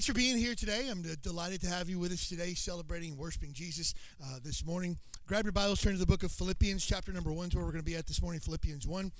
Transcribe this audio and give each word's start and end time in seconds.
Thanks 0.00 0.06
for 0.06 0.14
being 0.14 0.38
here 0.38 0.54
today. 0.54 0.88
I'm 0.90 1.04
delighted 1.20 1.60
to 1.60 1.68
have 1.68 1.90
you 1.90 1.98
with 1.98 2.10
us 2.10 2.26
today, 2.26 2.54
celebrating 2.54 3.18
worshiping 3.18 3.52
Jesus 3.52 3.92
uh, 4.24 4.38
this 4.42 4.64
morning. 4.64 4.96
Grab 5.26 5.44
your 5.44 5.52
Bibles, 5.52 5.82
turn 5.82 5.92
to 5.92 5.98
the 5.98 6.06
book 6.06 6.22
of 6.22 6.32
Philippians, 6.32 6.86
chapter 6.86 7.12
number 7.12 7.30
one, 7.30 7.48
is 7.48 7.54
where 7.54 7.66
we're 7.66 7.72
going 7.72 7.84
to 7.84 7.90
be 7.90 7.96
at 7.96 8.06
this 8.06 8.22
morning, 8.22 8.40
Philippians 8.40 8.86
1. 8.86 9.12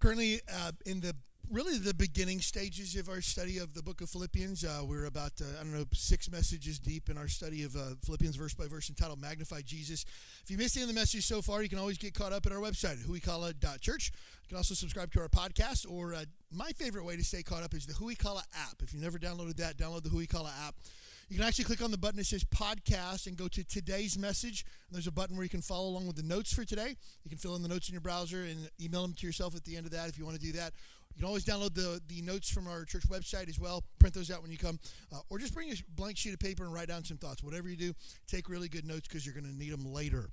Currently 0.00 0.40
uh, 0.52 0.72
in 0.86 0.98
the 0.98 1.14
really 1.50 1.78
the 1.78 1.94
beginning 1.94 2.40
stages 2.40 2.94
of 2.96 3.08
our 3.08 3.20
study 3.20 3.58
of 3.58 3.72
the 3.72 3.82
book 3.82 4.00
of 4.00 4.10
Philippians. 4.10 4.64
Uh, 4.64 4.82
we're 4.84 5.06
about, 5.06 5.32
uh, 5.40 5.44
I 5.58 5.62
don't 5.62 5.72
know, 5.72 5.84
six 5.92 6.30
messages 6.30 6.78
deep 6.78 7.08
in 7.08 7.16
our 7.16 7.28
study 7.28 7.62
of 7.62 7.74
uh, 7.74 7.94
Philippians 8.04 8.36
verse 8.36 8.54
by 8.54 8.66
verse 8.66 8.88
entitled 8.88 9.20
Magnify 9.20 9.62
Jesus. 9.62 10.04
If 10.42 10.50
you 10.50 10.58
missed 10.58 10.76
any 10.76 10.84
of 10.84 10.88
the 10.88 10.94
messages 10.94 11.24
so 11.24 11.40
far, 11.40 11.62
you 11.62 11.68
can 11.68 11.78
always 11.78 11.96
get 11.96 12.12
caught 12.14 12.32
up 12.32 12.44
at 12.44 12.52
our 12.52 12.58
website, 12.58 13.02
huikala.church. 13.04 14.12
You 14.42 14.48
can 14.48 14.56
also 14.56 14.74
subscribe 14.74 15.12
to 15.12 15.20
our 15.20 15.28
podcast, 15.28 15.90
or 15.90 16.14
uh, 16.14 16.24
my 16.52 16.70
favorite 16.72 17.04
way 17.04 17.16
to 17.16 17.24
stay 17.24 17.42
caught 17.42 17.62
up 17.62 17.74
is 17.74 17.86
the 17.86 17.94
Huikala 17.94 18.42
app. 18.54 18.82
If 18.82 18.92
you've 18.92 19.02
never 19.02 19.18
downloaded 19.18 19.56
that, 19.56 19.76
download 19.76 20.02
the 20.02 20.10
Huikala 20.10 20.50
app. 20.66 20.74
You 21.28 21.36
can 21.36 21.46
actually 21.46 21.64
click 21.64 21.82
on 21.82 21.90
the 21.90 21.98
button 21.98 22.16
that 22.16 22.24
says 22.24 22.42
podcast 22.44 23.26
and 23.26 23.36
go 23.36 23.48
to 23.48 23.62
today's 23.62 24.16
message. 24.18 24.64
And 24.88 24.96
there's 24.96 25.06
a 25.06 25.12
button 25.12 25.36
where 25.36 25.44
you 25.44 25.50
can 25.50 25.60
follow 25.60 25.88
along 25.88 26.06
with 26.06 26.16
the 26.16 26.22
notes 26.22 26.54
for 26.54 26.64
today. 26.64 26.96
You 27.22 27.28
can 27.28 27.36
fill 27.36 27.54
in 27.54 27.62
the 27.62 27.68
notes 27.68 27.90
in 27.90 27.92
your 27.92 28.00
browser 28.00 28.44
and 28.44 28.70
email 28.80 29.02
them 29.02 29.12
to 29.12 29.26
yourself 29.26 29.54
at 29.54 29.64
the 29.64 29.76
end 29.76 29.84
of 29.84 29.92
that 29.92 30.08
if 30.08 30.18
you 30.18 30.24
want 30.24 30.40
to 30.40 30.42
do 30.42 30.52
that. 30.52 30.72
You 31.14 31.22
can 31.22 31.28
always 31.28 31.44
download 31.44 31.74
the, 31.74 32.00
the 32.06 32.22
notes 32.22 32.48
from 32.48 32.68
our 32.68 32.84
church 32.84 33.08
website 33.08 33.48
as 33.48 33.58
well. 33.58 33.82
Print 33.98 34.14
those 34.14 34.30
out 34.30 34.40
when 34.42 34.52
you 34.52 34.58
come. 34.58 34.78
Uh, 35.12 35.18
or 35.30 35.38
just 35.38 35.52
bring 35.52 35.70
a 35.70 35.74
blank 35.96 36.16
sheet 36.16 36.32
of 36.32 36.38
paper 36.38 36.64
and 36.64 36.72
write 36.72 36.88
down 36.88 37.04
some 37.04 37.16
thoughts. 37.16 37.42
Whatever 37.42 37.68
you 37.68 37.76
do, 37.76 37.94
take 38.28 38.48
really 38.48 38.68
good 38.68 38.84
notes 38.84 39.08
because 39.08 39.26
you're 39.26 39.34
going 39.34 39.50
to 39.50 39.56
need 39.56 39.72
them 39.72 39.92
later. 39.92 40.28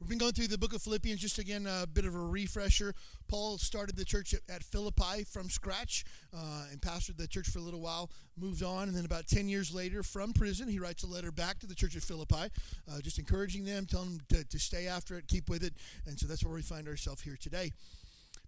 We've 0.00 0.08
been 0.08 0.16
going 0.16 0.32
through 0.32 0.46
the 0.46 0.56
book 0.56 0.72
of 0.72 0.80
Philippians, 0.80 1.20
just 1.20 1.38
again, 1.38 1.66
a 1.66 1.86
bit 1.86 2.06
of 2.06 2.14
a 2.14 2.18
refresher. 2.18 2.94
Paul 3.28 3.58
started 3.58 3.96
the 3.96 4.04
church 4.04 4.34
at, 4.48 4.62
Philippi 4.62 5.24
from 5.24 5.50
scratch 5.50 6.06
uh, 6.34 6.64
and 6.72 6.80
pastored 6.80 7.18
the 7.18 7.28
church 7.28 7.50
for 7.50 7.58
a 7.58 7.62
little 7.62 7.82
while, 7.82 8.10
moved 8.34 8.62
on, 8.62 8.88
and 8.88 8.96
then 8.96 9.04
about 9.04 9.26
10 9.26 9.46
years 9.46 9.74
later, 9.74 10.02
from 10.02 10.32
prison, 10.32 10.68
he 10.68 10.78
writes 10.78 11.02
a 11.02 11.06
letter 11.06 11.30
back 11.30 11.58
to 11.58 11.66
the 11.66 11.74
church 11.74 11.96
at 11.96 12.02
Philippi, 12.02 12.48
uh, 12.90 13.00
just 13.02 13.18
encouraging 13.18 13.66
them, 13.66 13.84
telling 13.84 14.16
them 14.16 14.20
to, 14.30 14.44
to 14.44 14.58
stay 14.58 14.86
after 14.86 15.18
it, 15.18 15.28
keep 15.28 15.50
with 15.50 15.62
it. 15.62 15.74
And 16.06 16.18
so 16.18 16.26
that's 16.26 16.42
where 16.42 16.54
we 16.54 16.62
find 16.62 16.88
ourselves 16.88 17.20
here 17.20 17.36
today. 17.38 17.70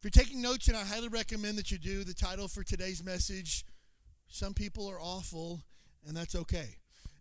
If 0.02 0.16
you're 0.16 0.24
taking 0.24 0.42
notes, 0.42 0.66
and 0.66 0.76
I 0.76 0.82
highly 0.82 1.06
recommend 1.06 1.56
that 1.58 1.70
you 1.70 1.78
do, 1.78 2.02
the 2.02 2.12
title 2.12 2.48
for 2.48 2.64
today's 2.64 3.04
message 3.04 3.64
Some 4.26 4.52
People 4.52 4.90
Are 4.90 5.00
Awful, 5.00 5.60
and 6.04 6.16
That's 6.16 6.34
Okay. 6.34 6.74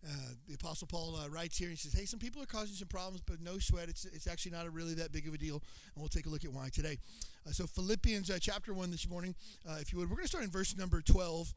Uh, 0.04 0.34
the 0.48 0.56
Apostle 0.56 0.88
Paul 0.88 1.16
uh, 1.16 1.30
writes 1.30 1.60
here, 1.60 1.68
and 1.68 1.78
he 1.78 1.80
says, 1.80 1.94
Hey, 1.94 2.06
some 2.06 2.20
people 2.20 2.42
are 2.42 2.48
causing 2.48 2.76
some 2.76 2.88
problems, 2.88 3.22
but 3.22 3.40
no 3.40 3.60
sweat. 3.60 3.88
It's, 3.88 4.06
it's 4.06 4.26
actually 4.26 4.54
not 4.54 4.74
really 4.74 4.96
that 4.96 5.12
big 5.12 5.28
of 5.28 5.34
a 5.36 5.38
deal. 5.38 5.62
And 5.94 6.02
we'll 6.02 6.08
take 6.08 6.26
a 6.26 6.30
look 6.30 6.44
at 6.44 6.52
why 6.52 6.70
today. 6.74 6.98
Uh, 7.48 7.52
so, 7.52 7.68
Philippians 7.68 8.32
uh, 8.32 8.40
chapter 8.42 8.74
1 8.74 8.90
this 8.90 9.08
morning, 9.08 9.36
uh, 9.70 9.76
if 9.80 9.94
you 9.94 10.00
would, 10.00 10.10
we're 10.10 10.16
going 10.16 10.26
to 10.26 10.30
start 10.30 10.44
in 10.44 10.50
verse 10.50 10.76
number 10.76 11.04
12. 11.04 11.54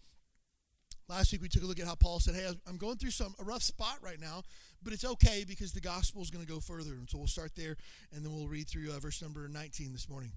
Last 1.09 1.33
week 1.33 1.41
we 1.41 1.49
took 1.49 1.63
a 1.63 1.67
look 1.67 1.81
at 1.81 1.87
how 1.87 1.95
Paul 1.95 2.21
said, 2.21 2.35
Hey, 2.35 2.47
I'm 2.69 2.77
going 2.77 2.99
through 2.99 3.13
some 3.13 3.35
a 3.41 3.45
rough 3.45 3.63
spot 3.63 3.97
right 4.03 4.21
now, 4.21 4.43
but 4.83 4.93
it's 4.93 5.07
okay 5.07 5.47
because 5.49 5.73
the 5.73 5.81
gospel 5.81 6.21
is 6.21 6.29
going 6.29 6.45
to 6.45 6.53
go 6.53 6.61
further. 6.61 6.93
And 6.93 7.09
so 7.09 7.17
we'll 7.17 7.29
start 7.29 7.53
there, 7.57 7.79
and 8.13 8.23
then 8.23 8.31
we'll 8.31 8.47
read 8.49 8.69
through 8.69 8.91
uh, 8.91 8.99
verse 8.99 9.23
number 9.23 9.49
19 9.49 9.95
this 9.95 10.07
morning. 10.07 10.33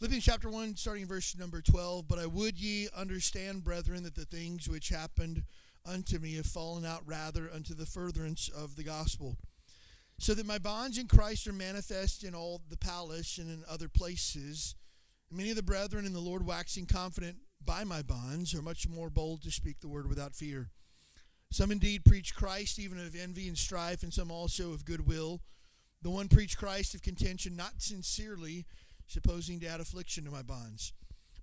Philippians 0.00 0.24
chapter 0.24 0.48
1, 0.48 0.76
starting 0.76 1.02
in 1.02 1.08
verse 1.08 1.36
number 1.36 1.60
12. 1.60 2.08
But 2.08 2.18
I 2.18 2.24
would 2.24 2.58
ye 2.58 2.88
understand, 2.96 3.62
brethren, 3.62 4.02
that 4.04 4.14
the 4.14 4.24
things 4.24 4.66
which 4.66 4.88
happened 4.88 5.42
unto 5.84 6.18
me 6.18 6.36
have 6.36 6.46
fallen 6.46 6.86
out 6.86 7.02
rather 7.04 7.50
unto 7.54 7.74
the 7.74 7.84
furtherance 7.84 8.48
of 8.48 8.76
the 8.76 8.82
gospel. 8.82 9.36
So 10.18 10.32
that 10.32 10.46
my 10.46 10.56
bonds 10.56 10.96
in 10.96 11.06
Christ 11.06 11.46
are 11.48 11.52
manifest 11.52 12.24
in 12.24 12.34
all 12.34 12.62
the 12.70 12.78
palace 12.78 13.36
and 13.36 13.50
in 13.50 13.62
other 13.68 13.90
places. 13.90 14.74
Many 15.30 15.50
of 15.50 15.56
the 15.56 15.62
brethren 15.62 16.06
in 16.06 16.14
the 16.14 16.18
Lord 16.18 16.46
waxing 16.46 16.86
confident 16.86 17.36
by 17.62 17.84
my 17.84 18.00
bonds 18.00 18.54
are 18.54 18.62
much 18.62 18.88
more 18.88 19.10
bold 19.10 19.42
to 19.42 19.50
speak 19.50 19.80
the 19.80 19.88
word 19.88 20.08
without 20.08 20.34
fear. 20.34 20.70
Some 21.50 21.70
indeed 21.70 22.06
preach 22.06 22.34
Christ 22.34 22.78
even 22.78 22.98
of 22.98 23.14
envy 23.14 23.48
and 23.48 23.58
strife, 23.58 24.02
and 24.02 24.14
some 24.14 24.30
also 24.30 24.72
of 24.72 24.86
goodwill. 24.86 25.42
The 26.00 26.08
one 26.08 26.28
preach 26.28 26.56
Christ 26.56 26.94
of 26.94 27.02
contention, 27.02 27.54
not 27.54 27.82
sincerely, 27.82 28.64
supposing 29.10 29.58
to 29.60 29.66
add 29.66 29.80
affliction 29.80 30.24
to 30.24 30.30
my 30.30 30.42
bonds. 30.42 30.92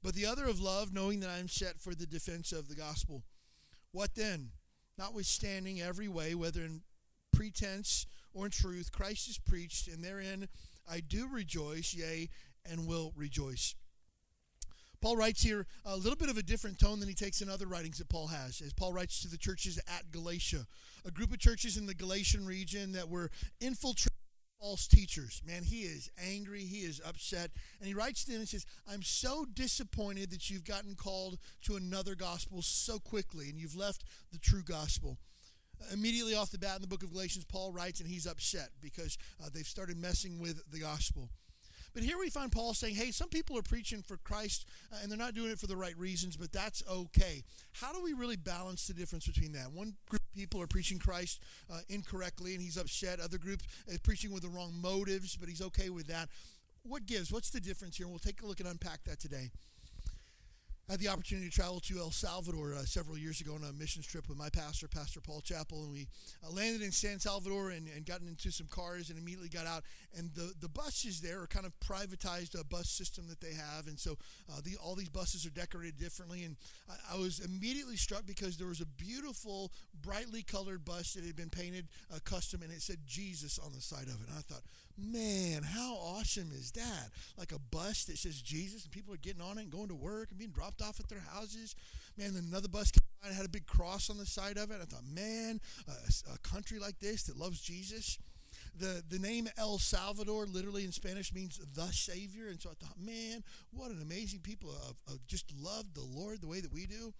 But 0.01 0.15
the 0.15 0.25
other 0.25 0.45
of 0.45 0.61
love, 0.61 0.93
knowing 0.93 1.19
that 1.19 1.29
I 1.29 1.39
am 1.39 1.49
set 1.49 1.79
for 1.79 1.93
the 1.93 2.05
defense 2.05 2.51
of 2.51 2.69
the 2.69 2.75
gospel. 2.75 3.23
What 3.91 4.15
then? 4.15 4.51
Notwithstanding 4.97 5.81
every 5.81 6.07
way, 6.07 6.33
whether 6.33 6.61
in 6.61 6.81
pretense 7.33 8.05
or 8.33 8.45
in 8.45 8.51
truth, 8.51 8.91
Christ 8.91 9.29
is 9.29 9.37
preached, 9.37 9.87
and 9.87 10.03
therein 10.03 10.47
I 10.89 11.01
do 11.01 11.27
rejoice, 11.27 11.93
yea, 11.93 12.29
and 12.65 12.87
will 12.87 13.11
rejoice. 13.15 13.75
Paul 15.01 15.17
writes 15.17 15.43
here 15.43 15.67
a 15.85 15.95
little 15.95 16.15
bit 16.15 16.29
of 16.29 16.37
a 16.37 16.43
different 16.43 16.79
tone 16.79 16.99
than 16.99 17.09
he 17.09 17.13
takes 17.13 17.41
in 17.41 17.49
other 17.49 17.67
writings 17.67 17.99
that 17.99 18.09
Paul 18.09 18.27
has. 18.27 18.61
As 18.61 18.73
Paul 18.73 18.93
writes 18.93 19.21
to 19.21 19.27
the 19.27 19.37
churches 19.37 19.79
at 19.87 20.11
Galatia, 20.11 20.65
a 21.05 21.11
group 21.11 21.31
of 21.31 21.39
churches 21.39 21.77
in 21.77 21.85
the 21.85 21.93
Galatian 21.93 22.45
region 22.45 22.93
that 22.93 23.09
were 23.09 23.29
infiltrated 23.59 24.13
false 24.59 24.87
teachers. 24.87 25.41
Man, 25.45 25.63
he 25.63 25.81
is 25.81 26.09
angry. 26.23 26.61
He 26.61 26.79
is 26.79 27.01
upset. 27.05 27.51
And 27.79 27.87
he 27.87 27.93
writes 27.93 28.25
to 28.25 28.31
them 28.31 28.39
and 28.39 28.49
says, 28.49 28.65
I'm 28.91 29.03
so 29.03 29.45
disappointed 29.45 30.31
that 30.31 30.49
you've 30.49 30.65
gotten 30.65 30.95
called 30.95 31.37
to 31.63 31.75
another 31.75 32.15
gospel 32.15 32.61
so 32.61 32.99
quickly 32.99 33.49
and 33.49 33.59
you've 33.59 33.75
left 33.75 34.03
the 34.31 34.39
true 34.39 34.63
gospel. 34.63 35.17
Immediately 35.93 36.33
off 36.33 36.51
the 36.51 36.57
bat 36.57 36.75
in 36.75 36.81
the 36.81 36.87
book 36.87 37.03
of 37.03 37.13
Galatians, 37.13 37.45
Paul 37.45 37.71
writes 37.71 37.99
and 37.99 38.09
he's 38.09 38.25
upset 38.25 38.69
because 38.81 39.17
uh, 39.43 39.49
they've 39.53 39.65
started 39.65 39.97
messing 39.97 40.39
with 40.39 40.61
the 40.71 40.79
gospel. 40.79 41.29
But 41.93 42.03
here 42.03 42.17
we 42.19 42.29
find 42.29 42.51
Paul 42.51 42.73
saying, 42.73 42.95
hey, 42.95 43.11
some 43.11 43.29
people 43.29 43.57
are 43.57 43.63
preaching 43.63 44.01
for 44.01 44.17
Christ 44.17 44.67
uh, 44.91 44.97
and 45.01 45.11
they're 45.11 45.17
not 45.17 45.33
doing 45.33 45.51
it 45.51 45.59
for 45.59 45.67
the 45.67 45.75
right 45.75 45.97
reasons, 45.97 46.37
but 46.37 46.51
that's 46.51 46.83
okay. 46.87 47.43
How 47.73 47.93
do 47.93 48.03
we 48.03 48.13
really 48.13 48.35
balance 48.35 48.87
the 48.87 48.93
difference 48.93 49.27
between 49.27 49.53
that? 49.53 49.71
One 49.71 49.95
group 50.09 50.16
people 50.37 50.61
are 50.61 50.67
preaching 50.67 50.99
Christ 50.99 51.41
uh, 51.71 51.79
incorrectly 51.89 52.53
and 52.53 52.61
he's 52.61 52.77
upset. 52.77 53.19
Other 53.19 53.37
groups 53.37 53.65
are 53.91 53.97
preaching 54.03 54.31
with 54.31 54.43
the 54.43 54.49
wrong 54.49 54.73
motives, 54.79 55.35
but 55.35 55.49
he's 55.49 55.61
okay 55.61 55.89
with 55.89 56.07
that. 56.07 56.29
What 56.83 57.05
gives? 57.05 57.31
What's 57.31 57.49
the 57.49 57.59
difference 57.59 57.97
here? 57.97 58.05
And 58.05 58.11
we'll 58.11 58.19
take 58.19 58.41
a 58.41 58.45
look 58.45 58.59
and 58.59 58.69
unpack 58.69 59.03
that 59.05 59.19
today. 59.19 59.51
I 60.89 60.93
had 60.93 61.01
the 61.01 61.09
opportunity 61.09 61.49
to 61.49 61.53
travel 61.53 61.81
to 61.81 61.99
El 61.99 62.11
Salvador 62.11 62.73
uh, 62.73 62.85
several 62.85 63.17
years 63.17 63.41
ago 63.41 63.55
on 63.55 63.69
a 63.69 63.73
missions 63.73 64.05
trip 64.07 64.29
with 64.29 64.37
my 64.37 64.47
pastor, 64.47 64.87
Pastor 64.87 65.19
Paul 65.19 65.41
Chappell, 65.41 65.83
and 65.83 65.91
we 65.91 66.07
uh, 66.41 66.49
landed 66.49 66.81
in 66.81 66.93
San 66.93 67.19
Salvador 67.19 67.71
and, 67.71 67.89
and 67.93 68.05
gotten 68.05 68.25
into 68.25 68.51
some 68.51 68.67
cars 68.67 69.09
and 69.09 69.19
immediately 69.19 69.49
got 69.49 69.67
out. 69.67 69.83
And 70.17 70.31
the, 70.33 70.53
the 70.61 70.69
buses 70.69 71.19
there 71.19 71.41
are 71.41 71.47
kind 71.47 71.65
of 71.65 71.77
privatized 71.81 72.57
a 72.57 72.63
bus 72.63 72.89
system 72.89 73.27
that 73.27 73.41
they 73.41 73.51
have, 73.51 73.87
and 73.87 73.99
so 73.99 74.17
uh, 74.49 74.61
the, 74.63 74.77
all 74.81 74.95
these 74.95 75.09
buses 75.09 75.45
are 75.45 75.49
decorated 75.49 75.97
differently. 75.97 76.45
And 76.45 76.55
I, 76.89 77.15
I, 77.15 77.17
was 77.17 77.41
immediately 77.41 77.97
struck 77.97 78.25
because 78.25 78.55
there 78.55 78.67
was 78.67 78.79
a 78.79 78.85
beautiful, 78.85 79.73
brightly 80.01 80.41
colored 80.41 80.85
bus 80.85 81.15
that 81.15 81.25
had 81.25 81.35
been 81.35 81.49
painted 81.49 81.89
uh, 82.15 82.19
custom, 82.23 82.61
and 82.61 82.71
it 82.71 82.81
said 82.81 82.99
Jesus 83.05 83.59
on 83.59 83.73
the 83.73 83.81
side 83.81 84.07
of 84.07 84.21
it. 84.21 84.29
And 84.29 84.37
I 84.37 84.41
thought, 84.41 84.63
Man, 84.97 85.61
how 85.61 85.95
awesome 85.95 86.51
is 86.51 86.71
that? 86.71 87.09
Like 87.37 87.51
a 87.51 87.59
bus 87.59 88.05
that 88.05 88.17
says 88.17 88.41
Jesus, 88.41 88.83
and 88.83 88.91
people 88.91 89.13
are 89.13 89.17
getting 89.17 89.41
on 89.41 89.59
it 89.59 89.61
and 89.61 89.71
going 89.71 89.89
to 89.89 89.95
work 89.95 90.29
and 90.31 90.39
being 90.39 90.51
dropped 90.51 90.81
off 90.81 90.99
at 90.99 91.07
their 91.07 91.23
houses. 91.33 91.75
Man, 92.17 92.33
then 92.33 92.45
another 92.47 92.67
bus 92.67 92.89
came 92.89 93.03
by 93.21 93.27
and 93.27 93.37
had 93.37 93.45
a 93.45 93.49
big 93.49 93.67
cross 93.67 94.09
on 94.09 94.17
the 94.17 94.25
side 94.25 94.57
of 94.57 94.71
it. 94.71 94.79
I 94.81 94.85
thought, 94.85 95.05
man, 95.05 95.59
a, 95.87 96.33
a 96.33 96.37
country 96.39 96.79
like 96.79 96.99
this 96.99 97.23
that 97.23 97.37
loves 97.37 97.61
Jesus. 97.61 98.17
The, 98.79 99.03
the 99.07 99.19
name 99.19 99.47
El 99.57 99.77
Salvador 99.77 100.47
literally 100.47 100.83
in 100.83 100.91
Spanish 100.91 101.33
means 101.33 101.59
the 101.75 101.91
Savior. 101.91 102.47
And 102.47 102.59
so 102.59 102.71
I 102.71 102.73
thought, 102.83 102.99
man, 102.99 103.43
what 103.71 103.91
an 103.91 104.01
amazing 104.01 104.39
people 104.39 104.71
of, 104.71 104.95
of 105.13 105.25
just 105.27 105.51
love 105.59 105.93
the 105.93 106.01
Lord 106.01 106.41
the 106.41 106.47
way 106.47 106.59
that 106.59 106.73
we 106.73 106.87
do. 106.87 107.13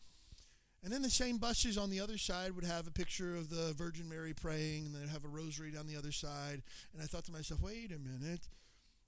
And 0.83 0.93
then 0.93 1.01
the 1.01 1.09
same 1.09 1.37
buses 1.37 1.77
on 1.77 1.89
the 1.89 1.99
other 1.99 2.17
side 2.17 2.55
would 2.55 2.63
have 2.63 2.87
a 2.87 2.91
picture 2.91 3.35
of 3.35 3.49
the 3.49 3.73
Virgin 3.73 4.07
Mary 4.07 4.33
praying, 4.33 4.85
and 4.85 4.95
they'd 4.95 5.09
have 5.09 5.25
a 5.25 5.29
rosary 5.29 5.71
down 5.71 5.87
the 5.87 5.97
other 5.97 6.11
side. 6.11 6.61
And 6.93 7.01
I 7.01 7.05
thought 7.05 7.25
to 7.25 7.31
myself, 7.31 7.61
wait 7.61 7.91
a 7.91 7.99
minute. 7.99 8.47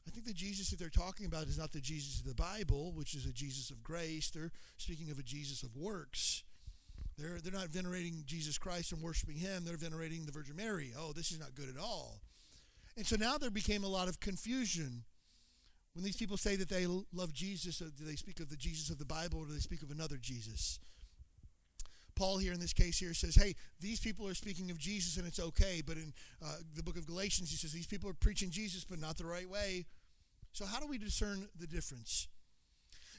I 0.07 0.11
think 0.11 0.25
the 0.25 0.33
Jesus 0.33 0.71
that 0.71 0.79
they're 0.79 0.89
talking 0.89 1.27
about 1.27 1.47
is 1.47 1.57
not 1.57 1.71
the 1.71 1.79
Jesus 1.79 2.19
of 2.19 2.25
the 2.25 2.33
Bible, 2.33 2.93
which 2.93 3.13
is 3.13 3.25
a 3.25 3.31
Jesus 3.31 3.69
of 3.69 3.83
grace. 3.83 4.31
They're 4.31 4.51
speaking 4.77 5.11
of 5.11 5.19
a 5.19 5.23
Jesus 5.23 5.61
of 5.61 5.75
works. 5.75 6.43
They're, 7.17 7.39
they're 7.43 7.53
not 7.53 7.67
venerating 7.67 8.23
Jesus 8.25 8.57
Christ 8.57 8.91
and 8.91 9.01
worshiping 9.01 9.37
Him. 9.37 9.65
They're 9.65 9.77
venerating 9.77 10.25
the 10.25 10.31
Virgin 10.31 10.55
Mary. 10.55 10.93
Oh, 10.97 11.11
this 11.13 11.31
is 11.31 11.39
not 11.39 11.53
good 11.53 11.69
at 11.69 11.79
all. 11.79 12.21
And 12.97 13.05
so 13.05 13.17
now 13.17 13.37
there 13.37 13.51
became 13.51 13.83
a 13.83 13.87
lot 13.87 14.07
of 14.07 14.19
confusion. 14.19 15.03
When 15.93 16.03
these 16.03 16.17
people 16.17 16.37
say 16.37 16.55
that 16.55 16.69
they 16.69 16.87
love 17.13 17.33
Jesus, 17.33 17.81
uh, 17.81 17.89
do 17.95 18.05
they 18.05 18.15
speak 18.15 18.39
of 18.39 18.49
the 18.49 18.55
Jesus 18.55 18.89
of 18.89 18.99
the 18.99 19.05
Bible 19.05 19.39
or 19.39 19.45
do 19.45 19.53
they 19.53 19.59
speak 19.59 19.83
of 19.83 19.91
another 19.91 20.17
Jesus? 20.17 20.79
Paul 22.19 22.37
here 22.37 22.51
in 22.51 22.59
this 22.59 22.73
case 22.73 22.99
here 22.99 23.13
says, 23.13 23.33
hey, 23.35 23.55
these 23.79 24.01
people 24.01 24.27
are 24.27 24.33
speaking 24.33 24.69
of 24.71 24.77
Jesus 24.77 25.15
and 25.15 25.25
it's 25.25 25.39
okay. 25.39 25.81
But 25.85 25.95
in 25.95 26.11
uh, 26.43 26.57
the 26.75 26.83
book 26.83 26.97
of 26.97 27.07
Galatians, 27.07 27.49
he 27.49 27.55
says, 27.55 27.71
these 27.71 27.87
people 27.87 28.09
are 28.09 28.13
preaching 28.13 28.51
Jesus, 28.51 28.83
but 28.83 28.99
not 28.99 29.17
the 29.17 29.25
right 29.25 29.49
way. 29.49 29.85
So, 30.51 30.65
how 30.65 30.81
do 30.81 30.87
we 30.87 30.97
discern 30.97 31.47
the 31.57 31.65
difference? 31.65 32.27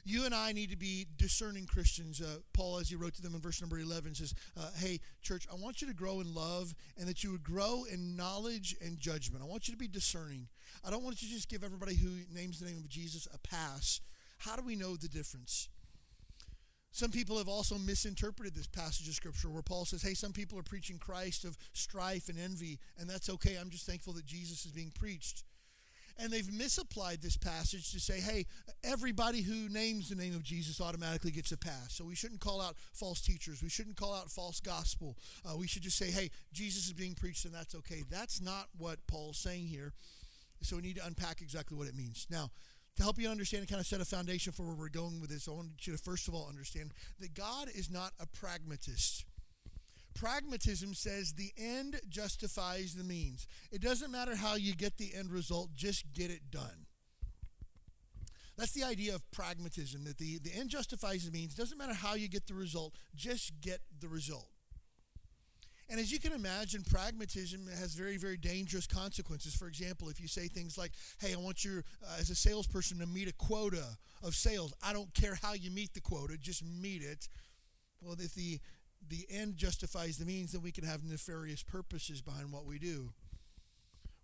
You 0.03 0.25
and 0.25 0.35
I 0.35 0.51
need 0.51 0.69
to 0.69 0.77
be 0.77 1.07
discerning 1.17 1.65
Christians. 1.65 2.21
Uh, 2.21 2.41
Paul, 2.53 2.77
as 2.77 2.89
he 2.89 2.95
wrote 2.95 3.15
to 3.15 3.23
them 3.23 3.33
in 3.33 3.41
verse 3.41 3.59
number 3.59 3.79
11, 3.79 4.15
says, 4.15 4.35
uh, 4.55 4.69
Hey, 4.75 4.99
church, 5.23 5.47
I 5.51 5.55
want 5.55 5.81
you 5.81 5.87
to 5.87 5.95
grow 5.95 6.19
in 6.19 6.35
love 6.35 6.75
and 6.95 7.07
that 7.07 7.23
you 7.23 7.31
would 7.31 7.43
grow 7.43 7.85
in 7.91 8.15
knowledge 8.15 8.75
and 8.85 8.99
judgment. 8.99 9.43
I 9.43 9.47
want 9.47 9.67
you 9.67 9.73
to 9.73 9.79
be 9.79 9.87
discerning. 9.87 10.47
I 10.85 10.91
don't 10.91 11.03
want 11.03 11.23
you 11.23 11.27
to 11.29 11.33
just 11.33 11.49
give 11.49 11.63
everybody 11.63 11.95
who 11.95 12.09
names 12.31 12.59
the 12.59 12.67
name 12.67 12.77
of 12.77 12.89
Jesus 12.89 13.27
a 13.33 13.39
pass. 13.39 13.99
How 14.37 14.55
do 14.55 14.63
we 14.63 14.75
know 14.75 14.95
the 14.95 15.07
difference? 15.07 15.69
Some 16.91 17.11
people 17.11 17.37
have 17.37 17.47
also 17.47 17.77
misinterpreted 17.77 18.53
this 18.53 18.67
passage 18.67 19.07
of 19.07 19.13
scripture 19.13 19.49
where 19.49 19.61
Paul 19.61 19.85
says, 19.85 20.01
hey, 20.01 20.13
some 20.13 20.33
people 20.33 20.59
are 20.59 20.63
preaching 20.63 20.97
Christ 20.97 21.45
of 21.45 21.57
strife 21.73 22.27
and 22.27 22.37
envy, 22.37 22.79
and 22.99 23.09
that's 23.09 23.29
okay. 23.29 23.57
I'm 23.59 23.69
just 23.69 23.85
thankful 23.85 24.13
that 24.13 24.25
Jesus 24.25 24.65
is 24.65 24.71
being 24.71 24.91
preached. 24.93 25.43
And 26.19 26.31
they've 26.31 26.51
misapplied 26.51 27.21
this 27.21 27.37
passage 27.37 27.91
to 27.93 27.99
say, 27.99 28.19
hey, 28.19 28.45
everybody 28.83 29.41
who 29.41 29.69
names 29.69 30.09
the 30.09 30.15
name 30.15 30.35
of 30.35 30.43
Jesus 30.43 30.81
automatically 30.81 31.31
gets 31.31 31.53
a 31.53 31.57
pass. 31.57 31.93
So 31.93 32.03
we 32.03 32.15
shouldn't 32.15 32.41
call 32.41 32.61
out 32.61 32.75
false 32.93 33.21
teachers. 33.21 33.63
We 33.63 33.69
shouldn't 33.69 33.95
call 33.95 34.13
out 34.13 34.29
false 34.29 34.59
gospel. 34.59 35.17
Uh, 35.45 35.55
we 35.57 35.67
should 35.67 35.81
just 35.83 35.97
say, 35.97 36.11
hey, 36.11 36.29
Jesus 36.51 36.87
is 36.87 36.93
being 36.93 37.15
preached 37.15 37.45
and 37.45 37.53
that's 37.53 37.73
okay. 37.75 38.03
That's 38.09 38.41
not 38.41 38.67
what 38.77 38.99
Paul's 39.07 39.37
saying 39.37 39.67
here. 39.67 39.93
So 40.61 40.75
we 40.75 40.83
need 40.83 40.97
to 40.97 41.05
unpack 41.05 41.41
exactly 41.41 41.75
what 41.75 41.87
it 41.87 41.95
means. 41.95 42.27
Now, 42.29 42.51
to 43.01 43.05
help 43.05 43.17
you 43.17 43.29
understand 43.29 43.61
and 43.61 43.69
kind 43.69 43.79
of 43.79 43.87
set 43.87 43.99
a 43.99 44.05
foundation 44.05 44.53
for 44.53 44.61
where 44.61 44.75
we're 44.75 44.87
going 44.87 45.19
with 45.19 45.31
this, 45.31 45.47
I 45.47 45.51
want 45.51 45.69
you 45.87 45.93
to 45.93 45.99
first 45.99 46.27
of 46.27 46.35
all 46.35 46.47
understand 46.47 46.91
that 47.19 47.33
God 47.33 47.67
is 47.73 47.89
not 47.89 48.11
a 48.19 48.27
pragmatist. 48.27 49.25
Pragmatism 50.13 50.93
says 50.93 51.33
the 51.33 51.51
end 51.57 51.99
justifies 52.09 52.93
the 52.93 53.03
means. 53.03 53.47
It 53.71 53.81
doesn't 53.81 54.11
matter 54.11 54.35
how 54.35 54.53
you 54.53 54.75
get 54.75 54.97
the 54.97 55.15
end 55.17 55.31
result, 55.31 55.69
just 55.73 56.13
get 56.13 56.29
it 56.29 56.51
done. 56.51 56.85
That's 58.55 58.73
the 58.73 58.83
idea 58.83 59.15
of 59.15 59.31
pragmatism, 59.31 60.03
that 60.03 60.19
the, 60.19 60.37
the 60.37 60.53
end 60.53 60.69
justifies 60.69 61.25
the 61.25 61.31
means. 61.31 61.55
Doesn't 61.55 61.79
matter 61.79 61.95
how 61.95 62.13
you 62.13 62.29
get 62.29 62.45
the 62.45 62.53
result, 62.53 62.93
just 63.15 63.61
get 63.61 63.79
the 63.99 64.09
result. 64.09 64.50
And 65.91 65.99
as 65.99 66.09
you 66.09 66.19
can 66.19 66.31
imagine, 66.31 66.83
pragmatism 66.89 67.67
has 67.77 67.95
very, 67.95 68.15
very 68.15 68.37
dangerous 68.37 68.87
consequences. 68.87 69.53
For 69.53 69.67
example, 69.67 70.07
if 70.07 70.21
you 70.21 70.27
say 70.29 70.47
things 70.47 70.77
like, 70.77 70.93
hey, 71.19 71.33
I 71.33 71.35
want 71.35 71.65
you, 71.65 71.83
uh, 72.01 72.15
as 72.17 72.29
a 72.29 72.35
salesperson, 72.35 72.99
to 72.99 73.05
meet 73.05 73.27
a 73.27 73.33
quota 73.33 73.83
of 74.23 74.33
sales. 74.33 74.73
I 74.81 74.93
don't 74.93 75.13
care 75.13 75.37
how 75.41 75.51
you 75.51 75.69
meet 75.69 75.93
the 75.93 75.99
quota, 75.99 76.37
just 76.37 76.63
meet 76.63 77.01
it. 77.01 77.27
Well, 78.01 78.15
if 78.17 78.33
the, 78.33 78.61
the 79.09 79.25
end 79.29 79.57
justifies 79.57 80.17
the 80.17 80.25
means, 80.25 80.53
then 80.53 80.61
we 80.61 80.71
can 80.71 80.85
have 80.85 81.03
nefarious 81.03 81.61
purposes 81.61 82.21
behind 82.21 82.53
what 82.53 82.65
we 82.65 82.79
do. 82.79 83.11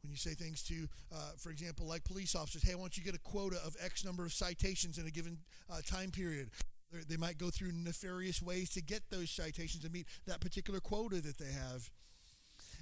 When 0.03 0.11
you 0.11 0.17
say 0.17 0.35
things 0.35 0.63
to, 0.63 0.87
uh, 1.13 1.31
for 1.37 1.49
example, 1.49 1.85
like 1.85 2.05
police 2.05 2.33
officers, 2.33 2.63
hey, 2.63 2.71
I 2.71 2.75
want 2.75 2.95
you 2.95 3.03
to 3.03 3.11
get 3.11 3.19
a 3.19 3.23
quota 3.29 3.57
of 3.65 3.75
X 3.83 4.05
number 4.05 4.23
of 4.23 4.31
citations 4.31 4.97
in 4.97 5.05
a 5.05 5.11
given 5.11 5.39
uh, 5.69 5.81
time 5.85 6.11
period. 6.11 6.49
They 6.91 7.17
might 7.17 7.37
go 7.37 7.49
through 7.49 7.73
nefarious 7.73 8.41
ways 8.41 8.69
to 8.71 8.81
get 8.81 9.09
those 9.09 9.29
citations 9.29 9.83
and 9.83 9.93
meet 9.93 10.07
that 10.25 10.39
particular 10.39 10.79
quota 10.79 11.21
that 11.21 11.37
they 11.37 11.51
have. 11.51 11.89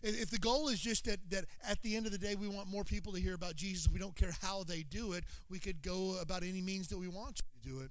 If 0.04 0.30
the 0.30 0.38
goal 0.38 0.70
is 0.70 0.80
just 0.80 1.06
that, 1.06 1.20
that 1.32 1.46
at 1.68 1.82
the 1.82 1.96
end 1.96 2.06
of 2.06 2.12
the 2.12 2.18
day 2.18 2.36
we 2.36 2.48
want 2.48 2.68
more 2.68 2.84
people 2.84 3.14
to 3.14 3.20
hear 3.20 3.34
about 3.34 3.56
Jesus, 3.56 3.92
we 3.92 4.00
don't 4.00 4.16
care 4.16 4.34
how 4.42 4.64
they 4.64 4.84
do 4.84 5.14
it, 5.14 5.24
we 5.50 5.58
could 5.58 5.82
go 5.82 6.18
about 6.22 6.44
any 6.44 6.62
means 6.62 6.88
that 6.90 6.98
we 6.98 7.08
want 7.08 7.38
to 7.38 7.44
do 7.64 7.80
it. 7.80 7.90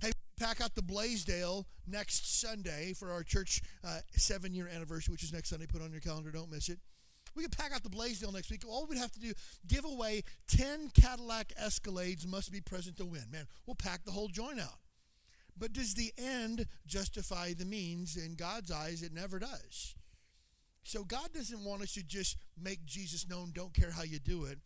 Hey, 0.00 0.12
pack 0.38 0.60
out 0.60 0.74
the 0.74 0.82
Blaisdell 0.82 1.66
next 1.86 2.40
Sunday 2.40 2.92
for 2.92 3.12
our 3.12 3.22
church 3.22 3.62
uh, 3.84 3.98
seven 4.12 4.54
year 4.54 4.68
anniversary, 4.68 5.12
which 5.12 5.22
is 5.22 5.32
next 5.32 5.50
Sunday. 5.50 5.66
Put 5.66 5.82
on 5.82 5.92
your 5.92 6.00
calendar, 6.00 6.30
don't 6.32 6.50
miss 6.50 6.68
it. 6.68 6.78
We 7.36 7.42
could 7.42 7.56
pack 7.56 7.72
out 7.72 7.84
the 7.84 7.90
Blaisdell 7.90 8.32
next 8.32 8.50
week. 8.50 8.62
All 8.66 8.86
we'd 8.86 8.98
have 8.98 9.12
to 9.12 9.20
do, 9.20 9.32
give 9.68 9.84
away 9.84 10.24
10 10.48 10.90
Cadillac 11.00 11.52
Escalades 11.60 12.26
must 12.26 12.50
be 12.50 12.60
present 12.60 12.96
to 12.96 13.04
win. 13.04 13.24
Man, 13.30 13.46
we'll 13.66 13.76
pack 13.76 14.04
the 14.04 14.10
whole 14.10 14.28
joint 14.28 14.58
out. 14.58 14.78
But 15.58 15.72
does 15.72 15.94
the 15.94 16.12
end 16.16 16.66
justify 16.86 17.52
the 17.52 17.64
means? 17.64 18.16
In 18.16 18.34
God's 18.34 18.70
eyes, 18.70 19.02
it 19.02 19.12
never 19.12 19.38
does. 19.38 19.94
So 20.84 21.04
God 21.04 21.32
doesn't 21.34 21.64
want 21.64 21.82
us 21.82 21.92
to 21.94 22.02
just 22.02 22.38
make 22.60 22.84
Jesus 22.86 23.28
known, 23.28 23.52
don't 23.52 23.74
care 23.74 23.90
how 23.90 24.04
you 24.04 24.18
do 24.18 24.44
it. 24.44 24.58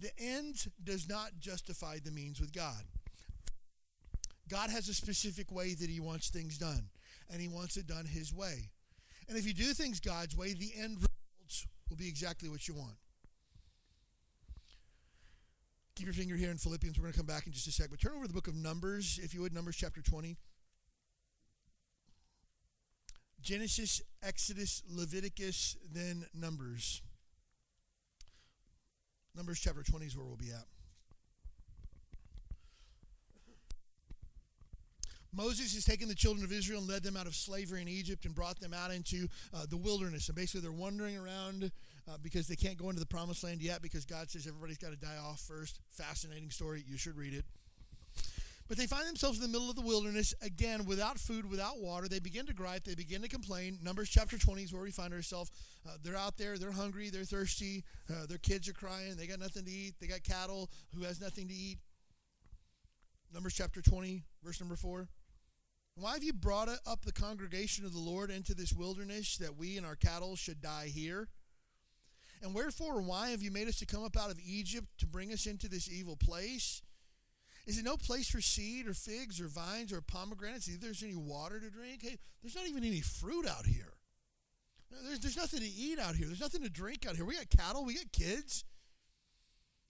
The 0.00 0.10
end 0.18 0.66
does 0.82 1.08
not 1.08 1.40
justify 1.40 1.98
the 2.02 2.12
means 2.12 2.40
with 2.40 2.52
God. 2.52 2.84
God 4.48 4.70
has 4.70 4.88
a 4.88 4.94
specific 4.94 5.52
way 5.52 5.74
that 5.74 5.90
he 5.90 6.00
wants 6.00 6.30
things 6.30 6.56
done, 6.56 6.88
and 7.30 7.40
he 7.40 7.48
wants 7.48 7.76
it 7.76 7.86
done 7.86 8.06
his 8.06 8.32
way. 8.32 8.70
And 9.28 9.36
if 9.36 9.46
you 9.46 9.52
do 9.52 9.74
things 9.74 10.00
God's 10.00 10.36
way, 10.36 10.54
the 10.54 10.72
end 10.78 10.96
results 10.96 11.66
will 11.90 11.96
be 11.96 12.08
exactly 12.08 12.48
what 12.48 12.66
you 12.66 12.74
want. 12.74 12.96
Keep 15.98 16.06
your 16.06 16.14
finger 16.14 16.36
here 16.36 16.52
in 16.52 16.58
Philippians. 16.58 16.96
We're 16.96 17.02
going 17.02 17.12
to 17.14 17.18
come 17.18 17.26
back 17.26 17.48
in 17.48 17.52
just 17.52 17.66
a 17.66 17.72
sec. 17.72 17.90
But 17.90 17.98
turn 17.98 18.12
over 18.12 18.22
to 18.22 18.28
the 18.28 18.34
book 18.34 18.46
of 18.46 18.54
Numbers, 18.54 19.18
if 19.20 19.34
you 19.34 19.40
would, 19.40 19.52
Numbers 19.52 19.74
chapter 19.74 20.00
20. 20.00 20.36
Genesis, 23.42 24.00
Exodus, 24.22 24.84
Leviticus, 24.88 25.76
then 25.92 26.24
Numbers. 26.32 27.02
Numbers 29.34 29.58
chapter 29.58 29.82
20 29.82 30.06
is 30.06 30.16
where 30.16 30.24
we'll 30.24 30.36
be 30.36 30.52
at. 30.52 30.66
Moses 35.32 35.74
has 35.74 35.84
taken 35.84 36.06
the 36.06 36.14
children 36.14 36.44
of 36.44 36.52
Israel 36.52 36.78
and 36.78 36.88
led 36.88 37.02
them 37.02 37.16
out 37.16 37.26
of 37.26 37.34
slavery 37.34 37.82
in 37.82 37.88
Egypt 37.88 38.24
and 38.24 38.36
brought 38.36 38.60
them 38.60 38.72
out 38.72 38.92
into 38.92 39.26
uh, 39.52 39.66
the 39.68 39.76
wilderness. 39.76 40.28
And 40.28 40.36
basically, 40.36 40.60
they're 40.60 40.70
wandering 40.70 41.18
around 41.18 41.72
uh, 42.08 42.16
because 42.22 42.48
they 42.48 42.56
can't 42.56 42.76
go 42.76 42.88
into 42.88 43.00
the 43.00 43.06
promised 43.06 43.44
land 43.44 43.62
yet 43.62 43.82
because 43.82 44.04
God 44.04 44.30
says 44.30 44.46
everybody's 44.46 44.78
got 44.78 44.90
to 44.90 44.96
die 44.96 45.18
off 45.22 45.40
first. 45.40 45.80
Fascinating 45.90 46.50
story. 46.50 46.84
You 46.86 46.96
should 46.96 47.16
read 47.16 47.34
it. 47.34 47.44
But 48.68 48.76
they 48.76 48.86
find 48.86 49.08
themselves 49.08 49.38
in 49.38 49.42
the 49.42 49.48
middle 49.48 49.70
of 49.70 49.76
the 49.76 49.82
wilderness, 49.82 50.34
again, 50.42 50.84
without 50.84 51.18
food, 51.18 51.50
without 51.50 51.80
water. 51.80 52.06
They 52.06 52.18
begin 52.18 52.44
to 52.46 52.52
gripe. 52.52 52.84
They 52.84 52.94
begin 52.94 53.22
to 53.22 53.28
complain. 53.28 53.78
Numbers 53.82 54.10
chapter 54.10 54.36
20 54.36 54.62
is 54.62 54.72
where 54.74 54.82
we 54.82 54.90
find 54.90 55.14
ourselves. 55.14 55.50
Uh, 55.86 55.92
they're 56.02 56.16
out 56.16 56.36
there. 56.36 56.58
They're 56.58 56.72
hungry. 56.72 57.08
They're 57.08 57.24
thirsty. 57.24 57.84
Uh, 58.10 58.26
their 58.28 58.38
kids 58.38 58.68
are 58.68 58.74
crying. 58.74 59.16
They 59.16 59.26
got 59.26 59.40
nothing 59.40 59.64
to 59.64 59.70
eat. 59.70 59.94
They 60.00 60.06
got 60.06 60.22
cattle 60.22 60.70
who 60.94 61.04
has 61.04 61.18
nothing 61.18 61.48
to 61.48 61.54
eat. 61.54 61.78
Numbers 63.32 63.54
chapter 63.54 63.80
20, 63.80 64.22
verse 64.44 64.60
number 64.60 64.76
4. 64.76 65.08
Why 65.94 66.12
have 66.12 66.22
you 66.22 66.32
brought 66.32 66.68
up 66.68 67.04
the 67.04 67.12
congregation 67.12 67.84
of 67.86 67.92
the 67.92 67.98
Lord 67.98 68.30
into 68.30 68.54
this 68.54 68.72
wilderness 68.72 69.36
that 69.38 69.56
we 69.56 69.76
and 69.78 69.86
our 69.86 69.96
cattle 69.96 70.36
should 70.36 70.60
die 70.60 70.90
here? 70.94 71.28
And 72.42 72.54
wherefore, 72.54 73.02
why 73.02 73.30
have 73.30 73.42
you 73.42 73.50
made 73.50 73.68
us 73.68 73.78
to 73.80 73.86
come 73.86 74.04
up 74.04 74.16
out 74.16 74.30
of 74.30 74.38
Egypt 74.44 74.86
to 74.98 75.06
bring 75.06 75.32
us 75.32 75.46
into 75.46 75.68
this 75.68 75.90
evil 75.90 76.16
place? 76.16 76.82
Is 77.66 77.78
it 77.78 77.84
no 77.84 77.96
place 77.96 78.30
for 78.30 78.40
seed 78.40 78.86
or 78.86 78.94
figs 78.94 79.40
or 79.40 79.48
vines 79.48 79.92
or 79.92 80.00
pomegranates? 80.00 80.68
If 80.68 80.80
there's 80.80 81.02
any 81.02 81.16
water 81.16 81.60
to 81.60 81.70
drink, 81.70 82.00
hey, 82.02 82.16
there's 82.42 82.54
not 82.54 82.66
even 82.66 82.84
any 82.84 83.00
fruit 83.00 83.46
out 83.46 83.66
here. 83.66 83.92
There's, 85.04 85.20
there's 85.20 85.36
nothing 85.36 85.60
to 85.60 85.66
eat 85.66 85.98
out 85.98 86.16
here. 86.16 86.26
There's 86.26 86.40
nothing 86.40 86.62
to 86.62 86.70
drink 86.70 87.06
out 87.06 87.16
here. 87.16 87.24
We 87.24 87.36
got 87.36 87.50
cattle, 87.50 87.84
we 87.84 87.94
got 87.94 88.10
kids. 88.12 88.64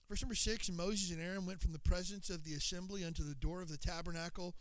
Verse 0.09 0.21
number 0.21 0.35
six 0.35 0.67
And 0.67 0.77
Moses 0.77 1.11
and 1.11 1.21
Aaron 1.21 1.45
went 1.45 1.61
from 1.61 1.71
the 1.71 1.79
presence 1.79 2.29
of 2.29 2.43
the 2.43 2.53
assembly 2.53 3.05
unto 3.05 3.23
the 3.23 3.35
door 3.35 3.61
of 3.61 3.69
the 3.69 3.77
tabernacle 3.77 4.55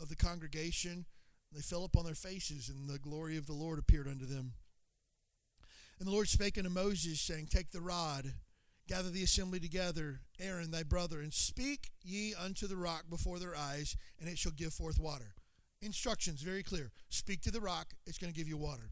of 0.00 0.08
the 0.08 0.16
congregation. 0.16 1.06
They 1.52 1.62
fell 1.62 1.84
upon 1.84 2.04
their 2.04 2.14
faces, 2.14 2.68
and 2.68 2.88
the 2.88 2.98
glory 2.98 3.36
of 3.36 3.46
the 3.46 3.52
Lord 3.52 3.78
appeared 3.78 4.06
unto 4.06 4.26
them. 4.26 4.52
And 6.00 6.08
the 6.08 6.12
Lord 6.12 6.28
spake 6.28 6.56
unto 6.56 6.70
Moses, 6.70 7.20
saying, 7.20 7.48
Take 7.50 7.72
the 7.72 7.82
rod, 7.82 8.32
gather 8.88 9.10
the 9.10 9.22
assembly 9.22 9.60
together, 9.60 10.20
Aaron 10.40 10.70
thy 10.70 10.82
brother, 10.82 11.20
and 11.20 11.32
speak 11.32 11.90
ye 12.02 12.34
unto 12.34 12.66
the 12.66 12.76
rock 12.76 13.04
before 13.10 13.38
their 13.38 13.54
eyes, 13.54 13.96
and 14.18 14.26
it 14.26 14.38
shall 14.38 14.52
give 14.52 14.72
forth 14.72 14.98
water. 14.98 15.34
Instructions 15.82 16.40
very 16.40 16.62
clear. 16.62 16.90
Speak 17.10 17.42
to 17.42 17.50
the 17.50 17.60
rock, 17.60 17.92
it's 18.06 18.16
going 18.16 18.32
to 18.32 18.38
give 18.38 18.48
you 18.48 18.56
water. 18.56 18.90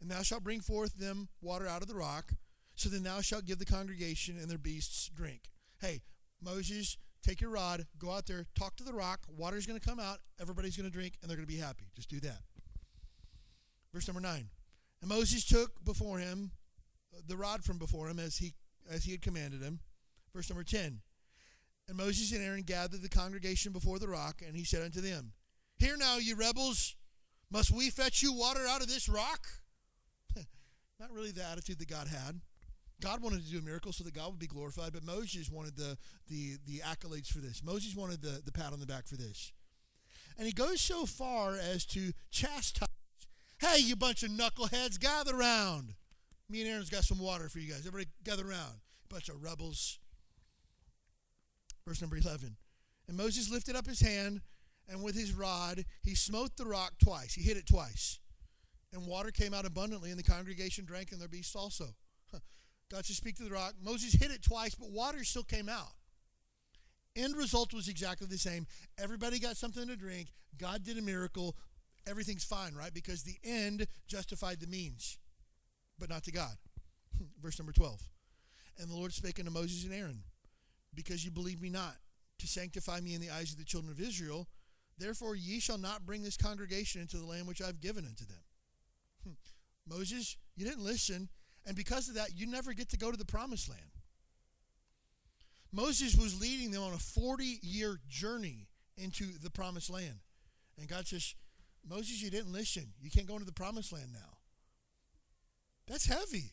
And 0.00 0.08
thou 0.08 0.22
shalt 0.22 0.44
bring 0.44 0.60
forth 0.60 0.94
them 0.94 1.28
water 1.42 1.66
out 1.66 1.82
of 1.82 1.88
the 1.88 1.96
rock, 1.96 2.32
so 2.76 2.88
then 2.88 3.02
thou 3.02 3.20
shalt 3.20 3.44
give 3.44 3.58
the 3.58 3.64
congregation 3.64 4.38
and 4.38 4.48
their 4.48 4.58
beasts 4.58 5.10
drink. 5.12 5.50
Hey, 5.80 6.02
Moses, 6.40 6.96
take 7.20 7.40
your 7.40 7.50
rod, 7.50 7.84
go 7.98 8.12
out 8.12 8.26
there, 8.26 8.46
talk 8.56 8.76
to 8.76 8.84
the 8.84 8.92
rock, 8.92 9.26
water's 9.36 9.66
going 9.66 9.78
to 9.78 9.84
come 9.86 9.98
out, 9.98 10.20
everybody's 10.40 10.76
going 10.76 10.88
to 10.88 10.96
drink, 10.96 11.14
and 11.20 11.28
they're 11.28 11.36
going 11.36 11.48
to 11.48 11.52
be 11.52 11.60
happy. 11.60 11.90
Just 11.96 12.08
do 12.08 12.20
that. 12.20 12.42
Verse 13.92 14.06
number 14.06 14.20
9. 14.20 14.48
And 15.00 15.08
Moses 15.08 15.44
took 15.44 15.84
before 15.84 16.18
him 16.18 16.52
the 17.26 17.36
rod 17.36 17.64
from 17.64 17.78
before 17.78 18.08
him 18.08 18.18
as 18.18 18.38
he 18.38 18.54
as 18.90 19.04
he 19.04 19.12
had 19.12 19.22
commanded 19.22 19.62
him. 19.62 19.80
Verse 20.34 20.48
number 20.48 20.64
10. 20.64 21.00
And 21.88 21.96
Moses 21.96 22.32
and 22.32 22.42
Aaron 22.42 22.62
gathered 22.62 23.02
the 23.02 23.08
congregation 23.08 23.72
before 23.72 23.98
the 23.98 24.08
rock, 24.08 24.42
and 24.46 24.56
he 24.56 24.64
said 24.64 24.82
unto 24.82 25.00
them, 25.00 25.32
Hear 25.78 25.96
now, 25.96 26.18
ye 26.18 26.34
rebels, 26.34 26.96
must 27.50 27.70
we 27.70 27.88
fetch 27.88 28.22
you 28.22 28.32
water 28.32 28.66
out 28.68 28.82
of 28.82 28.88
this 28.88 29.08
rock? 29.08 29.46
Not 31.00 31.12
really 31.12 31.30
the 31.30 31.44
attitude 31.44 31.78
that 31.78 31.88
God 31.88 32.08
had. 32.08 32.40
God 33.00 33.22
wanted 33.22 33.44
to 33.44 33.50
do 33.50 33.58
a 33.58 33.62
miracle 33.62 33.92
so 33.92 34.04
that 34.04 34.14
God 34.14 34.30
would 34.30 34.38
be 34.38 34.46
glorified, 34.46 34.92
but 34.92 35.04
Moses 35.04 35.48
wanted 35.50 35.76
the, 35.76 35.96
the, 36.28 36.56
the 36.66 36.80
accolades 36.80 37.28
for 37.28 37.38
this. 37.38 37.62
Moses 37.62 37.94
wanted 37.94 38.20
the, 38.22 38.42
the 38.44 38.52
pat 38.52 38.72
on 38.72 38.80
the 38.80 38.86
back 38.86 39.06
for 39.06 39.16
this. 39.16 39.52
And 40.36 40.46
he 40.46 40.52
goes 40.52 40.80
so 40.80 41.06
far 41.06 41.54
as 41.54 41.86
to 41.86 42.12
chastise 42.30 42.87
Hey, 43.58 43.78
you 43.80 43.96
bunch 43.96 44.22
of 44.22 44.30
knuckleheads, 44.30 45.00
gather 45.00 45.36
around. 45.36 45.94
Me 46.48 46.60
and 46.62 46.70
Aaron's 46.70 46.90
got 46.90 47.04
some 47.04 47.18
water 47.18 47.48
for 47.48 47.58
you 47.58 47.70
guys. 47.70 47.80
Everybody 47.80 48.06
gather 48.24 48.48
around. 48.48 48.80
Bunch 49.08 49.28
of 49.28 49.42
rebels. 49.42 49.98
Verse 51.86 52.00
number 52.00 52.16
11. 52.16 52.56
And 53.08 53.16
Moses 53.16 53.50
lifted 53.50 53.74
up 53.74 53.86
his 53.86 54.00
hand, 54.00 54.42
and 54.88 55.02
with 55.02 55.14
his 55.14 55.32
rod 55.32 55.84
he 56.02 56.14
smote 56.14 56.56
the 56.56 56.66
rock 56.66 56.92
twice. 57.02 57.34
He 57.34 57.42
hit 57.42 57.56
it 57.56 57.66
twice. 57.66 58.20
And 58.92 59.06
water 59.06 59.30
came 59.30 59.52
out 59.52 59.66
abundantly, 59.66 60.10
and 60.10 60.18
the 60.18 60.22
congregation 60.22 60.84
drank, 60.84 61.12
and 61.12 61.20
their 61.20 61.28
beasts 61.28 61.56
also. 61.56 61.94
God 62.90 63.04
said, 63.04 63.16
Speak 63.16 63.36
to 63.36 63.42
the 63.42 63.50
rock. 63.50 63.74
Moses 63.82 64.14
hit 64.14 64.30
it 64.30 64.42
twice, 64.42 64.74
but 64.74 64.90
water 64.90 65.24
still 65.24 65.42
came 65.42 65.68
out. 65.68 65.92
End 67.16 67.36
result 67.36 67.74
was 67.74 67.88
exactly 67.88 68.26
the 68.26 68.38
same. 68.38 68.66
Everybody 68.96 69.38
got 69.38 69.56
something 69.56 69.86
to 69.88 69.96
drink. 69.96 70.28
God 70.58 70.84
did 70.84 70.96
a 70.96 71.02
miracle. 71.02 71.56
Everything's 72.08 72.44
fine, 72.44 72.74
right? 72.74 72.92
Because 72.92 73.22
the 73.22 73.36
end 73.44 73.86
justified 74.06 74.60
the 74.60 74.66
means, 74.66 75.18
but 75.98 76.08
not 76.08 76.24
to 76.24 76.32
God. 76.32 76.56
Verse 77.42 77.58
number 77.58 77.72
12. 77.72 78.00
And 78.78 78.88
the 78.88 78.94
Lord 78.94 79.12
spake 79.12 79.38
unto 79.38 79.50
Moses 79.50 79.84
and 79.84 79.92
Aaron, 79.92 80.22
Because 80.94 81.24
you 81.24 81.30
believe 81.30 81.60
me 81.60 81.68
not, 81.68 81.96
to 82.38 82.46
sanctify 82.46 83.00
me 83.00 83.14
in 83.14 83.20
the 83.20 83.30
eyes 83.30 83.52
of 83.52 83.58
the 83.58 83.64
children 83.64 83.92
of 83.92 84.00
Israel, 84.00 84.46
therefore 84.96 85.34
ye 85.34 85.60
shall 85.60 85.78
not 85.78 86.06
bring 86.06 86.22
this 86.22 86.36
congregation 86.36 87.00
into 87.00 87.16
the 87.16 87.26
land 87.26 87.46
which 87.46 87.60
I've 87.60 87.80
given 87.80 88.04
unto 88.04 88.24
them. 88.24 88.42
Hmm. 89.24 89.32
Moses, 89.86 90.36
you 90.56 90.64
didn't 90.64 90.84
listen, 90.84 91.28
and 91.66 91.76
because 91.76 92.08
of 92.08 92.14
that, 92.14 92.30
you 92.36 92.46
never 92.46 92.72
get 92.72 92.88
to 92.90 92.96
go 92.96 93.10
to 93.10 93.16
the 93.16 93.24
promised 93.24 93.68
land. 93.68 93.82
Moses 95.72 96.16
was 96.16 96.40
leading 96.40 96.70
them 96.70 96.82
on 96.82 96.94
a 96.94 96.98
40 96.98 97.58
year 97.62 97.98
journey 98.08 98.68
into 98.96 99.26
the 99.42 99.50
promised 99.50 99.90
land. 99.90 100.20
And 100.78 100.88
God 100.88 101.06
says, 101.06 101.34
Moses, 101.88 102.22
you 102.22 102.30
didn't 102.30 102.52
listen. 102.52 102.92
You 103.00 103.10
can't 103.10 103.26
go 103.26 103.34
into 103.34 103.46
the 103.46 103.52
promised 103.52 103.92
land 103.92 104.12
now. 104.12 104.38
That's 105.86 106.06
heavy. 106.06 106.52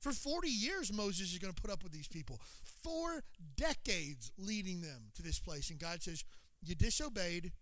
For 0.00 0.12
40 0.12 0.48
years, 0.48 0.92
Moses 0.92 1.32
is 1.32 1.38
going 1.38 1.54
to 1.54 1.60
put 1.60 1.70
up 1.70 1.82
with 1.82 1.92
these 1.92 2.08
people. 2.08 2.40
Four 2.82 3.22
decades 3.56 4.30
leading 4.38 4.80
them 4.80 5.10
to 5.14 5.22
this 5.22 5.38
place. 5.38 5.70
And 5.70 5.78
God 5.78 6.02
says, 6.02 6.24
You 6.62 6.74
disobeyed, 6.74 7.52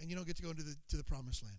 and 0.00 0.08
you 0.08 0.16
don't 0.16 0.26
get 0.26 0.36
to 0.36 0.42
go 0.42 0.50
into 0.50 0.62
the, 0.62 0.76
to 0.90 0.96
the 0.96 1.04
promised 1.04 1.42
land. 1.42 1.58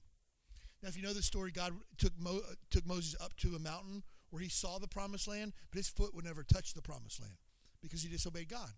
Now, 0.81 0.89
if 0.89 0.97
you 0.97 1.03
know 1.03 1.13
the 1.13 1.21
story, 1.21 1.51
God 1.51 1.73
took, 1.97 2.13
Mo, 2.17 2.39
took 2.69 2.85
Moses 2.85 3.15
up 3.21 3.35
to 3.37 3.55
a 3.55 3.59
mountain 3.59 4.03
where 4.29 4.41
he 4.41 4.49
saw 4.49 4.79
the 4.79 4.87
promised 4.87 5.27
land, 5.27 5.53
but 5.71 5.77
his 5.77 5.89
foot 5.89 6.15
would 6.15 6.25
never 6.25 6.43
touch 6.43 6.73
the 6.73 6.81
promised 6.81 7.21
land 7.21 7.35
because 7.81 8.01
he 8.01 8.09
disobeyed 8.09 8.49
God. 8.49 8.71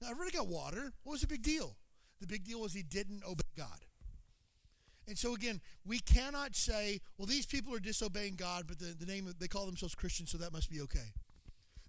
Now, 0.00 0.10
everybody 0.10 0.36
got 0.36 0.48
water. 0.48 0.92
What 1.04 1.12
was 1.12 1.20
the 1.20 1.28
big 1.28 1.42
deal? 1.42 1.76
The 2.20 2.26
big 2.26 2.44
deal 2.44 2.60
was 2.60 2.72
he 2.72 2.82
didn't 2.82 3.22
obey 3.24 3.44
God. 3.56 3.84
And 5.08 5.18
so 5.18 5.34
again, 5.34 5.60
we 5.84 5.98
cannot 5.98 6.54
say, 6.54 7.00
well, 7.18 7.26
these 7.26 7.46
people 7.46 7.74
are 7.74 7.80
disobeying 7.80 8.36
God, 8.36 8.64
but 8.68 8.78
the, 8.78 8.94
the 8.98 9.06
name 9.06 9.26
of, 9.26 9.38
they 9.38 9.48
call 9.48 9.66
themselves 9.66 9.94
Christians, 9.94 10.30
so 10.30 10.38
that 10.38 10.52
must 10.52 10.70
be 10.70 10.80
okay. 10.82 11.12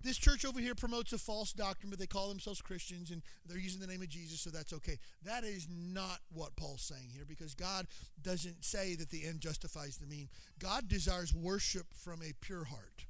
This 0.04 0.18
church 0.18 0.44
over 0.44 0.60
here 0.60 0.76
promotes 0.76 1.14
a 1.14 1.18
false 1.18 1.54
doctrine, 1.54 1.90
but 1.90 1.98
they 1.98 2.08
call 2.08 2.28
themselves 2.28 2.62
Christians 2.62 3.10
and 3.10 3.22
they're 3.46 3.58
using 3.58 3.80
the 3.80 3.88
name 3.88 4.02
of 4.02 4.10
Jesus, 4.10 4.42
so 4.42 4.50
that's 4.50 4.74
okay. 4.74 5.00
That 5.24 5.46
is 5.46 5.68
not 5.70 6.20
what 6.34 6.58
Paul's 6.58 6.82
saying 6.82 7.10
here 7.14 7.24
because 7.26 7.56
God 7.56 7.88
doesn't 8.22 8.66
say 8.66 8.96
that 8.96 9.12
the 9.12 9.26
end 9.26 9.40
justifies 9.40 9.98
the 9.98 10.06
mean. 10.06 10.28
God 10.60 10.90
desires 10.90 11.34
worship 11.34 11.86
from 11.94 12.22
a 12.22 12.34
pure 12.42 12.66
heart. 12.66 13.06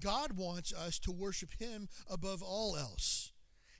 God 0.00 0.38
wants 0.38 0.72
us 0.72 0.98
to 1.00 1.12
worship 1.12 1.50
Him 1.58 1.88
above 2.10 2.42
all 2.42 2.76
else. 2.76 3.32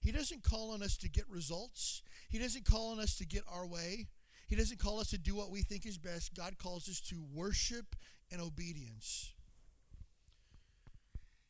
He 0.02 0.12
doesn't 0.12 0.42
call 0.42 0.72
on 0.72 0.82
us 0.82 0.98
to 0.98 1.08
get 1.08 1.24
results, 1.28 2.02
He 2.28 2.38
doesn't 2.38 2.66
call 2.66 2.92
on 2.92 3.00
us 3.00 3.16
to 3.16 3.24
get 3.24 3.44
our 3.50 3.66
way. 3.66 4.08
He 4.52 4.58
doesn't 4.58 4.78
call 4.78 5.00
us 5.00 5.08
to 5.12 5.18
do 5.18 5.34
what 5.34 5.50
we 5.50 5.62
think 5.62 5.86
is 5.86 5.96
best. 5.96 6.34
God 6.34 6.58
calls 6.58 6.86
us 6.86 7.00
to 7.08 7.24
worship 7.32 7.96
and 8.30 8.38
obedience. 8.38 9.32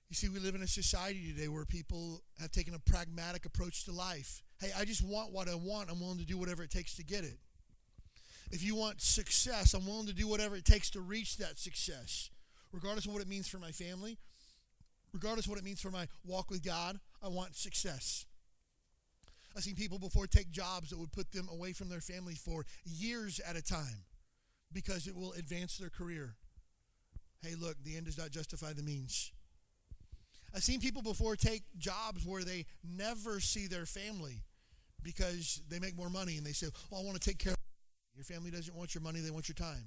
You 0.09 0.14
see, 0.14 0.28
we 0.28 0.38
live 0.38 0.54
in 0.54 0.62
a 0.62 0.68
society 0.68 1.32
today 1.35 1.49
where 1.49 1.64
people 1.64 2.23
have 2.40 2.52
taken 2.52 2.75
a 2.75 2.78
pragmatic 2.78 3.44
approach 3.44 3.87
to 3.87 3.92
life. 3.92 4.44
Hey, 4.61 4.71
I 4.78 4.85
just 4.85 5.02
want 5.02 5.32
what 5.32 5.49
I 5.49 5.56
want. 5.56 5.90
I'm 5.90 5.99
willing 5.99 6.18
to 6.18 6.25
do 6.25 6.38
whatever 6.38 6.62
it 6.62 6.71
takes 6.71 6.94
to 6.94 7.02
get 7.02 7.25
it. 7.25 7.38
If 8.52 8.62
you 8.62 8.76
want 8.76 9.00
success, 9.00 9.75
I'm 9.75 9.85
willing 9.85 10.06
to 10.06 10.14
do 10.14 10.28
whatever 10.28 10.54
it 10.54 10.64
takes 10.64 10.88
to 10.90 11.00
reach 11.00 11.38
that 11.38 11.59
success, 11.59 12.30
regardless 12.71 13.06
of 13.06 13.12
what 13.14 13.21
it 13.21 13.26
means 13.26 13.49
for 13.49 13.59
my 13.59 13.73
family, 13.73 14.16
regardless 15.12 15.47
of 15.47 15.50
what 15.50 15.59
it 15.59 15.64
means 15.64 15.80
for 15.80 15.90
my 15.90 16.06
walk 16.25 16.52
with 16.52 16.62
God. 16.64 17.00
I 17.21 17.26
want 17.26 17.56
success. 17.56 18.26
I've 19.56 19.62
seen 19.62 19.75
people 19.75 19.99
before 19.99 20.26
take 20.26 20.50
jobs 20.50 20.90
that 20.90 20.99
would 20.99 21.12
put 21.12 21.32
them 21.32 21.49
away 21.52 21.73
from 21.73 21.88
their 21.88 22.00
family 22.00 22.35
for 22.35 22.64
years 22.85 23.40
at 23.47 23.56
a 23.56 23.62
time 23.62 24.04
because 24.73 25.06
it 25.06 25.14
will 25.14 25.32
advance 25.32 25.76
their 25.76 25.90
career. 25.90 26.35
Hey, 27.42 27.54
look, 27.61 27.76
the 27.85 27.97
end 27.97 28.06
does 28.06 28.18
not 28.18 28.30
justify 28.30 28.73
the 28.73 28.82
means. 28.82 29.32
I've 30.54 30.62
seen 30.62 30.80
people 30.80 31.02
before 31.02 31.35
take 31.37 31.62
jobs 31.78 32.26
where 32.26 32.44
they 32.44 32.66
never 32.85 33.40
see 33.40 33.66
their 33.66 33.87
family 33.87 34.42
because 35.02 35.62
they 35.68 35.78
make 35.78 35.97
more 35.97 36.11
money 36.11 36.37
and 36.37 36.47
they 36.47 36.52
say, 36.52 36.68
"Oh, 36.92 37.00
I 37.00 37.04
want 37.04 37.21
to 37.21 37.30
take 37.30 37.38
care 37.38 37.52
of 37.52 37.59
your 38.14 38.25
family 38.25 38.50
doesn't 38.50 38.75
want 38.75 38.94
your 38.94 39.02
money, 39.02 39.21
they 39.21 39.30
want 39.30 39.49
your 39.49 39.54
time." 39.54 39.85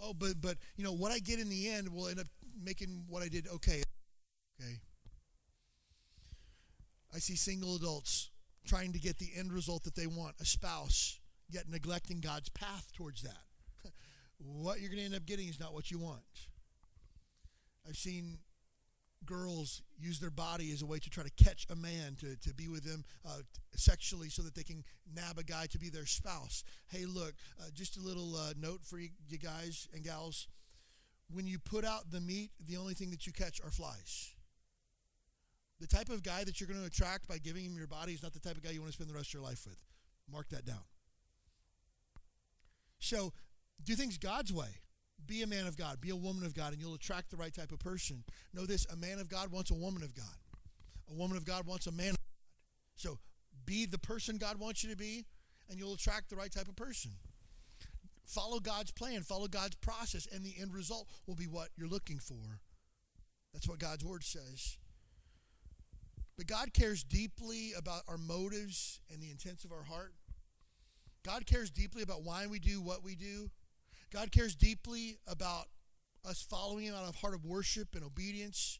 Oh, 0.00 0.12
but 0.12 0.40
but 0.40 0.58
you 0.76 0.84
know, 0.84 0.92
what 0.92 1.12
I 1.12 1.18
get 1.20 1.38
in 1.38 1.48
the 1.48 1.68
end 1.68 1.88
will 1.88 2.08
end 2.08 2.18
up 2.18 2.26
making 2.62 3.04
what 3.08 3.22
I 3.22 3.28
did 3.28 3.46
okay. 3.48 3.82
Okay. 4.60 4.80
I 7.14 7.18
see 7.18 7.36
single 7.36 7.76
adults 7.76 8.30
trying 8.66 8.92
to 8.92 8.98
get 8.98 9.18
the 9.18 9.30
end 9.36 9.52
result 9.52 9.84
that 9.84 9.94
they 9.94 10.06
want, 10.06 10.34
a 10.40 10.44
spouse, 10.44 11.20
yet 11.48 11.68
neglecting 11.68 12.20
God's 12.20 12.48
path 12.48 12.90
towards 12.94 13.22
that. 13.22 13.42
what 14.38 14.80
you're 14.80 14.90
going 14.90 15.00
to 15.00 15.04
end 15.04 15.14
up 15.14 15.26
getting 15.26 15.48
is 15.48 15.60
not 15.60 15.72
what 15.72 15.90
you 15.90 15.98
want. 15.98 16.22
I've 17.88 17.96
seen 17.96 18.38
girls 19.24 19.82
use 19.98 20.20
their 20.20 20.30
body 20.30 20.70
as 20.72 20.82
a 20.82 20.86
way 20.86 20.98
to 20.98 21.10
try 21.10 21.24
to 21.24 21.44
catch 21.44 21.66
a 21.70 21.76
man 21.76 22.16
to, 22.20 22.36
to 22.36 22.54
be 22.54 22.68
with 22.68 22.84
them 22.84 23.04
uh, 23.26 23.38
sexually 23.74 24.28
so 24.28 24.42
that 24.42 24.54
they 24.54 24.62
can 24.62 24.84
nab 25.14 25.38
a 25.38 25.42
guy 25.42 25.66
to 25.66 25.78
be 25.78 25.88
their 25.88 26.06
spouse. 26.06 26.64
Hey, 26.88 27.04
look, 27.06 27.34
uh, 27.60 27.64
just 27.74 27.96
a 27.96 28.00
little 28.00 28.36
uh, 28.36 28.52
note 28.58 28.80
for 28.84 28.98
you, 28.98 29.08
you 29.28 29.38
guys 29.38 29.88
and 29.94 30.04
gals. 30.04 30.48
When 31.32 31.46
you 31.46 31.58
put 31.58 31.84
out 31.84 32.10
the 32.10 32.20
meat, 32.20 32.50
the 32.64 32.76
only 32.76 32.94
thing 32.94 33.10
that 33.10 33.26
you 33.26 33.32
catch 33.32 33.60
are 33.64 33.70
flies. 33.70 34.35
The 35.80 35.86
type 35.86 36.08
of 36.08 36.22
guy 36.22 36.44
that 36.44 36.60
you're 36.60 36.68
going 36.68 36.80
to 36.80 36.86
attract 36.86 37.28
by 37.28 37.38
giving 37.38 37.64
him 37.64 37.76
your 37.76 37.86
body 37.86 38.12
is 38.12 38.22
not 38.22 38.32
the 38.32 38.40
type 38.40 38.56
of 38.56 38.62
guy 38.62 38.70
you 38.70 38.80
want 38.80 38.92
to 38.92 38.94
spend 38.94 39.10
the 39.10 39.14
rest 39.14 39.28
of 39.28 39.34
your 39.34 39.42
life 39.42 39.66
with. 39.66 39.82
Mark 40.30 40.48
that 40.50 40.64
down. 40.64 40.84
So, 42.98 43.32
do 43.84 43.94
things 43.94 44.16
God's 44.16 44.52
way. 44.52 44.80
Be 45.26 45.42
a 45.42 45.46
man 45.46 45.66
of 45.66 45.76
God, 45.76 46.00
be 46.00 46.10
a 46.10 46.16
woman 46.16 46.44
of 46.44 46.54
God, 46.54 46.72
and 46.72 46.80
you'll 46.80 46.94
attract 46.94 47.30
the 47.30 47.36
right 47.36 47.54
type 47.54 47.72
of 47.72 47.78
person. 47.78 48.24
Know 48.54 48.64
this 48.64 48.86
a 48.92 48.96
man 48.96 49.18
of 49.18 49.28
God 49.28 49.50
wants 49.50 49.70
a 49.70 49.74
woman 49.74 50.02
of 50.02 50.14
God, 50.14 50.36
a 51.10 51.14
woman 51.14 51.36
of 51.36 51.44
God 51.44 51.66
wants 51.66 51.86
a 51.86 51.92
man 51.92 52.10
of 52.10 52.16
God. 52.16 52.96
So, 52.96 53.18
be 53.64 53.86
the 53.86 53.98
person 53.98 54.38
God 54.38 54.58
wants 54.58 54.82
you 54.82 54.90
to 54.90 54.96
be, 54.96 55.26
and 55.68 55.78
you'll 55.78 55.94
attract 55.94 56.30
the 56.30 56.36
right 56.36 56.52
type 56.52 56.68
of 56.68 56.76
person. 56.76 57.12
Follow 58.24 58.58
God's 58.58 58.90
plan, 58.90 59.22
follow 59.22 59.46
God's 59.46 59.76
process, 59.76 60.26
and 60.32 60.44
the 60.44 60.54
end 60.60 60.74
result 60.74 61.08
will 61.26 61.36
be 61.36 61.46
what 61.46 61.68
you're 61.76 61.88
looking 61.88 62.18
for. 62.18 62.60
That's 63.52 63.68
what 63.68 63.78
God's 63.78 64.04
word 64.04 64.24
says. 64.24 64.78
But 66.36 66.46
God 66.46 66.74
cares 66.74 67.02
deeply 67.02 67.72
about 67.76 68.02
our 68.08 68.18
motives 68.18 69.00
and 69.10 69.22
the 69.22 69.30
intents 69.30 69.64
of 69.64 69.72
our 69.72 69.84
heart. 69.84 70.12
God 71.24 71.46
cares 71.46 71.70
deeply 71.70 72.02
about 72.02 72.22
why 72.22 72.46
we 72.46 72.58
do 72.58 72.80
what 72.80 73.02
we 73.02 73.16
do. 73.16 73.50
God 74.12 74.30
cares 74.30 74.54
deeply 74.54 75.16
about 75.26 75.66
us 76.24 76.42
following 76.42 76.84
Him 76.84 76.94
out 76.94 77.08
of 77.08 77.16
heart 77.16 77.34
of 77.34 77.44
worship 77.44 77.94
and 77.94 78.04
obedience. 78.04 78.78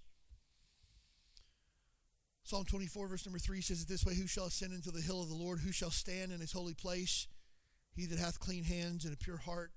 Psalm 2.44 2.64
24, 2.64 3.08
verse 3.08 3.26
number 3.26 3.38
3 3.38 3.60
says 3.60 3.82
it 3.82 3.88
this 3.88 4.04
way 4.04 4.14
Who 4.14 4.26
shall 4.26 4.46
ascend 4.46 4.72
into 4.72 4.90
the 4.90 5.00
hill 5.00 5.22
of 5.22 5.28
the 5.28 5.34
Lord? 5.34 5.60
Who 5.60 5.72
shall 5.72 5.90
stand 5.90 6.30
in 6.30 6.40
his 6.40 6.52
holy 6.52 6.74
place? 6.74 7.26
He 7.92 8.06
that 8.06 8.18
hath 8.18 8.38
clean 8.38 8.64
hands 8.64 9.04
and 9.04 9.14
a 9.14 9.16
pure 9.16 9.38
heart, 9.38 9.72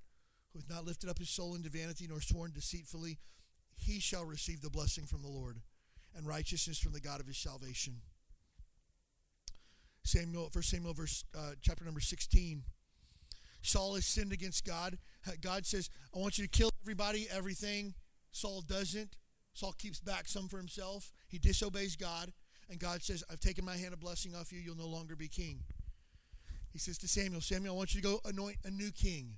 who 0.52 0.60
hath 0.60 0.70
not 0.70 0.86
lifted 0.86 1.10
up 1.10 1.18
his 1.18 1.30
soul 1.30 1.56
into 1.56 1.70
vanity 1.70 2.06
nor 2.08 2.22
sworn 2.22 2.52
deceitfully, 2.52 3.18
he 3.76 4.00
shall 4.00 4.26
receive 4.26 4.62
the 4.62 4.70
blessing 4.70 5.06
from 5.06 5.22
the 5.22 5.30
Lord 5.30 5.62
and 6.20 6.28
righteousness 6.28 6.78
from 6.78 6.92
the 6.92 7.00
God 7.00 7.20
of 7.20 7.26
his 7.26 7.38
salvation. 7.38 8.02
Samuel, 10.04 10.50
First 10.52 10.70
Samuel, 10.70 10.94
verse 10.94 11.24
uh, 11.36 11.54
chapter 11.62 11.86
number 11.86 12.02
sixteen. 12.02 12.64
Saul 13.62 13.96
has 13.96 14.06
sinned 14.06 14.32
against 14.32 14.66
God. 14.66 14.98
God 15.42 15.66
says, 15.66 15.90
"I 16.16 16.20
want 16.20 16.38
you 16.38 16.44
to 16.44 16.50
kill 16.50 16.72
everybody, 16.84 17.28
everything." 17.32 17.96
Saul 18.32 18.62
doesn't. 18.62 19.18
Saul 19.54 19.74
keeps 19.74 20.00
back 20.00 20.28
some 20.28 20.48
for 20.48 20.58
himself. 20.58 21.12
He 21.28 21.40
disobeys 21.40 21.96
God, 21.96 22.32
and 22.70 22.80
God 22.80 23.02
says, 23.02 23.24
"I've 23.30 23.40
taken 23.40 23.66
my 23.66 23.78
hand 23.78 23.94
of 23.94 24.00
blessing 24.00 24.36
off 24.36 24.52
you. 24.52 24.60
You'll 24.60 24.78
no 24.78 24.88
longer 24.88 25.16
be 25.16 25.28
king." 25.28 25.64
He 26.72 26.80
says 26.80 26.98
to 27.00 27.08
Samuel, 27.08 27.42
"Samuel, 27.42 27.74
I 27.74 27.78
want 27.78 27.96
you 27.96 28.02
to 28.02 28.08
go 28.08 28.22
anoint 28.26 28.58
a 28.64 28.72
new 28.72 28.92
king." 28.92 29.38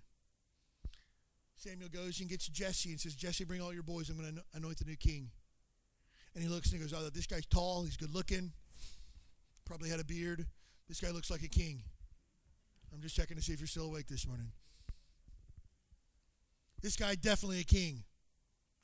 Samuel 1.55 1.89
goes 1.89 2.19
and 2.19 2.29
gets 2.29 2.47
Jesse 2.47 2.89
and 2.89 2.99
says, 2.99 3.15
"Jesse, 3.15 3.43
bring 3.43 3.61
all 3.61 3.73
your 3.73 3.83
boys. 3.83 4.09
I'm 4.09 4.17
going 4.17 4.35
to 4.35 4.43
anoint 4.53 4.79
the 4.79 4.85
new 4.85 4.95
king." 4.95 5.31
And 6.33 6.43
he 6.43 6.49
looks 6.49 6.71
and 6.71 6.81
he 6.81 6.87
goes, 6.87 6.93
Oh, 6.97 7.09
this 7.09 7.27
guy's 7.27 7.45
tall, 7.45 7.83
he's 7.83 7.97
good 7.97 8.13
looking, 8.13 8.51
probably 9.65 9.89
had 9.89 9.99
a 9.99 10.05
beard. 10.05 10.45
This 10.87 10.99
guy 10.99 11.11
looks 11.11 11.31
like 11.31 11.43
a 11.43 11.49
king. 11.49 11.83
I'm 12.93 13.01
just 13.01 13.15
checking 13.15 13.37
to 13.37 13.43
see 13.43 13.53
if 13.53 13.59
you're 13.59 13.67
still 13.67 13.85
awake 13.85 14.07
this 14.07 14.27
morning. 14.27 14.51
This 16.81 16.95
guy 16.95 17.15
definitely 17.15 17.61
a 17.61 17.63
king. 17.63 18.03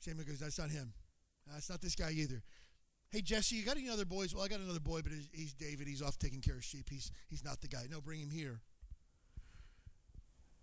Samuel 0.00 0.24
goes, 0.24 0.38
That's 0.38 0.58
not 0.58 0.70
him. 0.70 0.92
That's 1.52 1.68
not 1.68 1.80
this 1.80 1.94
guy 1.94 2.10
either. 2.10 2.42
Hey, 3.10 3.22
Jesse, 3.22 3.56
you 3.56 3.64
got 3.64 3.78
any 3.78 3.88
other 3.88 4.04
boys? 4.04 4.34
Well, 4.34 4.44
I 4.44 4.48
got 4.48 4.60
another 4.60 4.80
boy, 4.80 5.00
but 5.00 5.12
he's 5.32 5.54
David. 5.54 5.88
He's 5.88 6.02
off 6.02 6.18
taking 6.18 6.42
care 6.42 6.56
of 6.56 6.64
sheep. 6.64 6.90
He's, 6.90 7.10
he's 7.30 7.42
not 7.42 7.62
the 7.62 7.68
guy. 7.68 7.84
No, 7.90 8.02
bring 8.02 8.20
him 8.20 8.30
here. 8.30 8.60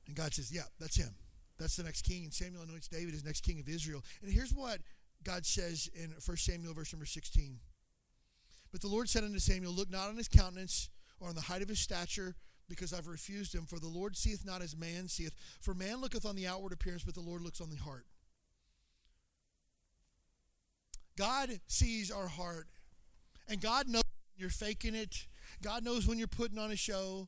And 0.05 0.15
God 0.15 0.33
says, 0.33 0.51
Yeah, 0.51 0.63
that's 0.79 0.95
him. 0.95 1.15
That's 1.57 1.75
the 1.75 1.83
next 1.83 2.03
king. 2.03 2.23
And 2.23 2.33
Samuel 2.33 2.63
anoints 2.63 2.87
David 2.87 3.15
as 3.15 3.23
next 3.23 3.41
king 3.41 3.59
of 3.59 3.67
Israel. 3.67 4.03
And 4.21 4.31
here's 4.31 4.53
what 4.53 4.79
God 5.25 5.45
says 5.45 5.89
in 5.93 6.13
1 6.23 6.37
Samuel, 6.37 6.73
verse 6.73 6.93
number 6.93 7.05
16. 7.05 7.59
But 8.71 8.81
the 8.81 8.87
Lord 8.87 9.09
said 9.09 9.23
unto 9.23 9.39
Samuel, 9.39 9.73
Look 9.73 9.89
not 9.89 10.09
on 10.09 10.17
his 10.17 10.27
countenance 10.27 10.89
or 11.19 11.29
on 11.29 11.35
the 11.35 11.41
height 11.41 11.61
of 11.61 11.69
his 11.69 11.79
stature, 11.79 12.35
because 12.69 12.93
I've 12.93 13.07
refused 13.07 13.53
him. 13.53 13.65
For 13.65 13.79
the 13.79 13.87
Lord 13.87 14.15
seeth 14.15 14.45
not 14.45 14.61
as 14.61 14.75
man 14.75 15.07
seeth. 15.07 15.33
For 15.59 15.73
man 15.73 16.01
looketh 16.01 16.25
on 16.25 16.35
the 16.35 16.47
outward 16.47 16.73
appearance, 16.73 17.03
but 17.03 17.15
the 17.15 17.21
Lord 17.21 17.41
looks 17.41 17.61
on 17.61 17.69
the 17.69 17.77
heart. 17.77 18.05
God 21.17 21.49
sees 21.67 22.11
our 22.11 22.27
heart. 22.27 22.67
And 23.47 23.61
God 23.61 23.87
knows 23.87 24.03
when 24.03 24.41
you're 24.41 24.49
faking 24.49 24.95
it. 24.95 25.27
God 25.61 25.83
knows 25.83 26.07
when 26.07 26.17
you're 26.17 26.27
putting 26.27 26.57
on 26.57 26.71
a 26.71 26.75
show. 26.75 27.27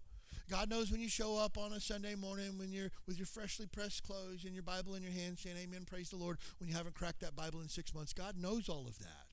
God 0.50 0.70
knows 0.70 0.92
when 0.92 1.02
you 1.02 1.10
show 1.10 1.38
up 1.38 1.58
on 1.58 1.74
a 1.74 1.80
Sunday 1.80 2.16
morning 2.16 2.58
when 2.58 2.72
you're 2.72 2.92
with 3.06 3.18
your 3.18 3.26
freshly 3.26 3.66
pressed 3.66 4.04
clothes 4.04 4.46
and 4.46 4.54
your 4.54 4.64
Bible 4.64 4.96
in 4.96 5.04
your 5.04 5.12
hand 5.12 5.38
saying 5.38 5.58
amen, 5.58 5.84
praise 5.86 6.10
the 6.10 6.16
Lord, 6.16 6.38
when 6.60 6.70
you 6.70 6.76
haven't 6.76 6.96
cracked 6.96 7.20
that 7.20 7.36
Bible 7.36 7.60
in 7.60 7.68
six 7.68 7.94
months. 7.94 8.14
God 8.14 8.36
knows 8.38 8.70
all 8.70 8.88
of 8.88 8.98
that. 9.00 9.28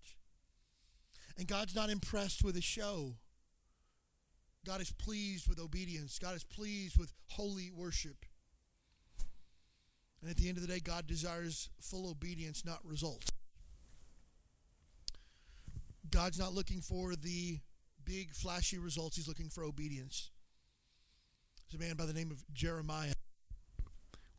And 1.39 1.47
God's 1.47 1.75
not 1.75 1.91
impressed 1.91 2.43
with 2.43 2.57
a 2.57 2.61
show. 2.61 3.15
God 4.67 4.81
is 4.81 4.91
pleased 4.91 5.49
with 5.49 5.61
obedience. 5.61 6.19
God 6.19 6.35
is 6.35 6.45
pleased 6.45 6.99
with 6.99 7.13
holy 7.29 7.71
worship. 7.71 8.25
And 10.21 10.31
at 10.31 10.37
the 10.37 10.49
end 10.49 10.57
of 10.57 10.67
the 10.67 10.73
day, 10.73 10.81
God 10.81 11.07
desires 11.07 11.69
full 11.81 12.11
obedience, 12.11 12.65
not 12.65 12.79
results. 12.85 13.31
God's 16.11 16.39
not 16.39 16.55
looking 16.55 16.81
for 16.81 17.15
the 17.15 17.59
big, 18.05 18.33
flashy 18.35 18.79
results. 18.79 19.17
He's 19.17 19.29
looking 19.29 19.49
for 19.49 19.65
obedience. 19.65 20.31
There's 21.75 21.85
a 21.85 21.89
man 21.89 21.97
by 21.97 22.07
the 22.07 22.13
name 22.13 22.31
of 22.31 22.45
Jeremiah 22.55 23.15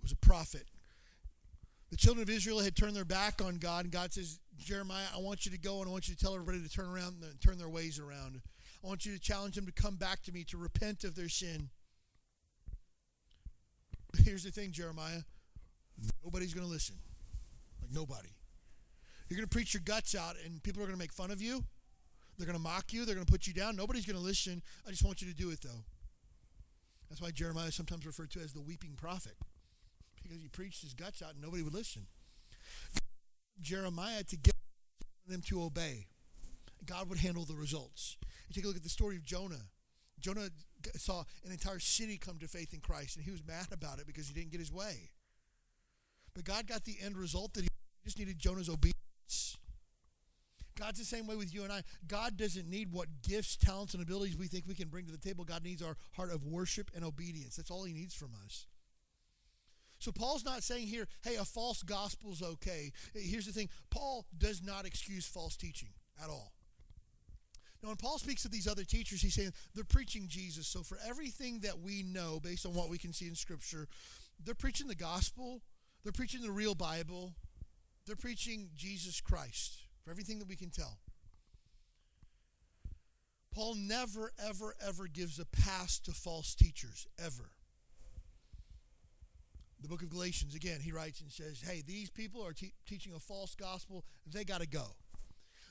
was 0.02 0.12
a 0.12 0.16
prophet. 0.16 0.64
The 1.92 1.98
children 1.98 2.24
of 2.24 2.30
Israel 2.30 2.60
had 2.60 2.76
turned 2.76 2.96
their 2.96 3.04
back 3.04 3.42
on 3.44 3.58
God, 3.58 3.86
and 3.86 3.92
God 3.92 4.14
says, 4.14 4.40
Jeremiah, 4.58 5.06
I 5.14 5.20
want 5.20 5.46
you 5.46 5.52
to 5.52 5.58
go 5.58 5.80
and 5.80 5.90
I 5.90 5.92
want 5.92 6.08
you 6.08 6.16
to 6.16 6.20
tell 6.20 6.34
everybody 6.34 6.62
to 6.62 6.70
turn 6.70 6.88
around 6.88 7.16
and 7.24 7.42
turn 7.42 7.58
their 7.58 7.70
ways 7.70 8.00
around. 8.00 8.40
I 8.84 8.88
want 8.88 9.06
you 9.06 9.14
to 9.14 9.20
challenge 9.20 9.56
them 9.56 9.66
to 9.66 9.72
come 9.72 9.96
back 9.96 10.22
to 10.24 10.32
me, 10.32 10.44
to 10.46 10.58
repent 10.58 11.04
of 11.04 11.16
their 11.16 11.28
sin. 11.28 11.70
Here's 14.24 14.44
the 14.44 14.52
thing, 14.52 14.72
Jeremiah. 14.72 15.22
Nobody's 16.24 16.54
going 16.54 16.66
to 16.66 16.72
listen. 16.72 16.96
Like, 17.82 17.92
nobody. 17.92 18.30
You're 19.28 19.38
going 19.38 19.48
to 19.48 19.54
preach 19.54 19.74
your 19.74 19.82
guts 19.84 20.16
out, 20.16 20.36
and 20.46 20.64
people 20.64 20.82
are 20.84 20.86
going 20.86 20.98
to 20.98 21.04
make 21.04 21.12
fun 21.12 21.32
of 21.32 21.42
you. 21.42 21.64
They're 22.38 22.48
going 22.48 22.58
to 22.58 22.64
mock 22.64 22.94
you. 22.94 23.04
They're 23.06 23.16
going 23.16 23.26
to 23.26 23.32
put 23.32 23.48
you 23.48 23.54
down. 23.54 23.76
Nobody's 23.76 24.06
going 24.06 24.18
to 24.18 24.24
listen. 24.24 24.62
I 24.88 24.92
just 24.92 25.04
want 25.04 25.22
you 25.22 25.28
to 25.28 25.36
do 25.36 25.50
it, 25.50 25.60
though. 25.62 25.84
That's 27.16 27.22
why 27.22 27.32
Jeremiah 27.32 27.68
is 27.68 27.76
sometimes 27.76 28.06
referred 28.06 28.30
to 28.32 28.42
as 28.42 28.52
the 28.52 28.60
weeping 28.60 28.96
prophet, 28.98 29.38
because 30.22 30.42
he 30.42 30.50
preached 30.50 30.82
his 30.82 30.94
guts 30.94 31.22
out 31.22 31.32
and 31.32 31.42
nobody 31.42 31.64
would 31.64 31.74
listen. 31.74 32.08
Jeremiah 33.62 34.24
to 34.24 34.36
get 34.36 34.56
them 35.26 35.42
to 35.48 35.64
obey. 35.64 36.08
God 36.86 37.08
would 37.08 37.20
handle 37.20 37.46
the 37.46 37.56
results. 37.56 38.18
You 38.50 38.54
take 38.54 38.66
a 38.66 38.68
look 38.68 38.76
at 38.76 38.84
the 38.84 38.90
story 38.90 39.16
of 39.16 39.24
Jonah. 39.24 39.62
Jonah 40.20 40.50
saw 40.98 41.24
an 41.46 41.54
entire 41.54 41.80
city 41.80 42.18
come 42.18 42.38
to 42.40 42.50
faith 42.50 42.74
in 42.74 42.82
Christ, 42.82 43.16
and 43.16 43.24
he 43.24 43.32
was 43.32 43.48
mad 43.48 43.68
about 43.72 44.00
it 44.00 44.08
because 44.08 44.28
he 44.28 44.34
didn't 44.34 44.52
get 44.52 44.60
his 44.60 44.74
way. 44.74 45.12
But 46.34 46.44
God 46.44 46.68
got 46.68 46.84
the 46.84 46.98
end 47.02 47.16
result 47.16 47.54
that 47.54 47.62
he 47.62 47.70
just 48.04 48.20
needed 48.20 48.40
Jonah's 48.40 48.68
obedience. 48.68 48.95
God's 50.78 51.00
the 51.00 51.06
same 51.06 51.28
way 51.28 51.36
with 51.36 51.54
you 51.54 51.64
and 51.64 51.72
I. 51.72 51.84
God 52.08 52.38
doesn't 52.38 52.70
need 52.70 52.92
what 52.92 53.08
gifts, 53.28 53.56
talents, 53.56 53.94
and 53.94 54.04
abilities 54.04 54.38
we 54.38 54.48
think 54.48 54.66
we 54.68 54.76
can 54.76 54.90
bring 54.90 55.06
to 55.06 55.12
the 55.12 55.18
table. 55.18 55.46
God 55.46 55.64
needs 55.64 55.82
our 55.82 55.96
heart 56.16 56.32
of 56.32 56.46
worship 56.46 56.92
and 56.94 57.04
obedience. 57.04 57.56
That's 57.56 57.72
all 57.72 57.86
he 57.86 57.94
needs 57.94 58.14
from 58.14 58.32
us. 58.46 58.68
So 60.00 60.12
Paul's 60.12 60.44
not 60.44 60.64
saying 60.64 60.88
here, 60.88 61.08
hey, 61.24 61.36
a 61.36 61.46
false 61.46 61.82
gospel 61.82 62.32
is 62.32 62.42
okay. 62.42 62.92
Here's 63.14 63.46
the 63.46 63.54
thing 63.54 63.70
Paul 63.90 64.26
does 64.38 64.62
not 64.62 64.86
excuse 64.86 65.26
false 65.26 65.56
teaching 65.56 65.90
at 66.22 66.30
all. 66.30 66.52
Now, 67.82 67.90
when 67.90 67.98
Paul 67.98 68.18
speaks 68.18 68.46
of 68.46 68.52
these 68.52 68.68
other 68.68 68.84
teachers, 68.84 69.22
he's 69.22 69.36
saying 69.36 69.54
they're 69.74 69.84
preaching 69.84 70.26
Jesus. 70.28 70.68
So, 70.68 70.82
for 70.82 70.98
everything 71.08 71.60
that 71.60 71.80
we 71.80 72.04
know, 72.04 72.40
based 72.42 72.66
on 72.66 72.74
what 72.74 72.90
we 72.90 72.98
can 72.98 73.14
see 73.14 73.28
in 73.28 73.36
Scripture, 73.36 73.88
they're 74.44 74.56
preaching 74.56 74.88
the 74.88 74.96
gospel, 74.96 75.62
they're 76.04 76.12
preaching 76.12 76.42
the 76.42 76.52
real 76.52 76.76
Bible, 76.76 77.34
they're 78.06 78.16
preaching 78.16 78.70
Jesus 78.76 79.22
Christ 79.22 79.85
for 80.06 80.12
everything 80.12 80.40
that 80.40 80.48
we 80.48 80.56
can 80.56 80.70
tell. 80.70 81.00
Paul 83.54 83.76
never, 83.76 84.32
ever, 84.48 84.76
ever 84.86 85.08
gives 85.08 85.40
a 85.40 85.46
pass 85.46 85.98
to 86.00 86.12
false 86.12 86.54
teachers, 86.56 87.08
ever. 87.18 87.50
The 89.82 89.88
book 89.88 90.02
of 90.02 90.10
Galatians, 90.10 90.56
again, 90.56 90.80
he 90.82 90.92
writes 90.92 91.22
and 91.22 91.32
says, 91.32 91.62
hey, 91.66 91.82
these 91.86 92.10
people 92.10 92.46
are 92.46 92.54
te- 92.54 92.74
teaching 92.86 93.14
a 93.16 93.20
false 93.20 93.56
gospel. 93.56 94.04
They 94.32 94.44
got 94.44 94.62
to 94.62 94.68
go. 94.68 94.96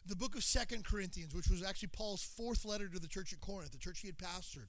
The 0.06 0.16
book 0.16 0.34
of 0.34 0.44
Second 0.44 0.84
Corinthians, 0.84 1.34
which 1.34 1.48
was 1.48 1.62
actually 1.62 1.88
Paul's 1.88 2.22
fourth 2.22 2.64
letter 2.64 2.88
to 2.88 2.98
the 2.98 3.08
church 3.08 3.32
at 3.32 3.40
Corinth, 3.40 3.72
the 3.72 3.78
church 3.78 4.00
he 4.00 4.08
had 4.08 4.18
pastored, 4.18 4.68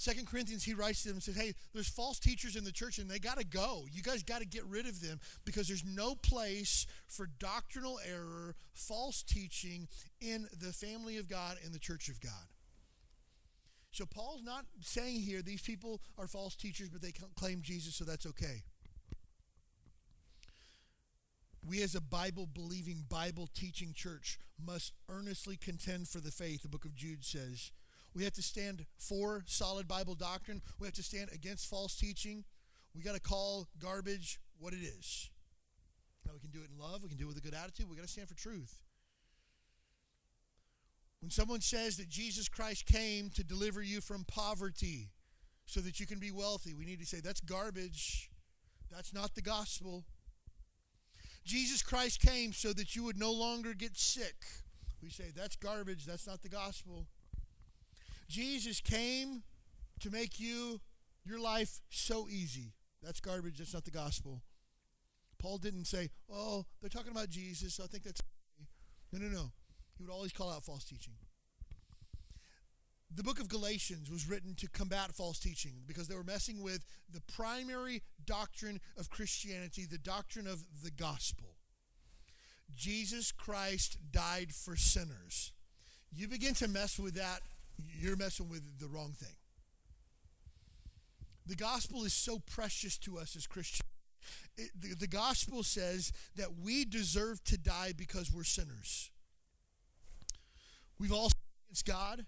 Second 0.00 0.28
Corinthians, 0.28 0.64
he 0.64 0.72
writes 0.72 1.02
to 1.02 1.08
them 1.08 1.16
and 1.16 1.22
says, 1.22 1.36
Hey, 1.36 1.52
there's 1.74 1.90
false 1.90 2.18
teachers 2.18 2.56
in 2.56 2.64
the 2.64 2.72
church 2.72 2.96
and 2.96 3.06
they 3.06 3.18
got 3.18 3.36
to 3.36 3.44
go. 3.44 3.84
You 3.92 4.02
guys 4.02 4.22
got 4.22 4.40
to 4.40 4.46
get 4.46 4.64
rid 4.64 4.86
of 4.86 5.02
them 5.02 5.20
because 5.44 5.68
there's 5.68 5.84
no 5.84 6.14
place 6.14 6.86
for 7.06 7.28
doctrinal 7.38 8.00
error, 8.08 8.54
false 8.72 9.22
teaching 9.22 9.88
in 10.18 10.48
the 10.58 10.72
family 10.72 11.18
of 11.18 11.28
God 11.28 11.58
and 11.62 11.74
the 11.74 11.78
church 11.78 12.08
of 12.08 12.18
God. 12.18 12.32
So 13.90 14.06
Paul's 14.06 14.42
not 14.42 14.64
saying 14.80 15.20
here 15.20 15.42
these 15.42 15.60
people 15.60 16.00
are 16.16 16.26
false 16.26 16.56
teachers, 16.56 16.88
but 16.88 17.02
they 17.02 17.12
claim 17.36 17.60
Jesus, 17.60 17.94
so 17.94 18.04
that's 18.04 18.24
okay. 18.24 18.62
We, 21.62 21.82
as 21.82 21.94
a 21.94 22.00
Bible 22.00 22.48
believing, 22.50 23.04
Bible 23.06 23.50
teaching 23.52 23.92
church, 23.94 24.38
must 24.64 24.94
earnestly 25.10 25.58
contend 25.58 26.08
for 26.08 26.20
the 26.20 26.30
faith, 26.30 26.62
the 26.62 26.68
book 26.68 26.86
of 26.86 26.94
Jude 26.94 27.22
says 27.22 27.70
we 28.14 28.24
have 28.24 28.32
to 28.34 28.42
stand 28.42 28.86
for 28.98 29.42
solid 29.46 29.86
Bible 29.86 30.14
doctrine. 30.14 30.62
We 30.78 30.86
have 30.86 30.94
to 30.94 31.02
stand 31.02 31.30
against 31.32 31.68
false 31.68 31.96
teaching. 31.96 32.44
We 32.94 33.02
got 33.02 33.14
to 33.14 33.20
call 33.20 33.68
garbage 33.78 34.40
what 34.58 34.72
it 34.72 34.82
is. 34.82 35.30
Now, 36.26 36.32
we 36.34 36.40
can 36.40 36.50
do 36.50 36.60
it 36.60 36.70
in 36.72 36.78
love. 36.78 37.02
We 37.02 37.08
can 37.08 37.18
do 37.18 37.24
it 37.24 37.28
with 37.28 37.38
a 37.38 37.40
good 37.40 37.54
attitude. 37.54 37.88
We 37.88 37.96
got 37.96 38.02
to 38.02 38.08
stand 38.08 38.28
for 38.28 38.34
truth. 38.34 38.80
When 41.20 41.30
someone 41.30 41.60
says 41.60 41.96
that 41.98 42.08
Jesus 42.08 42.48
Christ 42.48 42.86
came 42.86 43.30
to 43.30 43.44
deliver 43.44 43.82
you 43.82 44.00
from 44.00 44.24
poverty 44.24 45.10
so 45.66 45.80
that 45.80 46.00
you 46.00 46.06
can 46.06 46.18
be 46.18 46.30
wealthy, 46.30 46.74
we 46.74 46.86
need 46.86 46.98
to 47.00 47.06
say 47.06 47.20
that's 47.20 47.40
garbage. 47.40 48.30
That's 48.90 49.14
not 49.14 49.34
the 49.34 49.42
gospel. 49.42 50.04
Jesus 51.44 51.82
Christ 51.82 52.20
came 52.20 52.52
so 52.52 52.72
that 52.72 52.96
you 52.96 53.04
would 53.04 53.18
no 53.18 53.32
longer 53.32 53.74
get 53.74 53.96
sick. 53.96 54.44
We 55.02 55.10
say 55.10 55.30
that's 55.34 55.56
garbage. 55.56 56.06
That's 56.06 56.26
not 56.26 56.42
the 56.42 56.48
gospel. 56.48 57.06
Jesus 58.30 58.80
came 58.80 59.42
to 59.98 60.10
make 60.10 60.38
you 60.38 60.80
your 61.24 61.40
life 61.40 61.80
so 61.90 62.28
easy. 62.28 62.74
That's 63.02 63.20
garbage. 63.20 63.58
That's 63.58 63.74
not 63.74 63.84
the 63.84 63.90
gospel. 63.90 64.42
Paul 65.38 65.58
didn't 65.58 65.86
say, 65.86 66.10
"Oh, 66.28 66.66
they're 66.80 66.88
talking 66.88 67.10
about 67.10 67.28
Jesus, 67.28 67.74
so 67.74 67.84
I 67.84 67.86
think 67.88 68.04
that's." 68.04 68.22
No, 69.12 69.18
no, 69.18 69.28
no. 69.28 69.52
He 69.96 70.04
would 70.04 70.12
always 70.12 70.32
call 70.32 70.50
out 70.50 70.64
false 70.64 70.84
teaching. 70.84 71.14
The 73.12 73.24
book 73.24 73.40
of 73.40 73.48
Galatians 73.48 74.08
was 74.08 74.28
written 74.28 74.54
to 74.56 74.68
combat 74.68 75.12
false 75.12 75.40
teaching 75.40 75.82
because 75.84 76.06
they 76.06 76.14
were 76.14 76.22
messing 76.22 76.62
with 76.62 76.84
the 77.08 77.20
primary 77.22 78.02
doctrine 78.24 78.80
of 78.96 79.10
Christianity, 79.10 79.84
the 79.84 79.98
doctrine 79.98 80.46
of 80.46 80.82
the 80.84 80.92
gospel. 80.92 81.56
Jesus 82.72 83.32
Christ 83.32 83.98
died 84.12 84.52
for 84.54 84.76
sinners. 84.76 85.52
You 86.12 86.28
begin 86.28 86.54
to 86.54 86.68
mess 86.68 86.98
with 86.98 87.14
that 87.14 87.40
you're 87.88 88.16
messing 88.16 88.48
with 88.48 88.78
the 88.78 88.88
wrong 88.88 89.12
thing. 89.12 89.36
The 91.46 91.56
gospel 91.56 92.04
is 92.04 92.12
so 92.12 92.38
precious 92.38 92.98
to 92.98 93.18
us 93.18 93.34
as 93.34 93.46
Christians. 93.46 93.88
It, 94.56 94.70
the, 94.78 94.94
the 94.94 95.06
gospel 95.06 95.62
says 95.62 96.12
that 96.36 96.48
we 96.62 96.84
deserve 96.84 97.42
to 97.44 97.58
die 97.58 97.92
because 97.96 98.32
we're 98.32 98.44
sinners. 98.44 99.10
We've 100.98 101.12
all 101.12 101.30
sinned 101.30 101.34
against 101.68 101.86
God. 101.86 102.26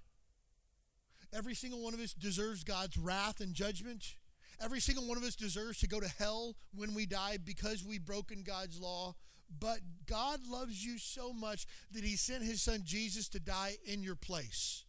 Every 1.34 1.54
single 1.54 1.82
one 1.82 1.94
of 1.94 2.00
us 2.00 2.12
deserves 2.12 2.64
God's 2.64 2.98
wrath 2.98 3.40
and 3.40 3.54
judgment. 3.54 4.16
Every 4.62 4.80
single 4.80 5.06
one 5.06 5.16
of 5.16 5.24
us 5.24 5.34
deserves 5.34 5.78
to 5.80 5.88
go 5.88 6.00
to 6.00 6.08
hell 6.18 6.56
when 6.74 6.94
we 6.94 7.06
die 7.06 7.38
because 7.42 7.84
we've 7.84 8.04
broken 8.04 8.42
God's 8.42 8.80
law. 8.80 9.14
But 9.58 9.78
God 10.06 10.40
loves 10.46 10.84
you 10.84 10.98
so 10.98 11.32
much 11.32 11.66
that 11.92 12.04
He 12.04 12.16
sent 12.16 12.44
His 12.44 12.62
Son 12.62 12.80
Jesus 12.84 13.28
to 13.30 13.40
die 13.40 13.76
in 13.84 14.02
your 14.02 14.14
place. 14.14 14.84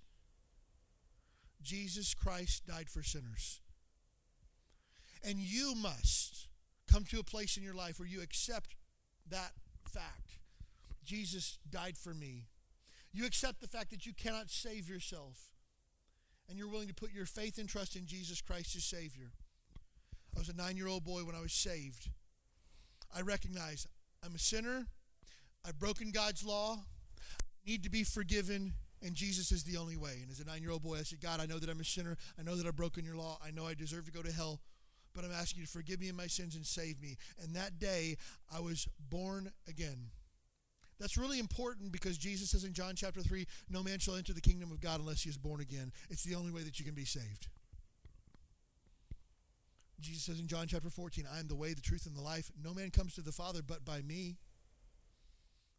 Jesus 1.63 2.13
Christ 2.13 2.65
died 2.67 2.89
for 2.89 3.03
sinners. 3.03 3.61
And 5.23 5.37
you 5.37 5.73
must 5.75 6.47
come 6.91 7.05
to 7.05 7.19
a 7.19 7.23
place 7.23 7.57
in 7.57 7.63
your 7.63 7.73
life 7.73 7.99
where 7.99 8.07
you 8.07 8.21
accept 8.21 8.75
that 9.29 9.51
fact. 9.89 10.39
Jesus 11.03 11.57
died 11.69 11.97
for 11.97 12.13
me. 12.13 12.47
You 13.13 13.25
accept 13.25 13.61
the 13.61 13.67
fact 13.67 13.91
that 13.91 14.05
you 14.05 14.13
cannot 14.13 14.49
save 14.49 14.89
yourself. 14.89 15.49
And 16.49 16.57
you're 16.57 16.67
willing 16.67 16.87
to 16.87 16.93
put 16.93 17.13
your 17.13 17.25
faith 17.25 17.57
and 17.57 17.69
trust 17.69 17.95
in 17.95 18.05
Jesus 18.05 18.41
Christ 18.41 18.75
as 18.75 18.83
Savior. 18.83 19.31
I 20.35 20.39
was 20.39 20.49
a 20.49 20.55
nine 20.55 20.77
year 20.77 20.87
old 20.87 21.05
boy 21.05 21.23
when 21.23 21.35
I 21.35 21.41
was 21.41 21.53
saved. 21.53 22.09
I 23.15 23.21
recognize 23.21 23.87
I'm 24.25 24.35
a 24.35 24.39
sinner. 24.39 24.87
I've 25.65 25.79
broken 25.79 26.11
God's 26.11 26.43
law. 26.43 26.77
I 26.77 27.69
need 27.69 27.83
to 27.83 27.89
be 27.89 28.03
forgiven. 28.03 28.73
And 29.03 29.15
Jesus 29.15 29.51
is 29.51 29.63
the 29.63 29.77
only 29.77 29.97
way. 29.97 30.19
And 30.21 30.31
as 30.31 30.39
a 30.39 30.45
nine 30.45 30.61
year 30.61 30.71
old 30.71 30.81
boy, 30.81 30.95
I 30.95 31.03
said, 31.03 31.19
God, 31.19 31.41
I 31.41 31.45
know 31.45 31.59
that 31.59 31.69
I'm 31.69 31.81
a 31.81 31.85
sinner. 31.85 32.17
I 32.39 32.43
know 32.43 32.55
that 32.55 32.65
I've 32.65 32.75
broken 32.75 33.03
your 33.03 33.17
law. 33.17 33.37
I 33.45 33.51
know 33.51 33.67
I 33.67 33.73
deserve 33.73 34.05
to 34.05 34.11
go 34.11 34.21
to 34.21 34.31
hell. 34.31 34.61
But 35.13 35.25
I'm 35.25 35.31
asking 35.31 35.59
you 35.59 35.65
to 35.65 35.71
forgive 35.71 35.99
me 35.99 36.09
of 36.09 36.15
my 36.15 36.27
sins 36.27 36.55
and 36.55 36.65
save 36.65 37.01
me. 37.01 37.17
And 37.41 37.55
that 37.55 37.79
day, 37.79 38.17
I 38.55 38.61
was 38.61 38.87
born 39.09 39.51
again. 39.67 40.09
That's 40.99 41.17
really 41.17 41.37
important 41.37 41.91
because 41.91 42.17
Jesus 42.17 42.51
says 42.51 42.63
in 42.63 42.73
John 42.73 42.93
chapter 42.95 43.21
3 43.21 43.45
no 43.69 43.83
man 43.83 43.99
shall 43.99 44.15
enter 44.15 44.31
the 44.31 44.41
kingdom 44.41 44.71
of 44.71 44.79
God 44.79 45.01
unless 45.01 45.23
he 45.23 45.29
is 45.29 45.37
born 45.37 45.59
again. 45.59 45.91
It's 46.09 46.23
the 46.23 46.35
only 46.35 46.51
way 46.51 46.61
that 46.61 46.79
you 46.79 46.85
can 46.85 46.93
be 46.93 47.05
saved. 47.05 47.47
Jesus 49.99 50.23
says 50.23 50.39
in 50.39 50.47
John 50.47 50.67
chapter 50.67 50.89
14, 50.89 51.25
I 51.33 51.39
am 51.39 51.47
the 51.47 51.55
way, 51.55 51.73
the 51.73 51.81
truth, 51.81 52.05
and 52.05 52.15
the 52.15 52.21
life. 52.21 52.51
No 52.61 52.73
man 52.73 52.89
comes 52.89 53.15
to 53.15 53.21
the 53.21 53.31
Father 53.31 53.61
but 53.65 53.83
by 53.83 54.01
me. 54.01 54.37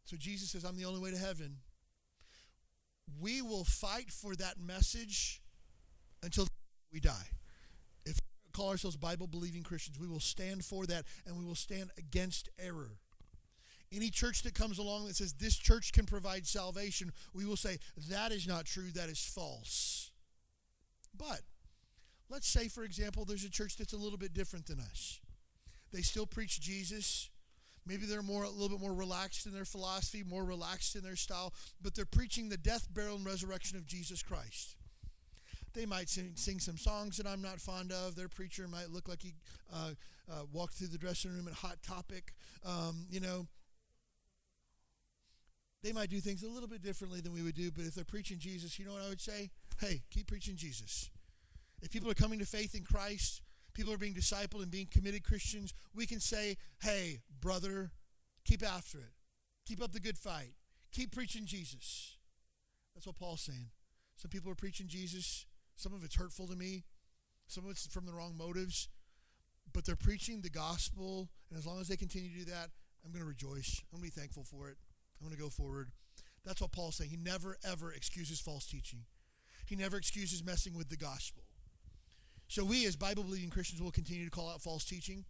So 0.05 0.15
Jesus 0.17 0.51
says, 0.51 0.63
I'm 0.63 0.77
the 0.77 0.85
only 0.85 0.99
way 0.99 1.11
to 1.11 1.17
heaven. 1.17 1.57
We 3.21 3.41
will 3.41 3.63
fight 3.63 4.11
for 4.11 4.35
that 4.35 4.59
message 4.59 5.41
until 6.23 6.47
we 6.91 6.99
die. 6.99 7.29
If 8.05 8.15
we 8.15 8.51
call 8.51 8.69
ourselves 8.69 8.97
Bible 8.97 9.27
believing 9.27 9.63
Christians, 9.63 9.99
we 9.99 10.07
will 10.07 10.19
stand 10.19 10.65
for 10.65 10.85
that 10.87 11.05
and 11.25 11.37
we 11.37 11.45
will 11.45 11.55
stand 11.55 11.91
against 11.97 12.49
error. 12.59 12.99
Any 13.91 14.09
church 14.09 14.41
that 14.43 14.55
comes 14.55 14.79
along 14.79 15.07
that 15.07 15.15
says 15.15 15.33
this 15.33 15.55
church 15.55 15.93
can 15.93 16.05
provide 16.05 16.45
salvation, 16.47 17.11
we 17.33 17.45
will 17.45 17.55
say 17.55 17.77
that 18.09 18.31
is 18.31 18.47
not 18.47 18.65
true, 18.65 18.91
that 18.95 19.09
is 19.09 19.23
false. 19.23 20.11
But 21.17 21.41
let's 22.29 22.47
say, 22.47 22.67
for 22.67 22.83
example, 22.83 23.25
there's 23.25 23.45
a 23.45 23.49
church 23.49 23.77
that's 23.77 23.93
a 23.93 23.97
little 23.97 24.17
bit 24.17 24.33
different 24.33 24.65
than 24.65 24.79
us. 24.79 25.21
They 25.93 26.01
still 26.01 26.25
preach 26.25 26.59
Jesus. 26.59 27.29
Maybe 27.87 28.05
they're 28.05 28.23
more 28.23 28.43
a 28.43 28.49
little 28.49 28.69
bit 28.69 28.79
more 28.79 28.93
relaxed 28.93 29.45
in 29.45 29.53
their 29.53 29.65
philosophy, 29.65 30.23
more 30.23 30.43
relaxed 30.43 30.95
in 30.95 31.03
their 31.03 31.15
style, 31.15 31.53
but 31.81 31.93
they're 31.93 32.05
preaching 32.05 32.49
the 32.49 32.57
death, 32.57 32.87
burial, 32.91 33.15
and 33.15 33.25
resurrection 33.25 33.77
of 33.77 33.85
Jesus 33.85 34.23
Christ. 34.23 34.75
They 35.73 35.85
might 35.85 36.09
sing, 36.09 36.31
sing 36.35 36.59
some 36.59 36.77
songs 36.77 37.17
that 37.17 37.27
I'm 37.27 37.41
not 37.41 37.59
fond 37.59 37.91
of. 37.91 38.15
Their 38.15 38.29
preacher 38.29 38.67
might 38.67 38.89
look 38.89 39.07
like 39.07 39.21
he 39.21 39.33
uh, 39.71 39.91
uh, 40.31 40.43
walked 40.51 40.75
through 40.75 40.87
the 40.87 40.97
dressing 40.97 41.31
room 41.31 41.47
at 41.47 41.53
Hot 41.53 41.77
Topic. 41.83 42.33
Um, 42.65 43.05
you 43.09 43.19
know, 43.19 43.45
they 45.83 45.91
might 45.91 46.09
do 46.09 46.19
things 46.19 46.41
a 46.41 46.47
little 46.47 46.69
bit 46.69 46.81
differently 46.81 47.21
than 47.21 47.33
we 47.33 47.43
would 47.43 47.55
do, 47.55 47.71
but 47.71 47.85
if 47.85 47.93
they're 47.93 48.05
preaching 48.05 48.39
Jesus, 48.39 48.79
you 48.79 48.85
know 48.85 48.93
what 48.93 49.03
I 49.03 49.09
would 49.09 49.21
say? 49.21 49.51
Hey, 49.79 50.01
keep 50.09 50.27
preaching 50.27 50.55
Jesus. 50.55 51.11
If 51.83 51.91
people 51.91 52.09
are 52.09 52.15
coming 52.15 52.39
to 52.39 52.45
faith 52.45 52.73
in 52.73 52.83
Christ, 52.83 53.41
people 53.75 53.93
are 53.93 53.97
being 53.97 54.15
discipled 54.15 54.63
and 54.63 54.71
being 54.71 54.87
committed 54.89 55.23
Christians, 55.23 55.73
we 55.93 56.07
can 56.07 56.19
say, 56.19 56.57
hey, 56.81 57.21
brother, 57.39 57.91
keep 58.45 58.63
after 58.63 58.97
it. 58.97 59.13
Keep 59.67 59.83
up 59.83 59.91
the 59.91 59.99
good 59.99 60.17
fight. 60.17 60.53
Keep 60.91 61.13
preaching 61.13 61.45
Jesus. 61.45 62.17
That's 62.95 63.05
what 63.05 63.17
Paul's 63.17 63.41
saying. 63.41 63.69
Some 64.15 64.29
people 64.29 64.51
are 64.51 64.55
preaching 64.55 64.87
Jesus. 64.87 65.45
Some 65.75 65.93
of 65.93 66.03
it's 66.03 66.15
hurtful 66.15 66.47
to 66.47 66.55
me. 66.55 66.85
Some 67.47 67.65
of 67.65 67.71
it's 67.71 67.85
from 67.87 68.05
the 68.05 68.13
wrong 68.13 68.35
motives. 68.37 68.87
But 69.73 69.85
they're 69.85 69.95
preaching 69.95 70.41
the 70.41 70.49
gospel. 70.49 71.29
And 71.49 71.59
as 71.59 71.65
long 71.65 71.81
as 71.81 71.89
they 71.89 71.97
continue 71.97 72.29
to 72.29 72.45
do 72.45 72.51
that, 72.51 72.69
I'm 73.03 73.11
going 73.11 73.23
to 73.23 73.27
rejoice. 73.27 73.83
I'm 73.91 73.99
going 73.99 74.09
to 74.09 74.15
be 74.15 74.19
thankful 74.21 74.45
for 74.45 74.69
it. 74.69 74.77
I'm 75.19 75.27
going 75.27 75.35
to 75.35 75.43
go 75.43 75.49
forward. 75.49 75.89
That's 76.45 76.61
what 76.61 76.71
Paul's 76.71 76.95
saying. 76.95 77.09
He 77.09 77.17
never, 77.17 77.57
ever 77.67 77.91
excuses 77.91 78.39
false 78.39 78.65
teaching, 78.65 79.05
he 79.65 79.75
never 79.75 79.97
excuses 79.97 80.43
messing 80.43 80.75
with 80.77 80.89
the 80.89 80.97
gospel. 80.97 81.44
So 82.47 82.63
we, 82.63 82.85
as 82.85 82.95
Bible 82.95 83.23
believing 83.23 83.49
Christians, 83.49 83.81
will 83.81 83.91
continue 83.91 84.25
to 84.25 84.31
call 84.31 84.49
out 84.49 84.61
false 84.61 84.85
teaching 84.85 85.25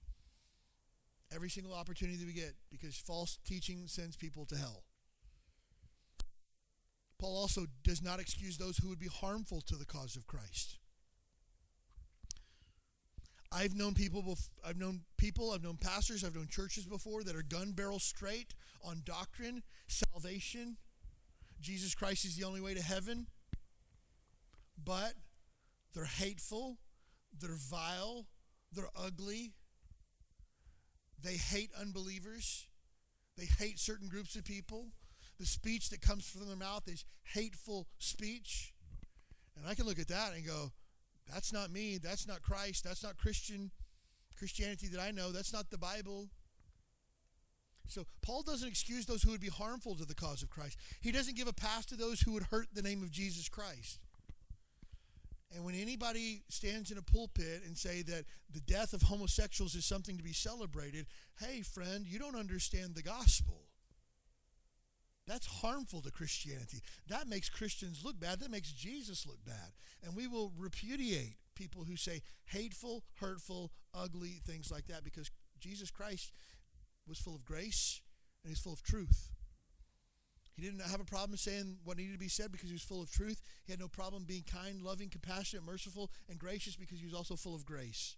every 1.34 1.50
single 1.50 1.74
opportunity 1.74 2.18
that 2.18 2.26
we 2.26 2.34
get 2.34 2.54
because 2.70 2.96
false 2.96 3.40
teaching 3.46 3.88
sends 3.88 4.16
people 4.16 4.46
to 4.46 4.56
hell. 4.56 4.84
Paul 7.20 7.38
also 7.38 7.66
does 7.84 8.04
not 8.04 8.20
excuse 8.20 8.58
those 8.58 8.78
who 8.78 8.90
would 8.90 9.00
be 9.00 9.08
harmful 9.08 9.62
to 9.62 9.76
the 9.76 9.86
cause 9.86 10.16
of 10.16 10.28
Christ. 10.28 10.80
I've 13.52 13.74
known 13.74 13.94
people 13.94 14.38
I've 14.66 14.78
known 14.78 15.02
people, 15.18 15.52
I've 15.52 15.64
known 15.64 15.78
pastors, 15.78 16.24
I've 16.24 16.36
known 16.36 16.48
churches 16.50 16.86
before 16.86 17.24
that 17.24 17.36
are 17.36 17.44
gun 17.44 17.72
barrel 17.72 18.00
straight 18.00 18.54
on 18.84 19.02
doctrine, 19.06 19.64
salvation. 19.88 20.78
Jesus 21.62 21.96
Christ 21.96 22.26
is 22.26 22.36
the 22.36 22.44
only 22.44 22.60
way 22.60 22.74
to 22.74 22.82
heaven. 22.82 23.28
But 24.84 25.14
they're 25.94 26.04
hateful, 26.04 26.78
they're 27.40 27.56
vile, 27.70 28.26
they're 28.72 28.90
ugly. 28.96 29.54
They 31.22 31.36
hate 31.36 31.72
unbelievers. 31.80 32.68
They 33.38 33.46
hate 33.46 33.80
certain 33.80 34.08
groups 34.08 34.36
of 34.36 34.44
people. 34.44 34.88
The 35.40 35.46
speech 35.46 35.90
that 35.90 36.02
comes 36.02 36.28
from 36.28 36.48
their 36.48 36.56
mouth 36.56 36.84
is 36.88 37.06
hateful 37.24 37.88
speech. 37.98 38.74
And 39.58 39.68
I 39.68 39.76
can 39.76 39.86
look 39.86 40.00
at 40.00 40.08
that 40.10 40.34
and 40.34 40.46
go, 40.46 40.72
that's 41.32 41.52
not 41.52 41.72
me. 41.72 41.98
That's 41.98 42.28
not 42.28 42.42
Christ. 42.42 42.84
That's 42.84 43.04
not 43.04 43.18
Christian 43.18 43.72
Christianity 44.38 44.88
that 44.88 45.02
I 45.02 45.12
know. 45.12 45.32
That's 45.32 45.54
not 45.54 45.70
the 45.70 45.78
Bible. 45.78 46.28
So 47.88 48.06
Paul 48.22 48.44
doesn't 48.44 48.68
excuse 48.68 49.06
those 49.06 49.24
who 49.24 49.32
would 49.32 49.42
be 49.42 49.50
harmful 49.50 49.96
to 49.96 50.06
the 50.06 50.16
cause 50.16 50.44
of 50.44 50.50
Christ. 50.50 50.78
He 51.02 51.12
doesn't 51.12 51.38
give 51.38 51.48
a 51.48 51.54
pass 51.54 51.86
to 51.88 51.96
those 51.96 52.22
who 52.22 52.34
would 52.34 52.44
hurt 52.44 52.68
the 52.74 52.82
name 52.82 53.02
of 53.04 53.12
Jesus 53.12 53.48
Christ. 53.48 54.00
And 55.56 55.64
when 55.64 55.74
anybody 55.74 56.44
stands 56.50 56.92
in 56.92 56.98
a 56.98 57.02
pulpit 57.02 57.62
and 57.66 57.78
say 57.78 58.02
that 58.02 58.26
the 58.54 58.60
death 58.60 58.92
of 58.92 59.04
homosexuals 59.04 59.74
is 59.74 59.86
something 59.86 60.18
to 60.18 60.24
be 60.24 60.34
celebrated, 60.34 61.06
hey 61.40 61.62
friend, 61.62 62.06
you 62.06 62.20
don't 62.20 62.36
understand 62.36 62.94
the 62.94 63.02
gospel. 63.02 63.62
That's 65.26 65.48
harmful 65.48 66.02
to 66.02 66.12
Christianity. 66.12 66.82
That 67.08 67.28
makes 67.28 67.50
Christians 67.50 68.04
look 68.04 68.20
bad. 68.20 68.42
That 68.42 68.52
makes 68.52 68.72
Jesus 68.72 69.26
look 69.26 69.44
bad. 69.46 69.72
And 70.04 70.16
we 70.16 70.28
will 70.28 70.52
repudiate 70.58 71.38
people 71.56 71.86
who 71.86 71.96
say 71.96 72.22
hateful, 72.48 73.06
hurtful, 73.16 73.72
ugly 73.94 74.42
things 74.46 74.70
like 74.70 74.88
that 74.88 75.06
because 75.06 75.32
Jesus 75.60 75.90
Christ 75.90 76.34
was 77.08 77.18
full 77.18 77.36
of 77.36 77.46
grace 77.46 78.02
and 78.44 78.52
he's 78.52 78.60
full 78.60 78.74
of 78.74 78.84
truth. 78.84 79.30
He 80.56 80.62
didn't 80.62 80.82
have 80.82 81.02
a 81.02 81.06
problem 81.06 81.38
saying 81.38 81.78
what 81.84 81.98
needed 81.98 82.14
to 82.14 82.20
be 82.20 82.30
said 82.30 82.52
because 82.52 82.70
he 82.70 82.76
was 82.76 82.82
full 82.82 83.02
of 83.02 83.12
truth. 83.12 83.42
He 83.66 83.74
had 83.74 83.80
no 83.80 83.90
problem 83.90 84.24
being 84.24 84.44
kind, 84.50 84.82
loving, 84.82 85.10
compassionate, 85.10 85.66
merciful, 85.66 86.12
and 86.30 86.40
gracious 86.40 86.78
because 86.78 87.00
he 87.00 87.06
was 87.06 87.14
also 87.14 87.36
full 87.36 87.56
of 87.56 87.66
grace. 87.66 88.16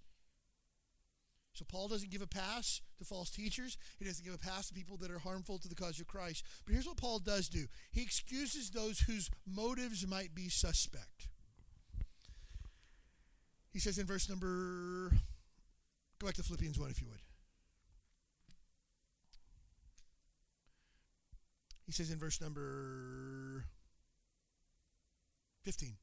So 1.54 1.66
Paul 1.68 1.88
doesn't 1.88 2.12
give 2.12 2.22
a 2.22 2.28
pass 2.28 2.82
to 3.00 3.06
false 3.06 3.32
teachers. 3.32 3.78
He 3.98 4.06
doesn't 4.06 4.24
give 4.24 4.36
a 4.36 4.38
pass 4.38 4.68
to 4.68 4.76
people 4.76 4.98
that 4.98 5.10
are 5.10 5.18
harmful 5.18 5.58
to 5.58 5.68
the 5.68 5.74
cause 5.74 6.00
of 6.00 6.06
Christ. 6.06 6.46
But 6.64 6.74
here's 6.74 6.86
what 6.86 6.98
Paul 6.98 7.18
does 7.18 7.50
do. 7.50 7.66
He 7.92 8.04
excuses 8.04 8.70
those 8.70 9.00
whose 9.00 9.32
motives 9.48 10.06
might 10.06 10.36
be 10.36 10.50
suspect. 10.50 11.30
He 13.74 13.80
says 13.80 13.98
in 13.98 14.06
verse 14.06 14.30
number 14.30 15.12
go 16.20 16.28
back 16.28 16.36
to 16.36 16.44
Philippians 16.44 16.80
1 16.80 16.92
if 16.92 17.02
you 17.02 17.08
would. 17.08 17.22
He 21.88 21.94
says 21.94 22.12
in 22.12 22.20
verse 22.20 22.40
number 22.42 23.66
15 25.64 25.96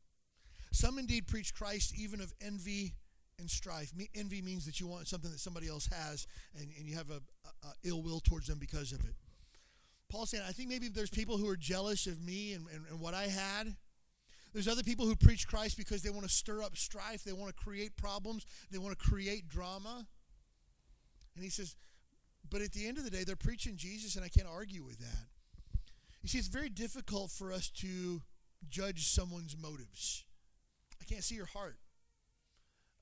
Some 0.72 0.98
indeed 0.98 1.28
preach 1.28 1.54
Christ 1.54 1.94
even 1.96 2.20
of 2.20 2.32
envy 2.40 2.94
and 3.38 3.50
strife. 3.50 3.92
envy 4.14 4.42
means 4.42 4.64
that 4.66 4.80
you 4.80 4.86
want 4.86 5.06
something 5.06 5.30
that 5.30 5.40
somebody 5.40 5.68
else 5.68 5.88
has 5.88 6.26
and, 6.58 6.68
and 6.78 6.88
you 6.88 6.96
have 6.96 7.10
a, 7.10 7.20
a, 7.44 7.68
a 7.68 7.72
ill 7.84 8.02
will 8.02 8.20
towards 8.20 8.46
them 8.46 8.58
because 8.58 8.92
of 8.92 9.00
it. 9.00 9.14
Paul's 10.08 10.30
saying, 10.30 10.44
I 10.46 10.52
think 10.52 10.68
maybe 10.68 10.88
there's 10.88 11.10
people 11.10 11.38
who 11.38 11.48
are 11.48 11.56
jealous 11.56 12.06
of 12.06 12.20
me 12.22 12.52
and, 12.52 12.66
and, 12.72 12.84
and 12.90 13.00
what 13.00 13.14
I 13.14 13.24
had. 13.24 13.74
There's 14.52 14.68
other 14.68 14.84
people 14.84 15.06
who 15.06 15.16
preach 15.16 15.48
Christ 15.48 15.76
because 15.76 16.02
they 16.02 16.10
want 16.10 16.22
to 16.22 16.32
stir 16.32 16.62
up 16.62 16.76
strife, 16.76 17.24
they 17.24 17.32
want 17.32 17.54
to 17.54 17.62
create 17.62 17.96
problems, 17.96 18.46
they 18.70 18.78
want 18.78 18.96
to 18.96 19.04
create 19.04 19.48
drama. 19.48 20.06
And 21.34 21.44
he 21.44 21.50
says, 21.50 21.74
but 22.48 22.62
at 22.62 22.72
the 22.72 22.86
end 22.86 22.98
of 22.98 23.04
the 23.04 23.10
day, 23.10 23.24
they're 23.24 23.34
preaching 23.34 23.76
Jesus, 23.76 24.14
and 24.14 24.24
I 24.24 24.28
can't 24.28 24.46
argue 24.46 24.84
with 24.84 24.98
that. 24.98 25.26
You 26.24 26.28
see, 26.28 26.38
it's 26.38 26.48
very 26.48 26.70
difficult 26.70 27.30
for 27.30 27.52
us 27.52 27.70
to 27.76 28.20
judge 28.68 29.06
someone's 29.06 29.56
motives. 29.56 30.24
I 31.00 31.04
can't 31.04 31.22
see 31.22 31.36
your 31.36 31.46
heart 31.46 31.76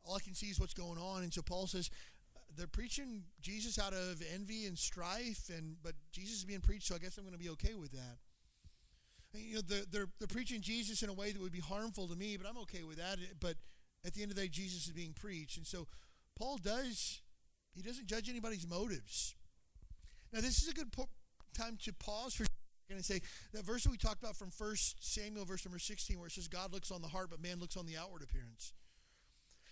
all 0.04 0.16
I 0.16 0.20
can 0.20 0.34
see 0.34 0.46
is 0.46 0.60
what's 0.60 0.74
going 0.74 0.98
on. 0.98 1.22
And 1.22 1.32
so 1.32 1.42
Paul 1.42 1.66
says 1.66 1.90
uh, 2.36 2.40
they're 2.56 2.66
preaching 2.66 3.24
Jesus 3.40 3.78
out 3.78 3.92
of 3.92 4.22
envy 4.34 4.66
and 4.66 4.78
strife, 4.78 5.48
and 5.48 5.76
but 5.82 5.94
Jesus 6.12 6.38
is 6.38 6.44
being 6.44 6.60
preached, 6.60 6.86
so 6.86 6.94
I 6.94 6.98
guess 6.98 7.16
I'm 7.18 7.24
going 7.24 7.36
to 7.36 7.42
be 7.42 7.50
okay 7.50 7.74
with 7.74 7.92
that. 7.92 8.18
And, 9.34 9.42
you 9.42 9.54
know, 9.56 9.60
they're, 9.66 9.84
they're, 9.90 10.08
they're 10.18 10.28
preaching 10.28 10.60
Jesus 10.60 11.02
in 11.02 11.08
a 11.08 11.14
way 11.14 11.32
that 11.32 11.40
would 11.40 11.52
be 11.52 11.60
harmful 11.60 12.06
to 12.08 12.16
me, 12.16 12.36
but 12.36 12.48
I'm 12.48 12.58
okay 12.58 12.82
with 12.82 12.98
that. 12.98 13.18
But 13.40 13.54
at 14.04 14.12
the 14.12 14.22
end 14.22 14.30
of 14.30 14.36
the 14.36 14.42
day, 14.42 14.48
Jesus 14.48 14.86
is 14.86 14.92
being 14.92 15.14
preached. 15.14 15.56
And 15.56 15.66
so 15.66 15.86
Paul 16.38 16.58
does 16.58 17.20
He 17.74 17.82
doesn't 17.82 18.06
judge 18.06 18.28
anybody's 18.28 18.68
motives. 18.68 19.34
Now, 20.32 20.40
this 20.40 20.62
is 20.62 20.68
a 20.68 20.74
good 20.74 20.92
po- 20.92 21.08
time 21.56 21.78
to 21.84 21.92
pause 21.92 22.34
for 22.34 22.46
and 22.90 23.04
say 23.04 23.20
that 23.52 23.64
verse 23.64 23.84
that 23.84 23.90
we 23.90 23.96
talked 23.96 24.22
about 24.22 24.36
from 24.36 24.50
1 24.56 24.74
Samuel, 25.00 25.44
verse 25.44 25.64
number 25.64 25.78
16, 25.78 26.18
where 26.18 26.26
it 26.26 26.32
says, 26.32 26.48
God 26.48 26.72
looks 26.72 26.90
on 26.90 27.02
the 27.02 27.08
heart, 27.08 27.30
but 27.30 27.42
man 27.42 27.58
looks 27.58 27.76
on 27.76 27.86
the 27.86 27.96
outward 27.96 28.22
appearance. 28.22 28.72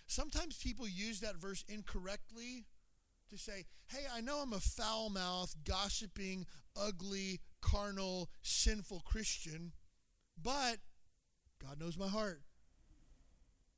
Sometimes 0.07 0.57
people 0.57 0.87
use 0.87 1.19
that 1.21 1.37
verse 1.37 1.63
incorrectly 1.69 2.65
to 3.29 3.37
say, 3.37 3.65
hey, 3.87 4.05
I 4.13 4.21
know 4.21 4.37
I'm 4.37 4.53
a 4.53 4.59
foul 4.59 5.09
mouthed, 5.09 5.63
gossiping, 5.65 6.45
ugly, 6.75 7.39
carnal, 7.61 8.29
sinful 8.41 9.03
Christian, 9.05 9.71
but 10.41 10.77
God 11.61 11.79
knows 11.79 11.97
my 11.97 12.07
heart. 12.07 12.41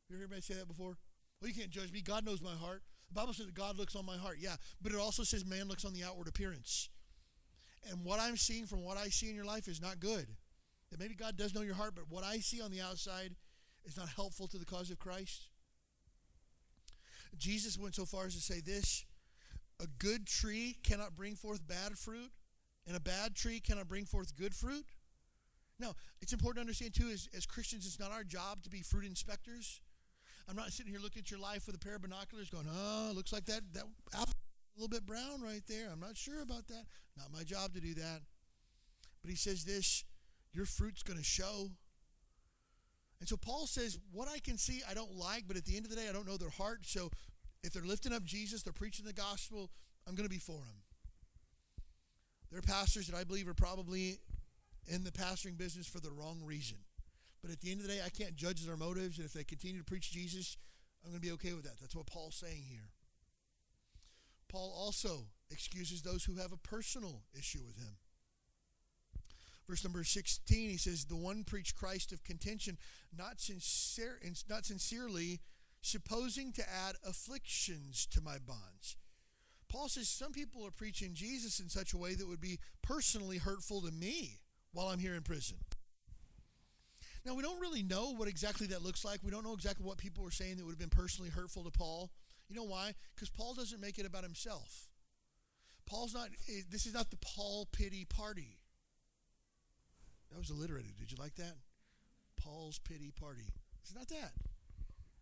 You 0.10 0.16
ever 0.16 0.22
heard 0.22 0.32
anybody 0.32 0.42
say 0.42 0.56
that 0.56 0.68
before? 0.68 0.98
Well, 1.40 1.50
you 1.50 1.56
can't 1.56 1.70
judge 1.70 1.92
me. 1.92 2.02
God 2.02 2.26
knows 2.26 2.42
my 2.42 2.56
heart. 2.56 2.82
The 3.10 3.14
Bible 3.14 3.34
says 3.34 3.46
that 3.46 3.56
God 3.56 3.78
looks 3.78 3.96
on 3.96 4.06
my 4.06 4.18
heart. 4.18 4.38
Yeah, 4.40 4.56
but 4.82 4.92
it 4.92 4.98
also 4.98 5.24
says 5.24 5.46
man 5.46 5.68
looks 5.68 5.86
on 5.86 5.94
the 5.94 6.04
outward 6.04 6.28
appearance. 6.28 6.90
And 7.90 8.04
what 8.04 8.20
I'm 8.20 8.38
seeing 8.38 8.66
from 8.66 8.84
what 8.84 8.98
I 8.98 9.08
see 9.10 9.30
in 9.30 9.36
your 9.36 9.46
life 9.46 9.68
is 9.68 9.82
not 9.82 10.00
good. 10.00 10.28
That 10.92 11.00
maybe 11.00 11.16
God 11.16 11.38
does 11.38 11.54
know 11.54 11.62
your 11.62 11.76
heart, 11.76 11.94
but 11.96 12.06
what 12.10 12.24
I 12.24 12.38
see 12.38 12.62
on 12.62 12.72
the 12.72 12.82
outside 12.82 13.36
is 13.86 13.98
not 13.98 14.10
helpful 14.10 14.48
to 14.48 14.58
the 14.58 14.66
cause 14.66 14.90
of 14.90 15.00
Christ. 15.00 15.50
Jesus 17.38 17.78
went 17.78 17.96
so 17.96 18.06
far 18.06 18.26
as 18.26 18.36
to 18.36 18.42
say 18.42 18.62
this 18.62 19.06
a 19.80 19.88
good 20.00 20.28
tree 20.28 20.78
cannot 20.84 21.16
bring 21.16 21.36
forth 21.36 21.68
bad 21.68 21.98
fruit, 21.98 22.32
and 22.88 22.96
a 22.96 23.00
bad 23.00 23.36
tree 23.36 23.60
cannot 23.60 23.88
bring 23.88 24.06
forth 24.06 24.36
good 24.36 24.54
fruit. 24.54 24.86
Now, 25.80 25.96
it's 26.22 26.32
important 26.32 26.58
to 26.58 26.62
understand, 26.62 26.94
too, 26.94 27.10
as, 27.12 27.28
as 27.36 27.46
Christians, 27.46 27.86
it's 27.86 28.00
not 28.00 28.12
our 28.12 28.24
job 28.24 28.64
to 28.64 28.70
be 28.70 28.82
fruit 28.82 29.06
inspectors. 29.06 29.82
I'm 30.48 30.56
not 30.56 30.72
sitting 30.72 30.92
here 30.92 31.02
looking 31.02 31.22
at 31.22 31.32
your 31.32 31.40
life 31.40 31.66
with 31.66 31.76
a 31.76 31.80
pair 31.80 31.96
of 31.96 32.04
binoculars 32.04 32.50
going, 32.50 32.68
oh, 32.72 33.12
looks 33.16 33.34
like 33.34 33.46
that, 33.46 33.62
that 33.74 33.84
apple 34.14 34.34
a 34.76 34.80
little 34.80 34.90
bit 34.90 35.06
brown 35.06 35.42
right 35.42 35.64
there. 35.68 35.90
I'm 35.92 36.00
not 36.00 36.18
sure 36.18 36.42
about 36.42 36.68
that. 36.68 36.86
Not 37.18 37.32
my 37.32 37.44
job 37.44 37.74
to 37.74 37.82
do 37.82 37.94
that. 37.96 38.22
But 39.22 39.30
he 39.30 39.38
says 39.38 39.64
this 39.64 40.04
your 40.54 40.66
fruit's 40.66 41.04
going 41.04 41.18
to 41.18 41.26
show. 41.26 41.72
And 43.20 43.28
so 43.28 43.38
Paul 43.38 43.68
says, 43.68 43.98
What 44.12 44.28
I 44.28 44.40
can 44.40 44.58
see, 44.58 44.82
I 44.90 44.94
don't 44.94 45.16
like, 45.16 45.46
but 45.48 45.58
at 45.58 45.66
the 45.66 45.76
end 45.76 45.86
of 45.86 45.90
the 45.90 45.98
day, 45.98 46.08
I 46.10 46.14
don't 46.14 46.28
know 46.28 46.38
their 46.38 46.50
heart. 46.50 46.82
So 46.84 47.10
if 47.64 47.74
they're 47.74 47.84
lifting 47.84 48.14
up 48.14 48.24
Jesus, 48.24 48.64
they're 48.64 48.74
preaching 48.74 49.06
the 49.06 49.14
gospel, 49.14 49.72
I'm 50.08 50.16
going 50.16 50.28
to 50.28 50.34
be 50.34 50.40
for 50.40 50.58
them. 50.58 50.84
There 52.52 52.60
are 52.60 52.62
pastors 52.62 53.08
that 53.08 53.18
I 53.18 53.24
believe 53.24 53.48
are 53.48 53.54
probably 53.54 54.20
in 54.88 55.04
the 55.04 55.12
pastoring 55.12 55.58
business 55.58 55.88
for 55.88 56.00
the 56.00 56.12
wrong 56.12 56.42
reason. 56.44 56.78
But 57.42 57.52
at 57.52 57.62
the 57.62 57.72
end 57.72 57.82
of 57.82 57.88
the 57.88 57.94
day, 57.94 58.00
I 58.06 58.10
can't 58.10 58.36
judge 58.36 58.64
their 58.66 58.78
motives. 58.78 59.18
And 59.18 59.26
if 59.26 59.34
they 59.34 59.44
continue 59.44 59.80
to 59.80 59.86
preach 59.86 60.12
Jesus, 60.12 60.58
I'm 61.04 61.12
going 61.12 61.22
to 61.22 61.28
be 61.28 61.34
okay 61.34 61.54
with 61.54 61.64
that. 61.64 61.80
That's 61.82 61.96
what 61.96 62.06
Paul's 62.06 62.36
saying 62.36 62.64
here. 62.70 62.93
Paul 64.54 64.72
also 64.78 65.26
excuses 65.50 66.04
those 66.04 66.24
who 66.24 66.36
have 66.36 66.52
a 66.52 66.58
personal 66.58 67.24
issue 67.36 67.62
with 67.66 67.78
him. 67.78 67.96
Verse 69.68 69.84
number 69.84 70.04
16, 70.04 70.70
he 70.70 70.78
says, 70.78 71.06
The 71.06 71.16
one 71.16 71.44
preached 71.44 71.76
Christ 71.76 72.12
of 72.12 72.24
contention, 72.24 72.78
not, 73.18 73.40
sincere, 73.40 74.20
not 74.48 74.66
sincerely, 74.66 75.40
supposing 75.82 76.52
to 76.54 76.62
add 76.62 76.96
afflictions 77.04 78.06
to 78.12 78.22
my 78.22 78.38
bonds. 78.38 78.98
Paul 79.70 79.90
says 79.90 80.08
some 80.08 80.32
people 80.32 80.68
are 80.68 80.72
preaching 80.72 81.16
Jesus 81.16 81.60
in 81.60 81.70
such 81.70 81.94
a 81.94 81.98
way 81.98 82.14
that 82.14 82.28
would 82.28 82.42
be 82.42 82.60
personally 82.84 83.40
hurtful 83.40 83.82
to 83.82 83.92
me 83.92 84.40
while 84.72 84.90
I'm 84.90 85.00
here 85.00 85.16
in 85.16 85.24
prison. 85.24 85.58
Now, 87.26 87.34
we 87.34 87.42
don't 87.42 87.60
really 87.60 87.82
know 87.82 88.14
what 88.14 88.28
exactly 88.28 88.68
that 88.68 88.84
looks 88.84 89.04
like. 89.04 89.24
We 89.24 89.32
don't 89.32 89.46
know 89.46 89.54
exactly 89.54 89.86
what 89.86 89.98
people 89.98 90.24
were 90.24 90.32
saying 90.32 90.58
that 90.58 90.66
would 90.66 90.74
have 90.74 90.80
been 90.80 90.90
personally 90.90 91.32
hurtful 91.32 91.64
to 91.64 91.72
Paul. 91.72 92.12
You 92.54 92.60
know 92.60 92.66
why? 92.66 92.94
Because 93.16 93.32
Paul 93.32 93.56
doesn't 93.56 93.82
make 93.82 93.98
it 93.98 94.06
about 94.06 94.24
himself. 94.24 94.90
Paul's 95.88 96.14
not, 96.14 96.28
eh, 96.48 96.62
this 96.70 96.86
is 96.86 96.94
not 96.94 97.10
the 97.10 97.18
Paul 97.18 97.68
pity 97.72 98.06
party. 98.06 98.60
That 100.30 100.38
was 100.38 100.52
alliterated. 100.52 100.96
Did 100.96 101.12
you 101.12 101.18
like 101.20 101.34
that? 101.38 101.56
Paul's 102.40 102.78
pity 102.78 103.12
party. 103.20 103.50
It's 103.82 103.96
not 103.96 104.08
that. 104.10 104.34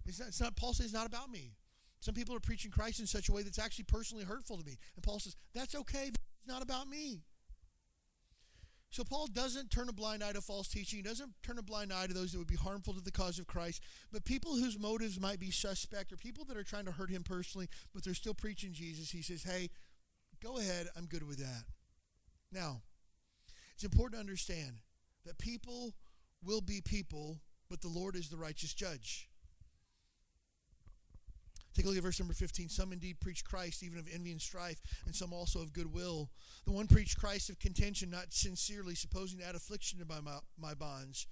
It's 0.05 0.19
not, 0.19 0.27
it's 0.27 0.41
not 0.41 0.57
Paul 0.57 0.73
says 0.73 0.87
it's 0.87 0.93
not 0.93 1.07
about 1.07 1.31
me. 1.31 1.53
Some 2.01 2.15
people 2.15 2.35
are 2.35 2.41
preaching 2.41 2.69
Christ 2.69 2.99
in 2.99 3.07
such 3.07 3.29
a 3.29 3.31
way 3.31 3.43
that's 3.43 3.59
actually 3.59 3.85
personally 3.85 4.25
hurtful 4.25 4.57
to 4.57 4.65
me. 4.65 4.77
And 4.95 5.03
Paul 5.03 5.19
says, 5.19 5.37
that's 5.55 5.73
okay, 5.73 6.07
it's 6.09 6.19
not 6.45 6.61
about 6.61 6.89
me. 6.89 7.21
So 8.91 9.05
Paul 9.05 9.27
doesn't 9.27 9.71
turn 9.71 9.87
a 9.87 9.93
blind 9.93 10.21
eye 10.21 10.33
to 10.33 10.41
false 10.41 10.67
teaching. 10.67 10.97
He 10.97 11.03
doesn't 11.03 11.31
turn 11.43 11.57
a 11.57 11.63
blind 11.63 11.93
eye 11.93 12.07
to 12.07 12.13
those 12.13 12.33
that 12.33 12.39
would 12.39 12.47
be 12.47 12.57
harmful 12.57 12.93
to 12.93 12.99
the 12.99 13.11
cause 13.11 13.39
of 13.39 13.47
Christ. 13.47 13.81
But 14.11 14.25
people 14.25 14.55
whose 14.55 14.77
motives 14.77 15.17
might 15.17 15.39
be 15.39 15.49
suspect 15.49 16.11
or 16.11 16.17
people 16.17 16.43
that 16.45 16.57
are 16.57 16.63
trying 16.63 16.85
to 16.85 16.91
hurt 16.91 17.09
him 17.09 17.23
personally, 17.23 17.69
but 17.93 18.03
they're 18.03 18.13
still 18.13 18.33
preaching 18.33 18.73
Jesus, 18.73 19.09
he 19.09 19.21
says, 19.21 19.43
hey, 19.43 19.69
go 20.43 20.57
ahead. 20.57 20.87
I'm 20.97 21.05
good 21.05 21.25
with 21.25 21.37
that. 21.37 21.63
Now, 22.51 22.81
it's 23.73 23.85
important 23.85 24.15
to 24.15 24.19
understand 24.19 24.81
that 25.25 25.37
people 25.37 25.93
will 26.43 26.61
be 26.61 26.81
people, 26.81 27.39
but 27.69 27.79
the 27.79 27.87
Lord 27.87 28.17
is 28.17 28.27
the 28.27 28.35
righteous 28.35 28.73
judge. 28.73 29.29
Take 31.73 31.85
a 31.85 31.87
look 31.87 31.97
at 31.97 32.03
verse 32.03 32.19
number 32.19 32.33
15. 32.33 32.69
Some 32.69 32.91
indeed 32.91 33.19
preach 33.19 33.45
Christ, 33.45 33.81
even 33.83 33.97
of 33.97 34.07
envy 34.13 34.31
and 34.31 34.41
strife, 34.41 34.81
and 35.05 35.15
some 35.15 35.31
also 35.31 35.61
of 35.61 35.73
goodwill. 35.73 36.29
The 36.65 36.71
one 36.71 36.87
preached 36.87 37.17
Christ 37.17 37.49
of 37.49 37.59
contention, 37.59 38.09
not 38.09 38.33
sincerely, 38.33 38.95
supposing 38.95 39.39
to 39.39 39.45
add 39.45 39.55
affliction 39.55 39.99
to 39.99 40.05
my, 40.05 40.19
my 40.59 40.73
bonds, 40.73 41.27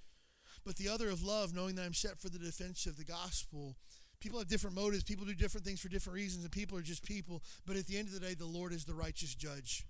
but 0.64 0.76
the 0.76 0.88
other 0.88 1.10
of 1.10 1.22
love, 1.22 1.54
knowing 1.54 1.74
that 1.74 1.84
I'm 1.84 1.94
set 1.94 2.18
for 2.18 2.28
the 2.28 2.38
defense 2.38 2.86
of 2.86 2.96
the 2.96 3.04
gospel. 3.04 3.76
People 4.20 4.38
have 4.38 4.48
different 4.48 4.76
motives. 4.76 5.02
People 5.02 5.24
do 5.24 5.34
different 5.34 5.66
things 5.66 5.80
for 5.80 5.88
different 5.88 6.14
reasons, 6.14 6.44
and 6.44 6.52
people 6.52 6.76
are 6.76 6.82
just 6.82 7.04
people. 7.04 7.42
But 7.66 7.76
at 7.76 7.86
the 7.86 7.98
end 7.98 8.08
of 8.08 8.14
the 8.14 8.20
day, 8.20 8.34
the 8.34 8.44
Lord 8.44 8.72
is 8.72 8.84
the 8.84 8.94
righteous 8.94 9.34
judge. 9.34 9.86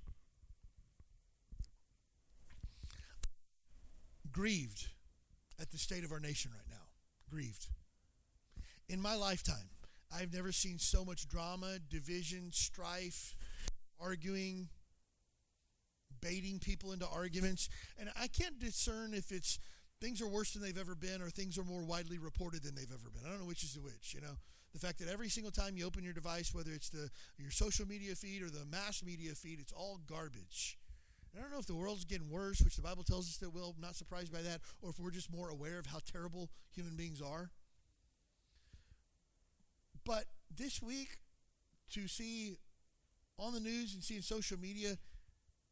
Grieved 4.31 4.87
at 5.61 5.73
the 5.73 5.79
state 5.79 6.05
of 6.05 6.13
our 6.13 6.21
nation 6.21 6.53
right 6.55 6.69
now. 6.69 6.87
Grieved. 7.29 7.67
In 8.89 9.01
my 9.01 9.17
lifetime, 9.17 9.71
I've 10.13 10.33
never 10.33 10.53
seen 10.53 10.79
so 10.79 11.05
much 11.05 11.29
drama, 11.29 11.79
division, 11.89 12.51
strife, 12.53 13.35
arguing, 14.01 14.69
baiting 16.21 16.59
people 16.59 16.93
into 16.93 17.07
arguments. 17.07 17.69
And 17.99 18.11
I 18.21 18.27
can't 18.27 18.59
discern 18.59 19.15
if 19.15 19.31
it's 19.31 19.59
things 20.01 20.21
are 20.23 20.29
worse 20.29 20.53
than 20.53 20.63
they've 20.63 20.79
ever 20.79 20.95
been 20.95 21.23
or 21.23 21.31
things 21.31 21.59
are 21.59 21.65
more 21.65 21.85
widely 21.85 22.19
reported 22.19 22.63
than 22.63 22.75
they've 22.75 22.93
ever 22.93 23.11
been. 23.11 23.23
I 23.27 23.31
don't 23.31 23.41
know 23.41 23.47
which 23.47 23.63
is 23.63 23.75
the 23.75 23.81
which, 23.81 24.15
you 24.15 24.21
know. 24.21 24.37
The 24.73 24.79
fact 24.79 24.99
that 25.01 25.09
every 25.09 25.29
single 25.29 25.51
time 25.51 25.77
you 25.77 25.85
open 25.85 26.05
your 26.05 26.13
device, 26.13 26.55
whether 26.55 26.71
it's 26.71 26.91
the 26.91 27.11
your 27.39 27.51
social 27.51 27.87
media 27.87 28.15
feed 28.15 28.43
or 28.43 28.51
the 28.51 28.65
mass 28.71 29.03
media 29.05 29.35
feed, 29.35 29.59
it's 29.61 29.73
all 29.73 29.99
garbage. 30.07 30.79
I 31.37 31.41
don't 31.41 31.53
know 31.53 31.59
if 31.59 31.67
the 31.67 31.75
world's 31.75 32.05
getting 32.05 32.31
worse, 32.31 32.61
which 32.61 32.77
the 32.77 32.83
Bible 32.83 33.05
tells 33.05 33.29
us 33.29 33.37
that 33.39 33.55
will, 33.55 33.75
not 33.81 33.95
surprised 33.95 34.33
by 34.33 34.43
that, 34.43 34.61
or 34.83 34.91
if 34.91 34.99
we're 34.99 35.11
just 35.11 35.33
more 35.33 35.49
aware 35.49 35.79
of 35.79 35.87
how 35.87 35.99
terrible 36.05 36.51
human 36.73 36.97
beings 36.97 37.21
are. 37.21 37.51
But 40.05 40.25
this 40.55 40.83
week, 40.83 41.19
to 41.93 42.09
see 42.09 42.57
on 43.39 43.55
the 43.55 43.61
news 43.61 43.95
and 43.95 44.03
see 44.03 44.17
in 44.17 44.23
social 44.23 44.59
media 44.59 44.99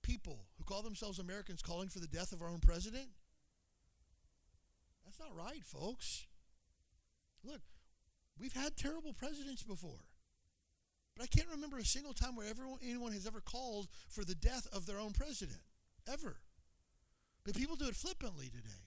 people 0.02 0.46
who 0.56 0.64
call 0.64 0.82
themselves 0.82 1.18
Americans 1.18 1.62
calling 1.62 1.88
for 1.88 1.98
the 1.98 2.06
death 2.06 2.32
of 2.32 2.42
our 2.42 2.48
own 2.48 2.60
president, 2.60 3.08
that's 5.04 5.18
not 5.18 5.34
right, 5.36 5.64
folks. 5.64 6.26
Look, 7.44 7.62
we've 8.38 8.52
had 8.52 8.76
terrible 8.76 9.12
presidents 9.12 9.62
before. 9.62 10.04
But 11.16 11.24
I 11.24 11.26
can't 11.26 11.48
remember 11.50 11.78
a 11.78 11.84
single 11.84 12.12
time 12.12 12.36
where 12.36 12.48
everyone, 12.48 12.78
anyone 12.82 13.12
has 13.12 13.26
ever 13.26 13.40
called 13.40 13.88
for 14.08 14.24
the 14.24 14.36
death 14.36 14.68
of 14.72 14.86
their 14.86 15.00
own 15.00 15.12
president. 15.12 15.58
Ever. 16.10 16.36
But 17.44 17.56
people 17.56 17.76
do 17.76 17.88
it 17.88 17.96
flippantly 17.96 18.46
today. 18.46 18.86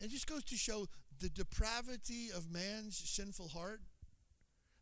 It 0.00 0.10
just 0.10 0.26
goes 0.26 0.42
to 0.44 0.56
show 0.56 0.86
the 1.20 1.28
depravity 1.28 2.28
of 2.34 2.50
man's 2.50 2.96
sinful 2.96 3.48
heart. 3.48 3.80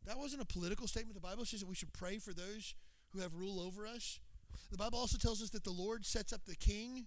That 0.06 0.18
wasn't 0.18 0.42
a 0.42 0.46
political 0.46 0.86
statement. 0.86 1.14
The 1.14 1.20
Bible 1.20 1.44
says 1.44 1.60
that 1.60 1.68
we 1.68 1.74
should 1.74 1.92
pray 1.92 2.18
for 2.18 2.32
those 2.32 2.74
who 3.12 3.20
have 3.20 3.34
rule 3.34 3.60
over 3.60 3.86
us. 3.86 4.20
The 4.70 4.78
Bible 4.78 4.98
also 4.98 5.18
tells 5.18 5.42
us 5.42 5.50
that 5.50 5.64
the 5.64 5.70
Lord 5.70 6.06
sets 6.06 6.32
up 6.32 6.44
the 6.46 6.56
king. 6.56 7.06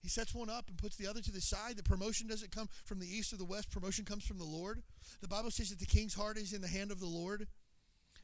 He 0.00 0.08
sets 0.08 0.34
one 0.34 0.50
up 0.50 0.68
and 0.68 0.78
puts 0.78 0.96
the 0.96 1.06
other 1.06 1.20
to 1.20 1.32
the 1.32 1.40
side. 1.40 1.76
The 1.76 1.82
promotion 1.82 2.28
doesn't 2.28 2.52
come 2.52 2.68
from 2.84 2.98
the 2.98 3.06
east 3.06 3.32
or 3.32 3.36
the 3.36 3.44
west, 3.44 3.70
promotion 3.70 4.04
comes 4.04 4.24
from 4.24 4.38
the 4.38 4.44
Lord. 4.44 4.82
The 5.20 5.28
Bible 5.28 5.50
says 5.50 5.70
that 5.70 5.78
the 5.78 5.86
king's 5.86 6.14
heart 6.14 6.36
is 6.36 6.52
in 6.52 6.60
the 6.60 6.68
hand 6.68 6.90
of 6.90 7.00
the 7.00 7.06
Lord. 7.06 7.46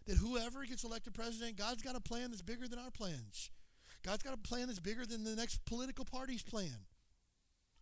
That 0.06 0.16
whoever 0.16 0.64
gets 0.64 0.84
elected 0.84 1.14
president, 1.14 1.56
God's 1.56 1.82
got 1.82 1.94
a 1.94 2.00
plan 2.00 2.30
that's 2.30 2.42
bigger 2.42 2.66
than 2.66 2.78
our 2.78 2.90
plans. 2.90 3.50
God's 4.04 4.22
got 4.24 4.34
a 4.34 4.36
plan 4.36 4.66
that's 4.66 4.80
bigger 4.80 5.06
than 5.06 5.22
the 5.22 5.36
next 5.36 5.64
political 5.64 6.04
party's 6.04 6.42
plan. 6.42 6.86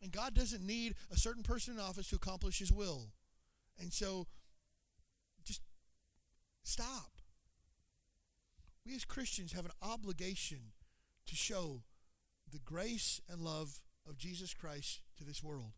And 0.02 0.12
God 0.12 0.34
doesn't 0.34 0.66
need 0.66 0.94
a 1.10 1.16
certain 1.16 1.42
person 1.42 1.74
in 1.74 1.80
office 1.80 2.08
to 2.10 2.16
accomplish 2.16 2.58
his 2.58 2.72
will. 2.72 3.08
And 3.78 3.92
so 3.92 4.26
just 5.44 5.60
stop. 6.62 7.10
We 8.86 8.94
as 8.94 9.04
Christians 9.04 9.52
have 9.52 9.66
an 9.66 9.72
obligation 9.82 10.72
to 11.26 11.36
show 11.36 11.82
the 12.50 12.58
grace 12.58 13.20
and 13.28 13.42
love 13.42 13.80
of 14.08 14.16
Jesus 14.16 14.54
Christ 14.54 15.00
to 15.18 15.24
this 15.24 15.42
world. 15.42 15.72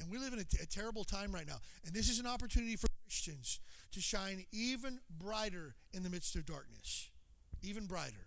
And 0.00 0.10
we 0.10 0.18
live 0.18 0.32
in 0.32 0.40
a, 0.40 0.44
t- 0.44 0.58
a 0.60 0.66
terrible 0.66 1.04
time 1.04 1.32
right 1.32 1.46
now. 1.46 1.58
And 1.84 1.94
this 1.94 2.10
is 2.10 2.18
an 2.18 2.26
opportunity 2.26 2.76
for 2.76 2.88
Christians 3.04 3.60
to 3.92 4.00
shine 4.00 4.44
even 4.52 4.98
brighter 5.08 5.76
in 5.92 6.02
the 6.02 6.10
midst 6.10 6.34
of 6.34 6.44
darkness. 6.44 7.10
Even 7.62 7.86
brighter. 7.86 8.23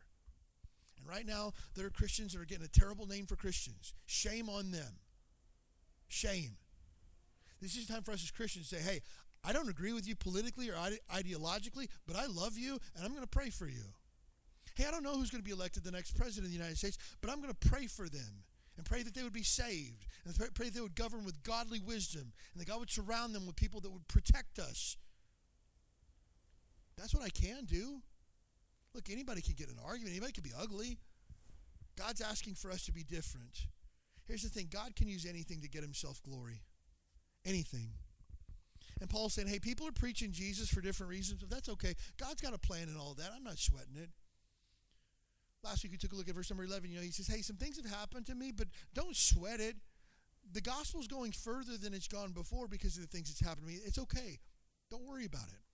Right 1.08 1.26
now, 1.26 1.54
there 1.76 1.86
are 1.86 1.91
Christians 1.91 2.34
that 2.34 2.41
are 2.41 2.46
getting 2.46 2.65
a 2.65 2.80
terrible 2.80 3.06
name 3.06 3.26
for 3.26 3.36
Christians. 3.36 3.93
Shame 4.06 4.50
on 4.50 4.72
them. 4.72 5.00
Shame. 6.08 6.58
This 7.62 7.76
is 7.76 7.88
time 7.88 8.04
for 8.04 8.12
us 8.12 8.24
as 8.24 8.32
Christians 8.32 8.70
to 8.70 8.76
say, 8.76 8.82
hey, 8.82 9.02
I 9.43 9.54
don't 9.54 9.70
agree 9.70 9.93
with 9.93 10.08
you 10.08 10.15
politically 10.15 10.70
or 10.70 10.76
ide- 10.76 11.00
ideologically, 11.13 11.88
but 12.06 12.15
I 12.15 12.26
love 12.26 12.58
you 12.58 12.80
and 12.96 13.06
I'm 13.06 13.12
going 13.12 13.24
to 13.24 13.28
pray 13.28 13.50
for 13.50 13.67
you. 13.67 13.84
Hey, 14.76 14.86
I 14.86 14.91
don't 14.91 15.04
know 15.04 15.15
who's 15.15 15.32
going 15.32 15.41
to 15.41 15.48
be 15.48 15.56
elected 15.56 15.84
the 15.84 15.91
next 15.91 16.17
president 16.17 16.46
of 16.46 16.52
the 16.52 16.58
United 16.58 16.78
States, 16.78 16.98
but 17.22 17.32
I'm 17.32 17.41
going 17.41 17.54
to 17.54 17.70
pray 17.70 17.88
for 17.88 18.10
them 18.10 18.43
and 18.76 18.86
pray 18.86 19.02
that 19.02 19.15
they 19.15 19.24
would 19.24 19.34
be 19.34 19.43
saved 19.43 20.06
and 20.26 20.36
pray 20.54 20.67
that 20.67 20.76
they 20.76 20.82
would 20.82 20.96
govern 20.96 21.26
with 21.26 21.41
godly 21.43 21.80
wisdom 21.80 22.32
and 22.54 22.62
that 22.62 22.67
God 22.67 22.80
would 22.80 22.91
surround 22.91 23.34
them 23.34 23.48
with 23.48 23.56
people 23.56 23.82
that 23.82 23.91
would 23.91 24.08
protect 24.08 24.60
us. 24.60 24.98
That's 26.98 27.13
what 27.13 27.24
I 27.24 27.30
can 27.30 27.65
do. 27.65 28.02
Look, 28.98 29.12
anybody 29.12 29.42
can 29.44 29.54
get 29.54 29.70
an 29.70 29.78
argument, 29.86 30.14
anybody 30.14 30.34
can 30.34 30.42
be 30.42 30.54
ugly. 30.60 30.98
God's 31.96 32.20
asking 32.20 32.56
for 32.56 32.72
us 32.72 32.84
to 32.88 32.92
be 32.92 33.04
different. 33.04 33.68
Here's 34.26 34.42
the 34.42 34.50
thing 34.50 34.70
God 34.72 34.96
can 34.96 35.08
use 35.08 35.24
anything 35.24 35.62
to 35.62 35.70
get 35.70 35.84
himself 35.84 36.20
glory. 36.24 36.64
Anything. 37.46 37.92
And 39.00 39.08
Paul's 39.08 39.36
saying, 39.36 39.50
hey, 39.50 39.60
people 39.60 39.88
are 39.88 39.92
preaching 39.92 40.32
Jesus 40.32 40.68
for 40.68 40.82
different 40.82 41.12
reasons, 41.12 41.42
but 41.42 41.52
that's 41.52 41.70
okay. 41.70 41.94
God's 42.20 42.42
got 42.42 42.56
a 42.56 42.58
plan 42.58 42.88
and 42.88 42.98
all 42.98 43.14
that. 43.20 43.30
I'm 43.36 43.44
not 43.44 43.60
sweating 43.60 43.98
it. 43.98 44.10
Last 45.64 45.84
week 45.84 45.92
we 45.92 46.00
took 46.00 46.14
a 46.14 46.16
look 46.16 46.28
at 46.28 46.34
verse 46.34 46.50
number 46.50 46.64
11. 46.64 46.90
You 46.90 46.96
know, 46.96 47.04
he 47.04 47.12
says, 47.12 47.28
hey, 47.28 47.44
some 47.44 47.58
things 47.58 47.78
have 47.78 47.86
happened 47.86 48.26
to 48.26 48.36
me, 48.36 48.52
but 48.52 48.68
don't 48.96 49.16
sweat 49.16 49.60
it. 49.60 49.76
The 50.52 50.62
gospel's 50.62 51.08
going 51.08 51.34
further 51.34 51.78
than 51.78 51.94
it's 51.94 52.08
gone 52.08 52.32
before 52.32 52.68
because 52.68 52.96
of 52.98 53.04
the 53.04 53.16
things 53.16 53.30
that's 53.30 53.48
happened 53.48 53.68
to 53.68 53.74
me. 53.74 53.80
It's 53.86 54.00
okay. 54.00 54.40
Don't 54.90 55.08
worry 55.08 55.26
about 55.26 55.50
it. 55.50 55.67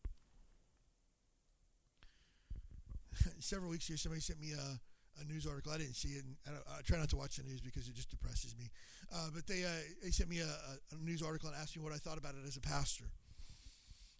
Several 3.39 3.69
weeks 3.69 3.89
ago, 3.89 3.95
somebody 3.95 4.21
sent 4.21 4.39
me 4.39 4.53
a 4.53 4.79
a 5.21 5.23
news 5.25 5.45
article. 5.45 5.71
I 5.71 5.77
didn't 5.77 5.95
see 5.95 6.17
it, 6.17 6.25
and 6.25 6.57
I, 6.57 6.79
I, 6.79 6.81
try 6.81 6.97
not 6.97 7.09
to 7.09 7.17
watch 7.17 7.35
the 7.37 7.43
news 7.43 7.61
because 7.61 7.87
it 7.87 7.93
just 7.93 8.09
depresses 8.09 8.55
me. 8.57 8.69
Uh, 9.13 9.29
but 9.33 9.45
they 9.47 9.63
uh, 9.63 9.81
they 10.03 10.09
sent 10.09 10.29
me 10.29 10.39
a, 10.39 10.49
a, 10.49 10.97
news 11.03 11.21
article 11.21 11.49
and 11.49 11.57
asked 11.57 11.75
me 11.77 11.83
what 11.83 11.93
I 11.93 11.97
thought 11.97 12.17
about 12.17 12.33
it 12.35 12.47
as 12.47 12.57
a 12.57 12.61
pastor. 12.61 13.05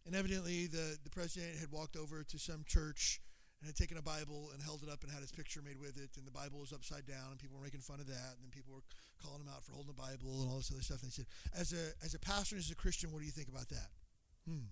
And 0.05 0.15
evidently, 0.15 0.67
the 0.67 0.97
the 1.03 1.09
president 1.09 1.57
had 1.59 1.71
walked 1.71 1.95
over 1.95 2.23
to 2.23 2.37
some 2.37 2.63
church 2.67 3.21
and 3.61 3.67
had 3.67 3.75
taken 3.75 3.97
a 3.97 4.01
Bible 4.01 4.51
and 4.53 4.61
held 4.61 4.83
it 4.83 4.89
up 4.91 5.03
and 5.03 5.11
had 5.11 5.21
his 5.21 5.31
picture 5.31 5.61
made 5.63 5.79
with 5.79 5.97
it, 5.97 6.11
and 6.17 6.27
the 6.27 6.31
Bible 6.31 6.59
was 6.59 6.73
upside 6.73 7.05
down, 7.07 7.31
and 7.31 7.39
people 7.39 7.57
were 7.57 7.63
making 7.63 7.79
fun 7.79 7.99
of 7.99 8.07
that, 8.07 8.35
and 8.35 8.43
then 8.43 8.51
people 8.51 8.73
were 8.73 8.83
calling 9.23 9.41
him 9.41 9.47
out 9.47 9.63
for 9.63 9.71
holding 9.71 9.95
the 9.95 10.01
Bible 10.01 10.43
and 10.43 10.51
all 10.51 10.57
this 10.57 10.71
other 10.71 10.83
stuff. 10.83 11.01
And 11.01 11.09
they 11.09 11.15
said, 11.15 11.27
as 11.57 11.73
a 11.73 11.95
as 12.05 12.13
a 12.13 12.19
pastor 12.19 12.55
and 12.55 12.63
as 12.63 12.71
a 12.71 12.75
Christian, 12.75 13.11
what 13.11 13.19
do 13.19 13.25
you 13.25 13.31
think 13.31 13.47
about 13.47 13.69
that? 13.69 13.89
Hmm. 14.47 14.69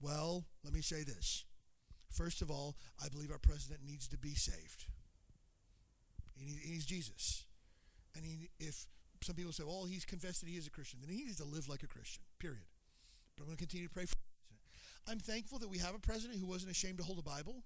Well, 0.00 0.44
let 0.62 0.72
me 0.72 0.80
say 0.80 1.02
this. 1.02 1.44
First 2.10 2.42
of 2.42 2.50
all, 2.50 2.76
I 3.02 3.08
believe 3.08 3.30
our 3.30 3.38
president 3.38 3.80
needs 3.86 4.08
to 4.08 4.18
be 4.18 4.34
saved. 4.34 4.86
He 6.38 6.70
needs 6.70 6.84
Jesus. 6.84 7.44
And 8.14 8.24
he, 8.24 8.50
if 8.58 8.86
some 9.22 9.34
people 9.34 9.52
say, 9.52 9.64
well, 9.64 9.84
he's 9.84 10.04
confessed 10.04 10.40
that 10.40 10.48
he 10.48 10.56
is 10.56 10.66
a 10.66 10.70
Christian, 10.70 11.00
then 11.02 11.14
he 11.14 11.24
needs 11.24 11.36
to 11.36 11.44
live 11.44 11.68
like 11.68 11.82
a 11.82 11.86
Christian, 11.86 12.22
period. 12.38 12.64
But 13.36 13.42
I'm 13.42 13.48
going 13.48 13.56
to 13.56 13.62
continue 13.62 13.88
to 13.88 13.92
pray 13.92 14.06
for 14.06 14.16
him. 14.16 14.58
I'm 15.08 15.18
thankful 15.18 15.58
that 15.60 15.68
we 15.68 15.78
have 15.78 15.94
a 15.94 15.98
president 15.98 16.38
who 16.40 16.46
wasn't 16.46 16.70
ashamed 16.70 16.98
to 16.98 17.04
hold 17.04 17.18
a 17.18 17.22
Bible. 17.22 17.62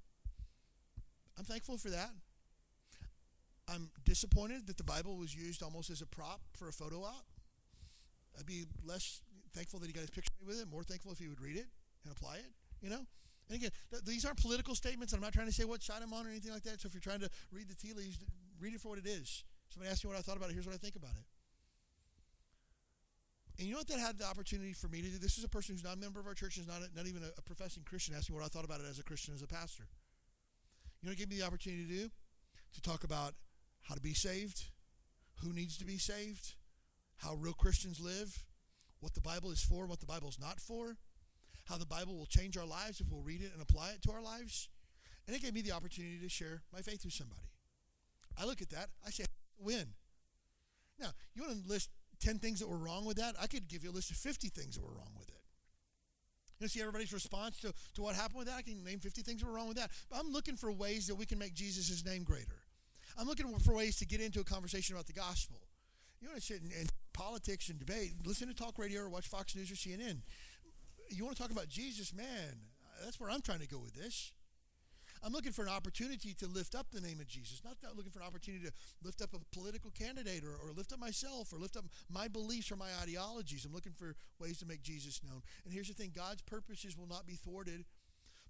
I'm 1.39 1.45
thankful 1.45 1.79
for 1.79 1.91
that. 1.91 2.11
I'm 3.69 3.91
disappointed 4.05 4.67
that 4.67 4.77
the 4.77 4.85
Bible 4.85 5.17
was 5.17 5.35
used 5.35 5.63
almost 5.63 5.91
as 5.91 6.03
a 6.03 6.07
prop 6.07 6.41
for 6.57 6.69
a 6.69 6.73
photo 6.73 7.03
op. 7.03 7.25
I'd 8.39 8.47
be 8.47 8.65
less 8.85 9.23
thankful 9.55 9.79
that 9.81 9.87
he 9.87 9.93
got 9.93 10.01
his 10.01 10.11
picture 10.11 10.33
with 10.45 10.61
it, 10.61 10.69
more 10.69 10.83
thankful 10.83 11.13
if 11.13 11.19
he 11.19 11.29
would 11.29 11.41
read 11.41 11.57
it 11.57 11.67
and 12.05 12.13
apply 12.13 12.37
it, 12.37 12.51
you 12.83 12.91
know? 12.91 13.07
And 13.51 13.59
again, 13.59 13.71
th- 13.91 14.05
these 14.05 14.25
aren't 14.25 14.41
political 14.41 14.77
statements. 14.77 15.13
I'm 15.13 15.21
not 15.21 15.33
trying 15.33 15.49
to 15.49 15.53
say 15.53 15.65
what 15.65 15.83
side 15.83 16.03
I'm 16.03 16.13
on 16.13 16.25
or 16.25 16.31
anything 16.31 16.53
like 16.53 16.63
that. 16.63 16.81
So 16.81 16.87
if 16.87 16.95
you're 16.95 17.01
trying 17.01 17.19
to 17.19 17.31
read 17.51 17.69
the 17.69 17.75
tea 17.75 17.93
leaves, 17.93 18.17
read 18.61 18.75
it 18.75 18.81
for 18.81 18.91
what 18.91 18.99
it 18.99 19.07
is. 19.07 19.43
Somebody 19.71 19.91
asked 19.91 20.05
me 20.05 20.09
what 20.09 20.19
I 20.19 20.23
thought 20.23 20.37
about 20.37 20.51
it. 20.51 20.53
Here's 20.53 20.67
what 20.67 20.75
I 20.75 20.79
think 20.79 20.95
about 20.95 21.11
it. 21.19 21.27
And 23.59 23.67
you 23.67 23.75
know 23.75 23.81
what 23.81 23.89
that 23.89 23.99
had 23.99 24.19
the 24.19 24.25
opportunity 24.25 24.73
for 24.73 24.87
me 24.87 25.03
to 25.03 25.09
do? 25.09 25.19
This 25.19 25.37
is 25.37 25.43
a 25.43 25.49
person 25.49 25.75
who's 25.75 25.83
not 25.83 25.97
a 25.97 25.99
member 25.99 26.21
of 26.21 26.29
our 26.29 26.35
church, 26.35 26.59
is 26.59 26.69
not, 26.69 26.79
a, 26.79 26.97
not 26.97 27.07
even 27.07 27.23
a, 27.25 27.31
a 27.37 27.43
professing 27.43 27.83
Christian, 27.83 28.15
asking 28.15 28.37
what 28.37 28.45
I 28.45 28.49
thought 28.49 28.65
about 28.65 28.79
it 28.81 28.87
as 28.89 29.01
a 29.01 29.03
Christian, 29.03 29.35
as 29.35 29.43
a 29.43 29.49
pastor. 29.49 29.83
You 31.03 31.07
know 31.07 31.11
what 31.11 31.19
it 31.19 31.19
gave 31.19 31.31
me 31.31 31.39
the 31.39 31.47
opportunity 31.47 31.85
to 31.87 31.93
do? 32.05 32.11
To 32.75 32.83
talk 32.83 33.03
about 33.03 33.35
how 33.83 33.97
to 33.97 34.01
be 34.01 34.15
saved, 34.15 34.63
who 35.43 35.53
needs 35.53 35.77
to 35.79 35.85
be 35.85 35.99
saved, 35.99 36.55
how 37.17 37.35
real 37.35 37.53
Christians 37.53 38.01
live, 38.01 38.45
what 39.01 39.15
the 39.15 39.21
Bible 39.21 39.51
is 39.51 39.61
for, 39.61 39.87
what 39.87 39.99
the 39.99 40.07
Bible 40.07 40.29
is 40.29 40.39
not 40.39 40.61
for 40.61 40.97
how 41.71 41.79
the 41.79 41.87
Bible 41.87 42.17
will 42.17 42.27
change 42.27 42.57
our 42.59 42.67
lives 42.67 43.01
if 43.01 43.07
we'll 43.09 43.23
read 43.23 43.41
it 43.41 43.53
and 43.53 43.63
apply 43.63 43.91
it 43.91 44.03
to 44.03 44.13
our 44.13 44.21
lives. 44.21 44.69
And 45.27 45.37
it 45.37 45.43
gave 45.43 45.55
me 45.55 45.63
the 45.63 45.73
opportunity 45.73 46.19
to 46.21 46.29
share 46.29 46.63
my 46.73 46.81
faith 46.81 47.05
with 47.05 47.15
somebody. 47.15 47.47
I 48.39 48.45
look 48.45 48.61
at 48.61 48.71
that, 48.71 48.89
I 49.07 49.11
say, 49.11 49.25
win. 49.59 49.87
Now, 50.99 51.11
you 51.35 51.43
want 51.43 51.63
to 51.63 51.69
list 51.69 51.91
10 52.21 52.39
things 52.39 52.59
that 52.61 52.69
were 52.69 52.77
wrong 52.77 53.05
with 53.05 53.17
that? 53.19 53.37
I 53.41 53.47
could 53.47 53.69
give 53.69 53.85
you 53.85 53.91
a 53.91 53.93
list 53.93 54.11
of 54.11 54.17
50 54.17 54.49
things 54.49 54.75
that 54.75 54.83
were 54.83 54.93
wrong 54.93 55.13
with 55.17 55.29
it. 55.29 55.35
You 56.59 56.69
see 56.69 56.81
everybody's 56.81 57.13
response 57.13 57.59
to, 57.61 57.73
to 57.95 58.03
what 58.03 58.15
happened 58.15 58.39
with 58.39 58.49
that? 58.49 58.57
I 58.59 58.63
can 58.63 58.85
name 58.85 58.99
50 58.99 59.23
things 59.23 59.41
that 59.41 59.47
were 59.47 59.55
wrong 59.55 59.69
with 59.69 59.79
that. 59.79 59.91
But 60.11 60.19
I'm 60.19 60.31
looking 60.31 60.57
for 60.57 60.71
ways 60.73 61.07
that 61.07 61.15
we 61.15 61.25
can 61.25 61.39
make 61.39 61.55
Jesus' 61.55 62.05
name 62.05 62.23
greater. 62.23 62.61
I'm 63.19 63.27
looking 63.27 63.57
for 63.61 63.75
ways 63.75 63.97
to 63.99 64.07
get 64.07 64.21
into 64.21 64.41
a 64.41 64.45
conversation 64.45 64.95
about 64.95 65.07
the 65.07 65.15
gospel. 65.15 65.57
You 66.21 66.29
want 66.29 66.41
to 66.41 66.47
sit 66.47 66.61
in, 66.61 66.71
in 66.71 66.87
politics 67.15 67.71
and 67.71 67.79
debate, 67.79 68.13
listen 68.27 68.49
to 68.49 68.55
talk 68.55 68.79
radio 68.79 69.03
or 69.03 69.09
watch 69.09 69.27
Fox 69.29 69.57
News 69.57 69.71
or 69.71 69.75
CNN 69.75 70.21
you 71.11 71.25
want 71.25 71.37
to 71.37 71.43
talk 71.43 71.53
about 71.53 71.69
Jesus, 71.69 72.15
man, 72.15 72.61
that's 73.05 73.19
where 73.19 73.31
I'm 73.31 73.41
trying 73.41 73.61
to 73.61 73.69
go 73.69 73.79
with 73.79 73.95
this. 73.95 74.33
I'm 75.23 75.33
looking 75.33 75.53
for 75.53 75.63
an 75.63 75.69
opportunity 75.69 76.33
to 76.35 76.47
lift 76.47 76.75
up 76.75 76.87
the 76.91 77.01
name 77.01 77.21
of 77.21 77.27
Jesus, 77.27 77.61
not 77.63 77.77
looking 77.95 78.11
for 78.11 78.21
an 78.21 78.27
opportunity 78.27 78.65
to 78.65 78.73
lift 79.03 79.21
up 79.21 79.35
a 79.35 79.39
political 79.55 79.91
candidate 79.91 80.45
or, 80.45 80.57
or 80.57 80.73
lift 80.73 80.93
up 80.93 80.99
myself 80.99 81.53
or 81.53 81.59
lift 81.59 81.77
up 81.77 81.85
my 82.09 82.27
beliefs 82.27 82.73
or 82.73 82.77
my 82.77 82.89
ideologies. 83.03 83.67
I'm 83.67 83.75
looking 83.75 83.93
for 83.93 84.15
ways 84.39 84.59
to 84.61 84.67
make 84.67 84.83
Jesus 84.83 85.21
known. 85.23 85.43
And 85.65 85.75
here's 85.75 85.89
the 85.89 85.95
thing 85.95 86.13
God's 86.15 86.43
purposes 86.43 86.97
will 86.97 87.07
not 87.07 87.27
be 87.27 87.35
thwarted. 87.35 87.85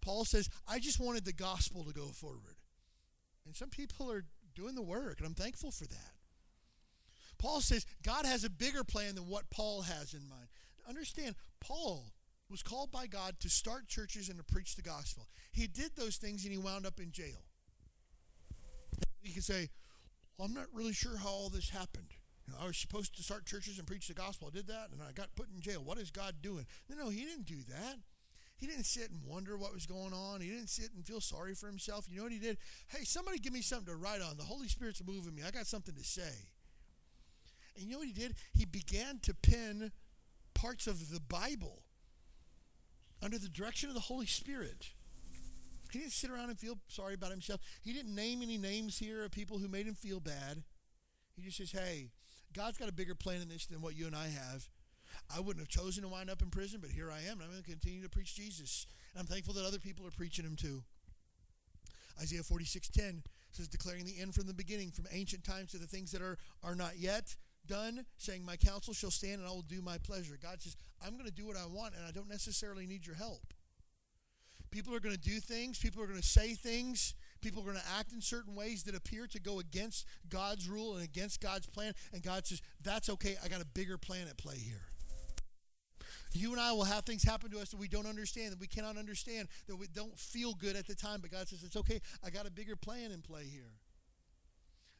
Paul 0.01 0.25
says, 0.25 0.49
I 0.68 0.79
just 0.79 1.01
wanted 1.01 1.25
the 1.25 1.33
gospel 1.33 1.85
to 1.85 1.92
go 1.92 2.07
forward. 2.07 2.57
And 3.46 3.57
some 3.57 3.70
people 3.70 4.11
are 4.11 4.25
doing 4.55 4.75
the 4.75 4.83
work, 4.83 5.18
and 5.18 5.27
I'm 5.27 5.35
thankful 5.35 5.73
for 5.73 5.87
that. 5.87 6.12
Paul 7.38 7.61
says 7.61 7.87
God 8.05 8.27
has 8.27 8.44
a 8.44 8.51
bigger 8.51 8.85
plan 8.85 9.14
than 9.14 9.27
what 9.27 9.51
Paul 9.51 9.83
has 9.83 10.14
in 10.14 10.29
mind. 10.29 10.49
Understand, 10.88 11.35
Paul 11.61 12.12
was 12.50 12.62
called 12.62 12.90
by 12.90 13.06
God 13.06 13.36
to 13.40 13.48
start 13.48 13.88
churches 13.88 14.28
and 14.28 14.38
to 14.38 14.44
preach 14.44 14.74
the 14.76 14.82
gospel. 14.82 15.28
He 15.52 15.66
did 15.66 15.92
those 15.96 16.16
things 16.16 16.44
and 16.44 16.52
he 16.52 16.58
wound 16.58 16.86
up 16.86 16.98
in 16.98 17.12
jail. 17.12 17.44
You 19.22 19.32
can 19.32 19.42
say, 19.42 19.68
well, 20.36 20.46
I'm 20.46 20.54
not 20.54 20.66
really 20.72 20.92
sure 20.92 21.16
how 21.16 21.28
all 21.28 21.48
this 21.48 21.70
happened. 21.70 22.08
You 22.46 22.54
know, 22.54 22.58
I 22.62 22.66
was 22.66 22.76
supposed 22.76 23.14
to 23.16 23.22
start 23.22 23.46
churches 23.46 23.78
and 23.78 23.86
preach 23.86 24.08
the 24.08 24.14
gospel. 24.14 24.48
I 24.50 24.56
did 24.56 24.66
that 24.68 24.88
and 24.92 25.00
I 25.02 25.12
got 25.12 25.34
put 25.36 25.48
in 25.54 25.60
jail. 25.60 25.82
What 25.84 25.98
is 25.98 26.10
God 26.10 26.36
doing? 26.42 26.66
No, 26.88 26.96
no, 26.96 27.10
he 27.10 27.24
didn't 27.24 27.46
do 27.46 27.62
that. 27.68 27.96
He 28.56 28.66
didn't 28.66 28.84
sit 28.84 29.10
and 29.10 29.20
wonder 29.24 29.56
what 29.56 29.72
was 29.72 29.86
going 29.86 30.12
on. 30.12 30.40
He 30.40 30.48
didn't 30.48 30.68
sit 30.68 30.90
and 30.94 31.06
feel 31.06 31.20
sorry 31.20 31.54
for 31.54 31.66
himself. 31.66 32.06
You 32.10 32.18
know 32.18 32.24
what 32.24 32.32
he 32.32 32.38
did? 32.38 32.58
Hey, 32.88 33.04
somebody 33.04 33.38
give 33.38 33.52
me 33.52 33.62
something 33.62 33.86
to 33.86 33.96
write 33.96 34.20
on. 34.20 34.36
The 34.36 34.44
Holy 34.44 34.68
Spirit's 34.68 35.02
moving 35.06 35.34
me. 35.34 35.42
I 35.46 35.50
got 35.50 35.66
something 35.66 35.94
to 35.94 36.04
say. 36.04 36.50
And 37.76 37.86
you 37.86 37.92
know 37.92 37.98
what 37.98 38.08
he 38.08 38.12
did? 38.12 38.34
He 38.52 38.66
began 38.66 39.18
to 39.20 39.34
pen 39.34 39.92
parts 40.54 40.86
of 40.86 41.10
the 41.10 41.20
Bible 41.20 41.84
under 43.22 43.38
the 43.38 43.48
direction 43.48 43.88
of 43.88 43.94
the 43.94 44.00
Holy 44.00 44.26
Spirit. 44.26 44.90
He 45.92 45.98
didn't 45.98 46.12
sit 46.12 46.30
around 46.30 46.50
and 46.50 46.59
feel 46.59 46.78
sorry 46.88 47.14
about 47.14 47.33
himself. 47.33 47.61
He 47.83 47.92
didn't 47.92 48.14
name 48.14 48.42
any 48.42 48.56
names 48.56 48.98
here 48.98 49.24
of 49.24 49.33
people 49.33 49.59
who 49.59 49.68
made 49.68 49.87
him 49.87 49.94
feel 49.94 50.20
bad. 50.20 50.62
He 51.35 51.42
just 51.42 51.56
says, 51.56 51.73
hey, 51.73 52.10
God's 52.52 52.79
got 52.79 52.88
a 52.88 52.92
bigger 52.92 53.14
plan 53.14 53.40
in 53.40 53.48
this 53.48 53.66
than 53.66 53.81
what 53.81 53.96
you 53.96 54.06
and 54.06 54.14
I 54.14 54.29
have. 54.29 54.68
I 55.35 55.40
wouldn't 55.40 55.64
have 55.64 55.68
chosen 55.68 56.02
to 56.02 56.08
wind 56.08 56.31
up 56.31 56.42
in 56.42 56.50
prison, 56.50 56.79
but 56.81 56.90
here 56.90 57.10
I 57.10 57.18
am, 57.18 57.38
and 57.38 57.42
I'm 57.42 57.50
going 57.50 57.62
to 57.62 57.68
continue 57.68 58.02
to 58.02 58.08
preach 58.08 58.35
Jesus. 58.35 58.87
And 59.12 59.21
I'm 59.21 59.27
thankful 59.27 59.54
that 59.54 59.66
other 59.66 59.79
people 59.79 60.06
are 60.06 60.12
preaching 60.12 60.44
him 60.44 60.56
too. 60.56 60.83
Isaiah 62.21 62.42
46:10 62.42 63.23
says, 63.52 63.68
declaring 63.68 64.04
the 64.04 64.21
end 64.21 64.35
from 64.35 64.46
the 64.46 64.54
beginning, 64.54 64.90
from 64.90 65.06
ancient 65.10 65.42
times 65.42 65.73
to 65.73 65.79
the 65.79 65.87
things 65.87 66.12
that 66.12 66.23
are, 66.23 66.38
are 66.62 66.77
not 66.77 66.98
yet, 66.98 67.35
done, 67.67 68.04
saying, 68.19 68.44
My 68.44 68.56
counsel 68.56 68.94
shall 68.94 69.11
stand 69.11 69.40
and 69.40 69.46
I 69.46 69.52
will 69.52 69.63
do 69.63 69.83
my 69.83 69.98
pleasure. 69.98 70.38
God 70.40 70.61
says, 70.61 70.77
I'm 71.04 71.13
going 71.13 71.27
to 71.27 71.33
do 71.33 71.46
what 71.46 71.56
I 71.56 71.67
want 71.67 71.94
and 71.94 72.04
I 72.06 72.11
don't 72.11 72.29
necessarily 72.29 72.87
need 72.87 73.06
your 73.06 73.17
help. 73.17 73.54
People 74.71 74.94
are 74.94 75.00
going 75.00 75.15
to 75.15 75.21
do 75.21 75.40
things, 75.40 75.79
people 75.79 76.02
are 76.02 76.06
going 76.06 76.21
to 76.21 76.27
say 76.27 76.54
things, 76.54 77.15
people 77.40 77.63
are 77.63 77.67
going 77.67 77.77
to 77.77 77.90
act 77.98 78.13
in 78.13 78.21
certain 78.21 78.54
ways 78.54 78.85
that 78.85 78.94
appear 78.94 79.27
to 79.27 79.40
go 79.40 79.58
against 79.58 80.06
God's 80.29 80.69
rule 80.69 80.94
and 80.94 81.04
against 81.04 81.40
God's 81.40 81.67
plan. 81.67 81.92
And 82.13 82.23
God 82.23 82.46
says, 82.46 82.63
That's 82.83 83.08
okay. 83.11 83.37
I 83.44 83.48
got 83.48 83.61
a 83.61 83.67
bigger 83.67 83.98
plan 83.98 84.29
at 84.29 84.37
play 84.37 84.56
here. 84.56 84.83
You 86.33 86.52
and 86.52 86.61
I 86.61 86.73
will 86.73 86.85
have 86.85 87.04
things 87.04 87.25
happen 87.25 87.50
to 87.50 87.58
us 87.58 87.71
that 87.71 87.81
we 87.81 87.88
don't 87.88 88.06
understand, 88.06 88.52
that 88.52 88.61
we 88.61 88.69
cannot 88.69 88.96
understand, 88.96 89.48
that 89.67 89.75
we 89.75 89.88
don't 89.88 90.17
feel 90.17 90.54
good 90.54 90.77
at 90.77 90.87
the 90.87 90.94
time. 90.94 91.21
But 91.21 91.33
God 91.33 91.48
says, 91.48 91.65
It's 91.65 91.77
okay. 91.77 92.00
I 92.25 92.31
got 92.31 92.46
a 92.46 92.50
bigger 92.50 92.77
plan 92.77 93.11
in 93.11 93.23
play 93.23 93.44
here. 93.44 93.73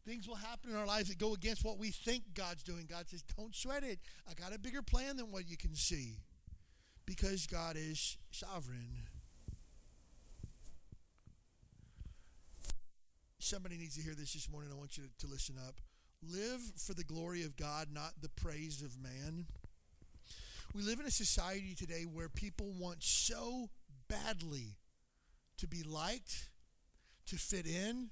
Things 0.07 0.27
will 0.27 0.37
happen 0.37 0.71
in 0.71 0.77
our 0.77 0.87
lives 0.87 1.09
that 1.09 1.19
go 1.19 1.35
against 1.35 1.65
what 1.65 1.79
we 1.79 1.91
think 1.91 2.23
God's 2.35 2.63
doing. 2.63 2.87
God 2.89 3.09
says, 3.09 3.23
Don't 3.37 3.55
sweat 3.55 3.83
it. 3.83 3.99
I 4.29 4.35
got 4.35 4.55
a 4.55 4.59
bigger 4.59 4.83
plan 4.83 5.17
than 5.17 5.31
what 5.31 5.49
you 5.49 5.57
can 5.57 5.75
see. 5.75 6.17
because 7.07 7.47
God 7.49 7.77
is 7.77 8.17
sovereign. 8.31 9.03
Somebody 13.41 13.79
needs 13.79 13.97
to 13.97 14.03
hear 14.03 14.15
this 14.15 14.33
this 14.35 14.49
morning. 14.49 14.71
I 14.73 14.77
want 14.77 14.97
you 14.97 15.05
to, 15.19 15.27
listen 15.27 15.57
up. 15.67 15.75
Live 16.23 16.61
for 16.77 16.95
the 16.95 17.03
glory 17.03 17.43
of 17.43 17.57
God, 17.57 17.89
not 17.93 18.13
the 18.21 18.29
praise 18.29 18.81
of 18.83 18.97
man. 19.03 19.47
We 20.75 20.83
live 20.83 21.01
in 21.01 21.07
a 21.07 21.11
society 21.11 21.75
today 21.75 22.03
where 22.03 22.29
people 22.29 22.73
want 22.79 23.03
so 23.03 23.71
badly 24.09 24.77
to 25.57 25.67
be 25.67 25.83
liked, 25.83 26.51
to 27.27 27.37
fit 27.37 27.67
in, 27.67 28.11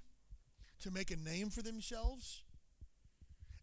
to 0.80 0.90
make 0.90 1.10
a 1.10 1.16
name 1.16 1.50
for 1.50 1.62
themselves. 1.62 2.42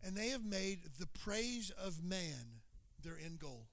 And 0.04 0.16
they 0.16 0.30
have 0.30 0.44
made 0.44 0.80
the 1.00 1.08
praise 1.08 1.72
of 1.72 2.04
man 2.04 2.62
their 3.04 3.18
end 3.24 3.40
goal. 3.40 3.68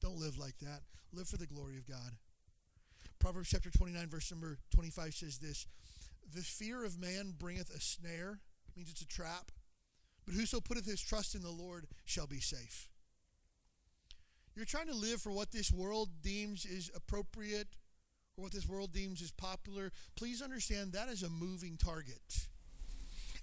Don't 0.00 0.18
live 0.18 0.38
like 0.38 0.58
that. 0.60 0.80
Live 1.12 1.28
for 1.28 1.36
the 1.36 1.46
glory 1.46 1.76
of 1.76 1.88
God. 1.88 2.16
Proverbs 3.18 3.48
chapter 3.48 3.70
29, 3.70 4.08
verse 4.08 4.30
number 4.30 4.58
25 4.74 5.14
says 5.14 5.38
this 5.38 5.66
The 6.34 6.42
fear 6.42 6.84
of 6.84 7.00
man 7.00 7.34
bringeth 7.38 7.70
a 7.70 7.80
snare, 7.80 8.40
means 8.76 8.90
it's 8.90 9.02
a 9.02 9.06
trap, 9.06 9.50
but 10.26 10.34
whoso 10.34 10.60
putteth 10.60 10.86
his 10.86 11.00
trust 11.00 11.34
in 11.34 11.42
the 11.42 11.50
Lord 11.50 11.86
shall 12.04 12.26
be 12.26 12.40
safe. 12.40 12.88
You're 14.54 14.64
trying 14.64 14.88
to 14.88 14.94
live 14.94 15.20
for 15.20 15.32
what 15.32 15.52
this 15.52 15.72
world 15.72 16.10
deems 16.22 16.64
is 16.64 16.90
appropriate 16.94 17.68
or 18.36 18.42
what 18.42 18.52
this 18.52 18.68
world 18.68 18.92
deems 18.92 19.20
is 19.20 19.30
popular. 19.30 19.92
Please 20.16 20.42
understand 20.42 20.92
that 20.92 21.08
is 21.08 21.22
a 21.22 21.28
moving 21.28 21.76
target. 21.76 22.46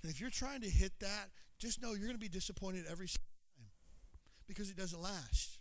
And 0.01 0.11
if 0.11 0.19
you're 0.19 0.29
trying 0.29 0.61
to 0.61 0.69
hit 0.69 0.93
that, 0.99 1.29
just 1.59 1.81
know 1.81 1.89
you're 1.91 2.07
going 2.07 2.13
to 2.13 2.17
be 2.17 2.27
disappointed 2.27 2.85
every 2.89 3.07
time 3.07 3.67
because 4.47 4.69
it 4.69 4.77
doesn't 4.77 5.01
last. 5.01 5.59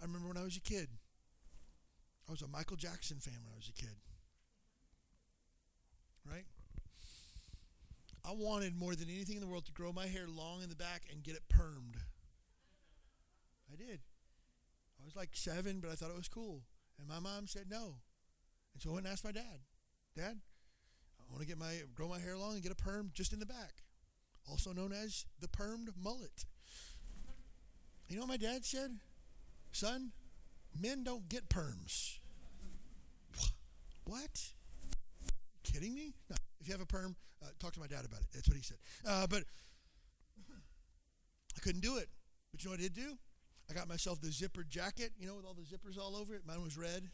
I 0.00 0.06
remember 0.06 0.28
when 0.28 0.36
I 0.36 0.42
was 0.42 0.56
a 0.56 0.60
kid, 0.60 0.88
I 2.28 2.32
was 2.32 2.42
a 2.42 2.48
Michael 2.48 2.76
Jackson 2.76 3.18
fan 3.18 3.34
when 3.44 3.52
I 3.52 3.56
was 3.56 3.68
a 3.68 3.72
kid. 3.72 3.94
Right? 6.28 6.46
I 8.26 8.32
wanted 8.32 8.74
more 8.74 8.94
than 8.94 9.08
anything 9.10 9.36
in 9.36 9.42
the 9.42 9.46
world 9.46 9.66
to 9.66 9.72
grow 9.72 9.92
my 9.92 10.06
hair 10.06 10.26
long 10.26 10.62
in 10.62 10.70
the 10.70 10.74
back 10.74 11.02
and 11.12 11.22
get 11.22 11.36
it 11.36 11.42
permed. 11.52 11.96
I 13.70 13.76
did. 13.76 14.00
I 15.00 15.04
was 15.04 15.14
like 15.14 15.30
seven, 15.34 15.80
but 15.80 15.90
I 15.90 15.94
thought 15.94 16.10
it 16.10 16.16
was 16.16 16.28
cool. 16.28 16.62
And 16.98 17.08
my 17.08 17.18
mom 17.18 17.46
said 17.46 17.66
no. 17.70 17.96
And 18.74 18.82
so 18.82 18.90
I 18.90 18.92
went 18.94 19.06
and 19.06 19.12
asked 19.12 19.24
my 19.24 19.32
dad, 19.32 19.60
Dad, 20.16 20.38
I 21.20 21.24
want 21.30 21.40
to 21.40 21.46
get 21.46 21.58
my 21.58 21.82
grow 21.94 22.08
my 22.08 22.18
hair 22.18 22.36
long 22.36 22.54
and 22.54 22.62
get 22.62 22.72
a 22.72 22.76
perm 22.76 23.10
just 23.14 23.32
in 23.32 23.40
the 23.40 23.46
back, 23.46 23.82
also 24.48 24.72
known 24.72 24.92
as 24.92 25.26
the 25.40 25.48
permed 25.48 25.88
mullet. 26.00 26.44
You 28.08 28.16
know 28.16 28.22
what 28.22 28.28
my 28.28 28.36
dad 28.36 28.64
said? 28.64 28.98
Son, 29.72 30.12
men 30.78 31.02
don't 31.02 31.28
get 31.28 31.48
perms. 31.48 32.18
What? 34.04 34.52
kidding 35.64 35.94
me? 35.94 36.14
No. 36.30 36.36
If 36.60 36.68
you 36.68 36.72
have 36.72 36.80
a 36.80 36.86
perm, 36.86 37.16
uh, 37.42 37.46
talk 37.58 37.72
to 37.72 37.80
my 37.80 37.86
dad 37.86 38.04
about 38.04 38.20
it. 38.20 38.26
That's 38.32 38.48
what 38.48 38.56
he 38.56 38.62
said. 38.62 38.76
Uh, 39.06 39.26
but 39.26 39.42
I 41.56 41.60
couldn't 41.60 41.80
do 41.80 41.96
it. 41.96 42.08
But 42.52 42.62
you 42.62 42.70
know 42.70 42.74
what 42.74 42.80
I 42.80 42.84
did 42.84 42.94
do? 42.94 43.18
I 43.70 43.74
got 43.74 43.88
myself 43.88 44.20
the 44.20 44.28
zippered 44.28 44.68
jacket, 44.68 45.12
you 45.18 45.26
know, 45.26 45.36
with 45.36 45.44
all 45.44 45.54
the 45.54 45.62
zippers 45.62 45.98
all 45.98 46.16
over 46.16 46.34
it. 46.34 46.42
Mine 46.46 46.62
was 46.62 46.76
red. 46.76 47.08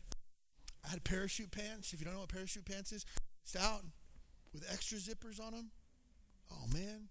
I 0.84 0.88
had 0.90 1.04
parachute 1.04 1.50
pants. 1.50 1.92
If 1.92 2.00
you 2.00 2.04
don't 2.04 2.14
know 2.14 2.20
what 2.20 2.28
parachute 2.28 2.64
pants 2.64 2.92
is, 2.92 3.04
it's 3.42 3.56
out 3.56 3.82
with 4.52 4.64
extra 4.72 4.98
zippers 4.98 5.40
on 5.44 5.52
them. 5.52 5.70
Oh, 6.50 6.66
man. 6.72 7.08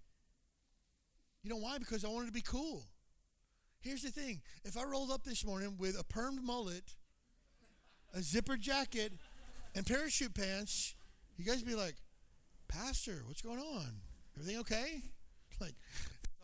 You 1.43 1.49
know 1.49 1.57
why? 1.57 1.77
Because 1.77 2.03
I 2.03 2.09
wanted 2.09 2.27
to 2.27 2.33
be 2.33 2.41
cool. 2.41 2.83
Here's 3.81 4.01
the 4.01 4.11
thing 4.11 4.41
if 4.65 4.77
I 4.77 4.83
rolled 4.83 5.11
up 5.11 5.23
this 5.23 5.45
morning 5.45 5.75
with 5.77 5.97
a 5.97 6.03
permed 6.03 6.43
mullet, 6.43 6.95
a 8.13 8.19
zippered 8.19 8.59
jacket, 8.59 9.13
and 9.73 9.85
parachute 9.85 10.33
pants, 10.33 10.95
you 11.37 11.45
guys 11.45 11.63
be 11.63 11.75
like, 11.75 11.95
Pastor, 12.67 13.23
what's 13.25 13.41
going 13.41 13.59
on? 13.59 13.87
Everything 14.37 14.59
okay? 14.61 15.01
Like, 15.61 15.75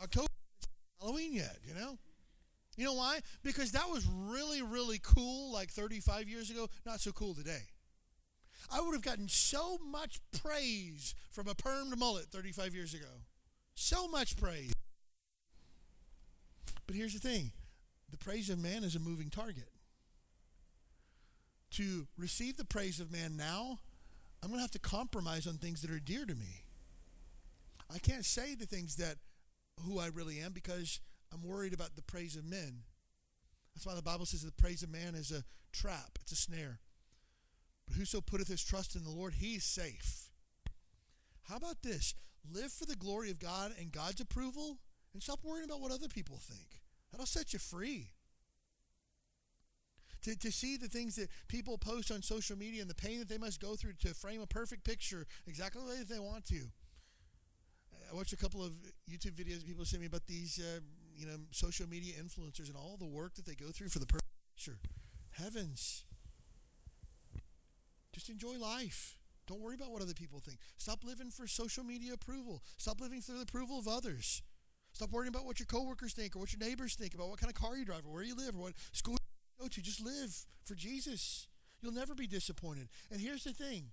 October, 0.04 0.28
Halloween 1.00 1.34
yet, 1.34 1.60
you 1.66 1.74
know? 1.74 1.98
You 2.76 2.86
know 2.86 2.94
why? 2.94 3.20
Because 3.44 3.72
that 3.72 3.90
was 3.90 4.06
really, 4.08 4.62
really 4.62 5.00
cool 5.02 5.52
like 5.52 5.70
35 5.70 6.28
years 6.28 6.50
ago, 6.50 6.68
not 6.86 7.00
so 7.00 7.12
cool 7.12 7.34
today. 7.34 7.64
I 8.72 8.82
would 8.82 8.94
have 8.94 9.04
gotten 9.04 9.30
so 9.30 9.78
much 9.78 10.20
praise 10.42 11.16
from 11.32 11.48
a 11.48 11.56
permed 11.56 11.98
mullet 11.98 12.26
35 12.26 12.74
years 12.74 12.94
ago. 12.94 13.24
So 13.76 14.08
much 14.08 14.38
praise. 14.38 14.74
But 16.88 16.96
here's 16.96 17.14
the 17.14 17.20
thing 17.20 17.52
the 18.10 18.18
praise 18.18 18.50
of 18.50 18.60
man 18.60 18.84
is 18.84 18.96
a 18.96 19.00
moving 19.00 19.30
target. 19.30 19.70
To 21.72 22.08
receive 22.18 22.58
the 22.58 22.66
praise 22.66 23.00
of 23.00 23.12
man 23.12 23.36
now, 23.36 23.80
I'm 24.42 24.50
going 24.50 24.60
to 24.60 24.64
have 24.64 24.72
to 24.72 24.80
compromise 24.80 25.48
on 25.48 25.58
things 25.58 25.82
that 25.82 25.92
are 25.92 26.00
dear 26.00 26.26
to 26.26 26.36
me. 26.36 26.64
I 27.94 28.00
can't 28.00 28.26
say 28.26 28.56
the 28.56 28.66
things 28.66 28.96
that 28.96 29.18
who 29.82 30.00
I 30.00 30.08
really 30.08 30.40
am 30.40 30.54
because 30.54 31.00
I'm 31.34 31.44
worried 31.44 31.74
about 31.74 31.96
the 31.96 32.02
praise 32.02 32.36
of 32.36 32.46
men. 32.46 32.84
That's 33.74 33.86
why 33.86 33.96
the 33.96 34.02
Bible 34.02 34.26
says 34.26 34.42
the 34.42 34.52
praise 34.52 34.84
of 34.84 34.90
man 34.90 35.16
is 35.16 35.32
a 35.32 35.44
trap, 35.74 36.18
it's 36.22 36.32
a 36.32 36.36
snare. 36.36 36.80
But 37.88 37.98
whoso 37.98 38.22
putteth 38.22 38.48
his 38.48 38.64
trust 38.64 38.96
in 38.96 39.04
the 39.04 39.10
Lord, 39.10 39.34
he's 39.36 39.64
safe. 39.64 40.30
How 41.44 41.58
about 41.58 41.84
this? 41.84 42.16
Live 42.52 42.72
for 42.72 42.86
the 42.86 42.96
glory 42.96 43.32
of 43.32 43.40
God 43.40 43.72
and 43.80 43.92
God's 43.92 44.22
approval 44.22 44.78
and 45.14 45.22
stop 45.22 45.40
worrying 45.44 45.66
about 45.66 45.82
what 45.82 45.92
other 45.92 46.08
people 46.08 46.38
think. 46.42 46.82
That'll 47.12 47.26
set 47.26 47.54
you 47.54 47.60
free. 47.60 48.12
To, 50.24 50.38
to 50.38 50.52
see 50.52 50.76
the 50.76 50.88
things 50.88 51.16
that 51.18 51.30
people 51.48 51.78
post 51.78 52.12
on 52.12 52.24
social 52.24 52.58
media 52.58 52.82
and 52.82 52.90
the 52.90 52.96
pain 52.96 53.20
that 53.20 53.30
they 53.30 53.38
must 53.38 53.62
go 53.62 53.76
through 53.76 53.94
to 54.00 54.14
frame 54.16 54.42
a 54.42 54.48
perfect 54.48 54.84
picture 54.84 55.28
exactly 55.46 55.82
the 55.84 55.88
way 55.88 56.00
that 56.00 56.10
they 56.10 56.20
want 56.20 56.46
to. 56.46 56.62
I 58.12 58.16
watched 58.16 58.34
a 58.34 58.38
couple 58.38 58.64
of 58.64 58.72
YouTube 59.10 59.34
videos 59.34 59.66
people 59.66 59.86
sent 59.86 60.02
me 60.02 60.08
about 60.08 60.26
these 60.28 60.60
uh, 60.60 60.80
you 61.16 61.26
know, 61.26 61.38
social 61.52 61.88
media 61.88 62.14
influencers 62.22 62.68
and 62.68 62.76
all 62.76 62.98
the 62.98 63.06
work 63.06 63.36
that 63.36 63.46
they 63.46 63.56
go 63.56 63.72
through 63.72 63.90
for 63.90 64.00
the 64.00 64.06
perfect 64.06 64.30
picture. 64.56 64.78
Heavens. 65.32 66.04
Just 68.14 68.30
enjoy 68.30 68.58
life. 68.58 69.18
Don't 69.48 69.62
worry 69.62 69.76
about 69.76 69.92
what 69.92 70.02
other 70.02 70.14
people 70.14 70.40
think. 70.40 70.60
Stop 70.78 71.04
living 71.04 71.30
for 71.30 71.48
social 71.48 71.84
media 71.84 72.14
approval. 72.14 72.64
Stop 72.78 73.00
living 73.02 73.22
for 73.22 73.34
the 73.34 73.42
approval 73.42 73.78
of 73.78 73.88
others. 73.88 74.42
Stop 74.94 75.12
worrying 75.12 75.28
about 75.28 75.46
what 75.46 75.60
your 75.60 75.68
coworkers 75.68 76.14
think 76.14 76.36
or 76.36 76.40
what 76.40 76.54
your 76.54 76.68
neighbors 76.68 76.96
think 76.96 77.14
about 77.14 77.30
what 77.30 77.40
kind 77.40 77.54
of 77.54 77.62
car 77.62 77.76
you 77.76 77.86
drive 77.86 78.06
or 78.08 78.14
where 78.14 78.24
you 78.24 78.36
live 78.36 78.56
or 78.56 78.62
what 78.62 78.74
school 78.94 79.14
you 79.14 79.64
go 79.64 79.68
to. 79.68 79.82
Just 79.82 80.04
live 80.04 80.46
for 80.64 80.74
Jesus. 80.74 81.48
You'll 81.82 81.92
never 81.92 82.16
be 82.16 82.28
disappointed. 82.28 82.88
And 83.12 83.20
here's 83.20 83.44
the 83.44 83.52
thing 83.52 83.92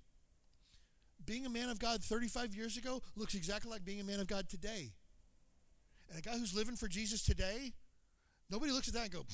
being 1.24 1.44
a 1.44 1.50
man 1.50 1.68
of 1.68 1.78
God 1.78 2.02
35 2.02 2.54
years 2.54 2.76
ago 2.76 3.02
looks 3.16 3.34
exactly 3.34 3.70
like 3.70 3.84
being 3.84 4.00
a 4.00 4.04
man 4.04 4.20
of 4.20 4.26
God 4.26 4.48
today. 4.48 4.92
And 6.12 6.18
a 6.18 6.22
guy 6.22 6.36
who's 6.36 6.54
living 6.54 6.76
for 6.76 6.88
Jesus 6.88 7.22
today, 7.22 7.72
nobody 8.50 8.70
looks 8.70 8.88
at 8.88 8.94
that 8.94 9.04
and 9.04 9.12
go, 9.12 9.24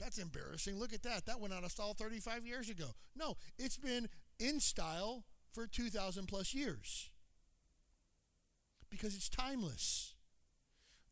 that's 0.00 0.18
embarrassing. 0.18 0.76
Look 0.76 0.92
at 0.92 1.04
that. 1.04 1.24
That 1.26 1.40
went 1.40 1.54
out 1.54 1.62
of 1.62 1.70
style 1.70 1.94
35 1.94 2.44
years 2.44 2.68
ago. 2.68 2.86
No, 3.14 3.36
it's 3.58 3.76
been 3.76 4.08
in 4.40 4.58
style 4.58 5.24
for 5.52 5.68
2,000 5.68 6.26
plus 6.26 6.52
years 6.52 7.10
because 8.90 9.14
it's 9.14 9.28
timeless. 9.28 10.14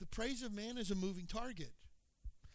The 0.00 0.06
praise 0.06 0.42
of 0.42 0.52
man 0.52 0.78
is 0.78 0.90
a 0.90 0.96
moving 0.96 1.26
target. 1.26 1.70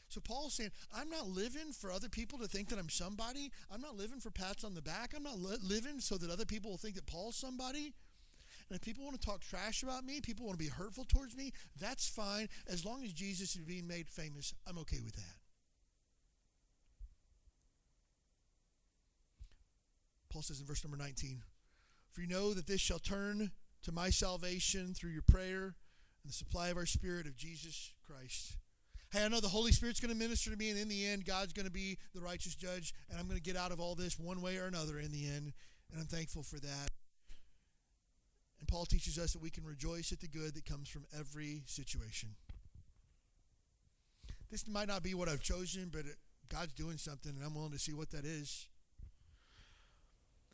So 0.10 0.20
Paul's 0.20 0.56
saying, 0.56 0.72
I'm 0.94 1.10
not 1.10 1.28
living 1.28 1.72
for 1.72 1.92
other 1.92 2.10
people 2.10 2.40
to 2.40 2.48
think 2.48 2.68
that 2.70 2.80
I'm 2.80 2.90
somebody. 2.90 3.52
I'm 3.72 3.80
not 3.80 3.96
living 3.96 4.20
for 4.20 4.32
pats 4.32 4.66
on 4.66 4.74
the 4.74 4.82
back. 4.82 5.14
I'm 5.16 5.24
not 5.24 5.40
li- 5.40 5.58
living 5.64 6.02
so 6.02 6.18
that 6.18 6.30
other 6.30 6.46
people 6.46 6.72
will 6.72 6.78
think 6.78 6.96
that 6.96 7.06
Paul's 7.08 7.38
somebody. 7.38 7.94
And 8.70 8.76
if 8.76 8.82
people 8.82 9.04
want 9.04 9.20
to 9.20 9.26
talk 9.26 9.42
trash 9.42 9.82
about 9.82 10.04
me, 10.04 10.22
people 10.22 10.46
want 10.46 10.58
to 10.60 10.64
be 10.64 10.70
hurtful 10.70 11.06
towards 11.06 11.36
me, 11.36 11.54
that's 11.80 12.08
fine. 12.08 12.48
As 12.68 12.86
long 12.86 13.04
as 13.04 13.12
Jesus 13.14 13.56
is 13.56 13.64
being 13.64 13.88
made 13.88 14.08
famous, 14.08 14.54
I'm 14.68 14.78
okay 14.80 15.00
with 15.04 15.16
that. 15.16 15.40
Paul 20.30 20.44
says 20.44 20.60
in 20.60 20.68
verse 20.68 20.84
number 20.84 20.98
19, 20.98 21.42
For 22.12 22.22
you 22.22 22.28
know 22.28 22.54
that 22.54 22.68
this 22.68 22.80
shall 22.80 23.00
turn 23.00 23.52
to 23.82 23.92
my 23.92 24.12
salvation 24.12 24.94
through 24.94 25.12
your 25.12 25.24
prayer 25.24 25.76
and 26.24 26.30
the 26.30 26.34
supply 26.34 26.70
of 26.70 26.78
our 26.78 26.86
Spirit 26.86 27.26
of 27.26 27.36
Jesus 27.36 27.94
Christ. 28.06 28.58
Hey, 29.12 29.26
I 29.26 29.28
know 29.28 29.40
the 29.40 29.48
Holy 29.48 29.72
Spirit's 29.72 30.00
going 30.00 30.14
to 30.14 30.20
minister 30.20 30.52
to 30.52 30.58
me, 30.58 30.70
and 30.70 30.80
in 30.80 30.88
the 30.88 31.08
end, 31.08 31.26
God's 31.26 31.54
going 31.54 31.66
to 31.66 31.72
be 31.72 31.98
the 32.14 32.22
righteous 32.22 32.54
judge, 32.54 32.94
and 33.10 33.20
I'm 33.20 33.26
going 33.26 33.40
to 33.40 33.44
get 33.44 33.58
out 33.58 33.72
of 33.72 33.80
all 33.80 33.96
this 33.96 34.20
one 34.20 34.40
way 34.40 34.58
or 34.58 34.68
another 34.68 35.00
in 35.00 35.12
the 35.12 35.26
end, 35.26 35.54
and 35.92 36.00
I'm 36.00 36.06
thankful 36.06 36.44
for 36.44 36.60
that. 36.60 36.92
And 38.60 38.68
Paul 38.68 38.86
teaches 38.86 39.18
us 39.18 39.34
that 39.34 39.42
we 39.42 39.50
can 39.50 39.64
rejoice 39.64 40.12
at 40.12 40.20
the 40.20 40.28
good 40.28 40.56
that 40.56 40.66
comes 40.66 40.90
from 40.90 41.06
every 41.18 41.64
situation. 41.66 42.30
This 44.52 44.68
might 44.68 44.88
not 44.88 45.04
be 45.04 45.14
what 45.14 45.30
I've 45.30 45.42
chosen, 45.42 45.90
but 45.92 46.02
it, 46.02 46.16
God's 46.50 46.74
doing 46.74 46.98
something, 46.98 47.32
and 47.36 47.44
I'm 47.46 47.54
willing 47.54 47.72
to 47.72 47.80
see 47.80 47.94
what 47.94 48.10
that 48.12 48.26
is. 48.26 48.68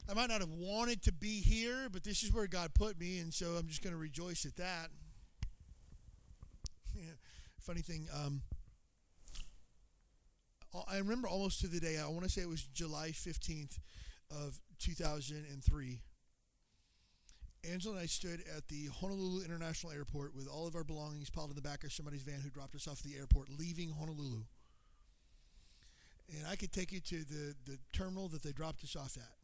I 0.10 0.14
might 0.14 0.30
not 0.30 0.42
have 0.42 0.52
wanted 0.52 1.02
to 1.04 1.12
be 1.12 1.42
here, 1.42 1.88
but 1.92 2.04
this 2.04 2.22
is 2.22 2.32
where 2.32 2.46
God 2.46 2.74
put 2.76 3.00
me, 3.00 3.20
and 3.20 3.34
so 3.34 3.54
I'm 3.58 3.68
just 3.68 3.82
going 3.82 3.94
to 3.94 4.00
rejoice 4.00 4.46
at 4.46 4.56
that. 4.58 4.90
Yeah. 6.94 7.04
Funny 7.62 7.82
thing, 7.82 8.08
um, 8.14 8.44
I 10.88 10.98
remember 10.98 11.28
almost 11.28 11.62
to 11.62 11.68
the 11.68 11.80
day. 11.80 11.98
I 11.98 12.08
want 12.08 12.24
to 12.24 12.30
say 12.30 12.42
it 12.42 12.50
was 12.50 12.64
July 12.64 13.10
15th 13.10 13.80
of 14.30 14.60
2003. 14.80 16.02
Angela 17.72 17.96
and 17.96 18.04
I 18.04 18.08
stood 18.08 18.42
at 18.56 18.68
the 18.68 18.90
Honolulu 19.00 19.44
International 19.44 19.92
Airport 19.92 20.36
with 20.36 20.48
all 20.48 20.68
of 20.68 20.76
our 20.76 20.84
belongings 20.84 21.30
piled 21.30 21.50
in 21.50 21.56
the 21.56 21.62
back 21.62 21.84
of 21.84 21.92
somebody's 21.92 22.22
van 22.22 22.42
who 22.42 22.50
dropped 22.50 22.76
us 22.76 22.88
off 22.88 23.00
at 23.00 23.12
the 23.12 23.18
airport, 23.18 23.50
leaving 23.50 23.92
Honolulu. 23.92 24.44
And 26.38 26.48
I 26.48 26.56
could 26.56 26.72
take 26.72 26.92
you 26.92 27.00
to 27.00 27.24
the, 27.24 27.56
the 27.66 27.78
terminal 27.94 28.28
that 28.30 28.44
they 28.44 28.52
dropped 28.52 28.84
us 28.84 28.96
off 28.96 29.18
at. 29.18 29.36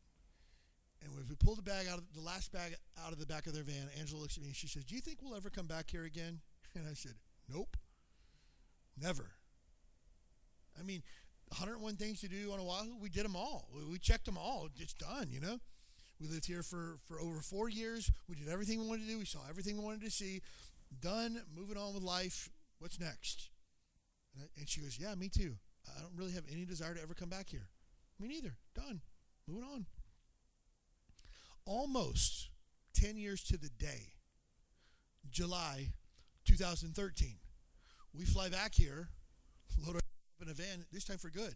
And 1.03 1.11
if 1.21 1.29
we 1.29 1.35
pulled 1.35 1.57
the 1.57 1.63
bag 1.63 1.87
out 1.87 1.97
of 1.97 2.03
the 2.13 2.21
last 2.21 2.51
bag 2.51 2.75
out 3.03 3.11
of 3.11 3.19
the 3.19 3.25
back 3.25 3.47
of 3.47 3.53
their 3.53 3.63
van, 3.63 3.89
Angela 3.99 4.21
looks 4.21 4.37
at 4.37 4.43
me 4.43 4.49
and 4.49 4.55
she 4.55 4.67
says, 4.67 4.83
"Do 4.83 4.93
you 4.93 5.01
think 5.01 5.19
we'll 5.21 5.35
ever 5.35 5.49
come 5.49 5.65
back 5.65 5.89
here 5.89 6.03
again?" 6.03 6.41
And 6.75 6.87
I 6.87 6.93
said, 6.93 7.15
"Nope, 7.49 7.75
never." 8.97 9.31
I 10.79 10.83
mean, 10.83 11.03
101 11.49 11.97
things 11.97 12.21
to 12.21 12.29
do 12.29 12.53
on 12.53 12.59
Oahu, 12.59 12.97
we 13.01 13.09
did 13.09 13.25
them 13.25 13.35
all. 13.35 13.67
We 13.89 13.97
checked 13.99 14.25
them 14.25 14.37
all. 14.37 14.69
It's 14.77 14.93
done, 14.93 15.27
you 15.31 15.41
know. 15.41 15.59
We 16.21 16.27
lived 16.27 16.45
here 16.45 16.61
for, 16.61 16.99
for 17.05 17.19
over 17.19 17.39
four 17.39 17.67
years. 17.67 18.11
We 18.29 18.35
did 18.35 18.47
everything 18.47 18.79
we 18.79 18.87
wanted 18.87 19.05
to 19.05 19.11
do. 19.11 19.17
We 19.17 19.25
saw 19.25 19.39
everything 19.49 19.77
we 19.77 19.83
wanted 19.83 20.03
to 20.03 20.11
see. 20.11 20.41
Done. 21.01 21.41
Moving 21.55 21.77
on 21.77 21.95
with 21.95 22.03
life. 22.03 22.49
What's 22.77 22.99
next? 22.99 23.49
And, 24.57 24.69
she 24.69 24.81
goes, 24.81 24.99
Yeah, 24.99 25.15
me 25.15 25.29
too. 25.29 25.55
I 25.87 25.99
don't 25.99 26.15
really 26.15 26.33
have 26.33 26.43
any 26.51 26.63
desire 26.63 26.93
to 26.93 27.01
ever 27.01 27.15
come 27.15 27.29
back 27.29 27.49
here. 27.49 27.67
Me 28.19 28.27
neither. 28.27 28.55
Done. 28.75 29.01
Moving 29.47 29.63
on. 29.63 29.85
Almost 31.65 32.49
10 32.93 33.17
years 33.17 33.43
to 33.45 33.57
the 33.57 33.69
day, 33.69 34.13
July 35.29 35.93
2013, 36.45 37.37
we 38.13 38.25
fly 38.25 38.49
back 38.49 38.73
here, 38.73 39.09
load 39.85 39.97
up 39.97 40.03
in 40.41 40.49
a 40.49 40.53
van, 40.53 40.85
this 40.91 41.05
time 41.05 41.17
for 41.17 41.29
good. 41.29 41.55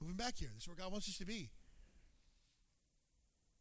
Moving 0.00 0.16
back 0.16 0.36
here. 0.38 0.50
This 0.54 0.62
is 0.62 0.68
where 0.68 0.76
God 0.76 0.92
wants 0.92 1.08
us 1.08 1.18
to 1.18 1.26
be. 1.26 1.50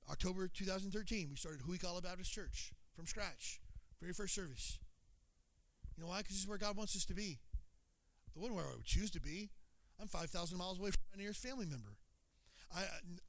October 0.10 0.48
2013, 0.48 1.28
we 1.30 1.36
started 1.36 1.62
Huikala 1.62 2.02
Baptist 2.02 2.32
Church 2.32 2.72
from 2.96 3.06
scratch. 3.06 3.60
Very 4.02 4.14
first 4.14 4.34
service. 4.34 4.80
You 5.96 6.04
know 6.04 6.10
why? 6.10 6.20
Because 6.20 6.36
this 6.36 6.44
is 6.44 6.48
where 6.48 6.58
God 6.58 6.78
wants 6.78 6.96
us 6.96 7.06
to 7.06 7.14
be. 7.14 7.40
It 8.36 8.40
wasn't 8.40 8.56
where 8.56 8.66
I 8.66 8.76
would 8.76 8.86
choose 8.86 9.12
to 9.12 9.22
be. 9.22 9.50
I'm 10.00 10.08
5,000 10.08 10.58
miles 10.58 10.80
away 10.80 10.92
from 10.92 11.02
my 11.14 11.22
nearest 11.22 11.42
family 11.42 11.66
member. 11.66 11.98
I, 12.74 12.84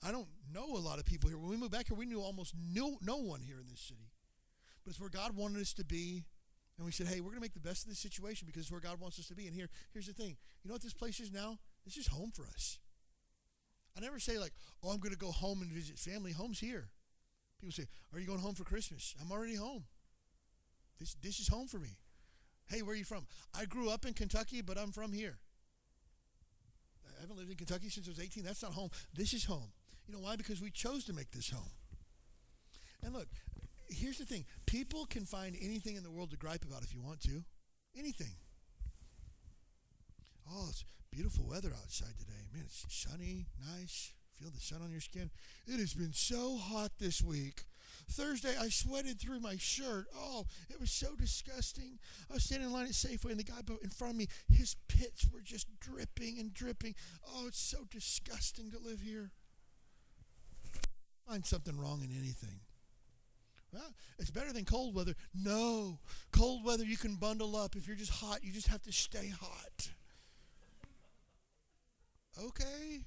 I 0.06 0.12
don't 0.12 0.28
know 0.52 0.76
a 0.76 0.78
lot 0.78 0.98
of 0.98 1.06
people 1.06 1.28
here. 1.28 1.38
When 1.38 1.48
we 1.48 1.56
moved 1.56 1.72
back 1.72 1.88
here, 1.88 1.96
we 1.96 2.06
knew 2.06 2.20
almost 2.20 2.54
no, 2.72 2.98
no 3.02 3.16
one 3.16 3.40
here 3.40 3.58
in 3.60 3.68
this 3.68 3.80
city. 3.80 4.10
But 4.84 4.90
it's 4.90 5.00
where 5.00 5.10
God 5.10 5.34
wanted 5.34 5.60
us 5.60 5.72
to 5.74 5.84
be. 5.84 6.24
And 6.76 6.84
we 6.84 6.92
said, 6.92 7.06
hey, 7.08 7.20
we're 7.20 7.30
going 7.30 7.40
to 7.40 7.40
make 7.40 7.54
the 7.54 7.60
best 7.60 7.84
of 7.84 7.88
this 7.88 7.98
situation 7.98 8.46
because 8.46 8.62
it's 8.62 8.70
where 8.70 8.80
God 8.80 9.00
wants 9.00 9.18
us 9.18 9.26
to 9.28 9.34
be. 9.34 9.46
And 9.46 9.54
here, 9.54 9.68
here's 9.92 10.06
the 10.06 10.12
thing. 10.12 10.36
You 10.62 10.68
know 10.68 10.74
what 10.74 10.82
this 10.82 10.94
place 10.94 11.18
is 11.18 11.32
now? 11.32 11.58
This 11.84 11.96
is 11.96 12.08
home 12.08 12.30
for 12.30 12.44
us. 12.44 12.78
I 13.98 14.00
never 14.00 14.20
say 14.20 14.38
like, 14.38 14.52
oh, 14.84 14.90
I'm 14.90 15.00
going 15.00 15.12
to 15.12 15.18
go 15.18 15.32
home 15.32 15.60
and 15.60 15.72
visit 15.72 15.98
family. 15.98 16.30
Home's 16.30 16.60
here. 16.60 16.88
People 17.60 17.72
say, 17.72 17.86
are 18.14 18.20
you 18.20 18.26
going 18.26 18.38
home 18.38 18.54
for 18.54 18.62
Christmas? 18.62 19.16
I'm 19.20 19.32
already 19.32 19.56
home. 19.56 19.84
This, 21.00 21.16
this 21.20 21.40
is 21.40 21.48
home 21.48 21.66
for 21.66 21.78
me. 21.78 21.98
Hey, 22.68 22.82
where 22.82 22.92
are 22.92 22.96
you 22.96 23.04
from? 23.04 23.26
I 23.58 23.64
grew 23.64 23.90
up 23.90 24.06
in 24.06 24.14
Kentucky, 24.14 24.62
but 24.62 24.78
I'm 24.78 24.92
from 24.92 25.12
here. 25.12 25.38
I 27.08 27.20
haven't 27.20 27.38
lived 27.38 27.50
in 27.50 27.56
Kentucky 27.56 27.88
since 27.88 28.06
I 28.06 28.10
was 28.10 28.20
18. 28.20 28.44
That's 28.44 28.62
not 28.62 28.72
home. 28.72 28.90
This 29.14 29.32
is 29.32 29.44
home. 29.44 29.72
You 30.06 30.14
know 30.14 30.20
why? 30.20 30.36
Because 30.36 30.60
we 30.60 30.70
chose 30.70 31.04
to 31.06 31.12
make 31.12 31.32
this 31.32 31.50
home. 31.50 31.72
And 33.02 33.14
look, 33.14 33.28
here's 33.88 34.18
the 34.18 34.24
thing 34.24 34.44
people 34.66 35.06
can 35.06 35.24
find 35.24 35.56
anything 35.60 35.96
in 35.96 36.04
the 36.04 36.10
world 36.10 36.30
to 36.30 36.36
gripe 36.36 36.64
about 36.64 36.82
if 36.82 36.94
you 36.94 37.00
want 37.00 37.20
to. 37.22 37.42
Anything. 37.96 38.36
Oh, 40.50 40.66
it's 40.68 40.84
beautiful 41.10 41.46
weather 41.46 41.72
outside 41.82 42.18
today. 42.18 42.46
Man, 42.52 42.64
it's 42.64 42.84
sunny, 42.88 43.46
nice. 43.60 44.12
Feel 44.40 44.50
the 44.50 44.60
sun 44.60 44.82
on 44.82 44.90
your 44.90 45.00
skin. 45.00 45.30
It 45.66 45.80
has 45.80 45.94
been 45.94 46.12
so 46.12 46.56
hot 46.56 46.92
this 46.98 47.22
week. 47.22 47.64
Thursday, 48.08 48.54
I 48.58 48.68
sweated 48.68 49.20
through 49.20 49.40
my 49.40 49.56
shirt. 49.58 50.06
Oh, 50.16 50.46
it 50.70 50.80
was 50.80 50.90
so 50.90 51.16
disgusting. 51.16 51.98
I 52.30 52.34
was 52.34 52.44
standing 52.44 52.68
in 52.68 52.72
line 52.72 52.86
at 52.86 52.92
Safeway, 52.92 53.30
and 53.30 53.40
the 53.40 53.44
guy 53.44 53.60
in 53.82 53.90
front 53.90 54.12
of 54.12 54.18
me, 54.18 54.28
his 54.48 54.76
pits 54.88 55.26
were 55.32 55.40
just 55.40 55.66
dripping 55.80 56.38
and 56.38 56.54
dripping. 56.54 56.94
Oh, 57.26 57.46
it's 57.48 57.60
so 57.60 57.78
disgusting 57.90 58.70
to 58.70 58.78
live 58.78 59.00
here. 59.00 59.32
Find 61.28 61.44
something 61.44 61.76
wrong 61.76 62.02
in 62.02 62.16
anything. 62.16 62.60
Well, 63.72 63.92
it's 64.18 64.30
better 64.30 64.52
than 64.52 64.64
cold 64.64 64.94
weather. 64.94 65.14
No, 65.34 65.98
cold 66.32 66.64
weather 66.64 66.84
you 66.84 66.96
can 66.96 67.16
bundle 67.16 67.56
up. 67.56 67.76
If 67.76 67.86
you're 67.86 67.96
just 67.96 68.12
hot, 68.12 68.42
you 68.42 68.52
just 68.52 68.68
have 68.68 68.82
to 68.84 68.92
stay 68.92 69.28
hot. 69.28 69.90
Okay. 72.40 73.00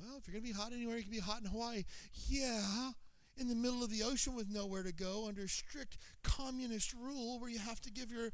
Well, 0.00 0.18
if 0.18 0.26
you're 0.26 0.32
going 0.32 0.44
to 0.44 0.52
be 0.52 0.58
hot 0.58 0.72
anywhere, 0.72 0.96
you 0.96 1.02
can 1.02 1.12
be 1.12 1.18
hot 1.18 1.40
in 1.40 1.46
Hawaii. 1.46 1.84
Yeah, 2.28 2.90
in 3.36 3.48
the 3.48 3.54
middle 3.54 3.82
of 3.82 3.90
the 3.90 4.02
ocean 4.02 4.34
with 4.34 4.48
nowhere 4.48 4.82
to 4.82 4.92
go 4.92 5.26
under 5.28 5.48
strict 5.48 5.98
communist 6.22 6.92
rule 6.94 7.38
where 7.40 7.50
you 7.50 7.58
have 7.58 7.80
to 7.82 7.90
give 7.90 8.10
your 8.10 8.30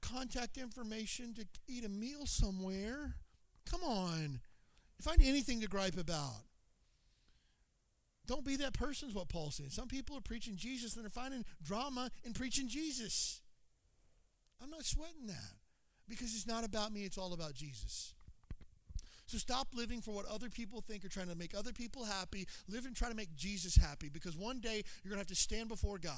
contact 0.00 0.58
information 0.58 1.34
to 1.34 1.46
eat 1.68 1.84
a 1.84 1.88
meal 1.88 2.26
somewhere. 2.26 3.16
Come 3.64 3.82
on. 3.82 4.40
Find 5.00 5.20
anything 5.22 5.60
to 5.60 5.68
gripe 5.68 5.96
about. 5.96 6.44
Don't 8.26 8.44
be 8.44 8.56
that 8.56 8.72
person, 8.72 9.08
is 9.08 9.14
what 9.14 9.28
Paul 9.28 9.50
said. 9.50 9.72
Some 9.72 9.88
people 9.88 10.16
are 10.16 10.20
preaching 10.20 10.56
Jesus 10.56 10.94
and 10.94 11.04
they're 11.04 11.10
finding 11.10 11.44
drama 11.62 12.10
in 12.24 12.32
preaching 12.32 12.68
Jesus. 12.68 13.40
I'm 14.62 14.70
not 14.70 14.84
sweating 14.84 15.26
that 15.26 15.54
because 16.08 16.34
it's 16.34 16.46
not 16.46 16.64
about 16.64 16.92
me, 16.92 17.02
it's 17.04 17.18
all 17.18 17.32
about 17.32 17.54
Jesus. 17.54 18.14
So 19.32 19.38
stop 19.38 19.68
living 19.72 20.02
for 20.02 20.10
what 20.10 20.26
other 20.26 20.50
people 20.50 20.82
think 20.82 21.06
or 21.06 21.08
trying 21.08 21.28
to 21.28 21.34
make 21.34 21.56
other 21.56 21.72
people 21.72 22.04
happy. 22.04 22.46
Live 22.68 22.84
and 22.84 22.94
try 22.94 23.08
to 23.08 23.14
make 23.14 23.34
Jesus 23.34 23.74
happy 23.74 24.10
because 24.10 24.36
one 24.36 24.60
day 24.60 24.82
you're 25.02 25.08
going 25.08 25.16
to 25.16 25.20
have 25.20 25.26
to 25.28 25.34
stand 25.34 25.70
before 25.70 25.96
God. 25.96 26.12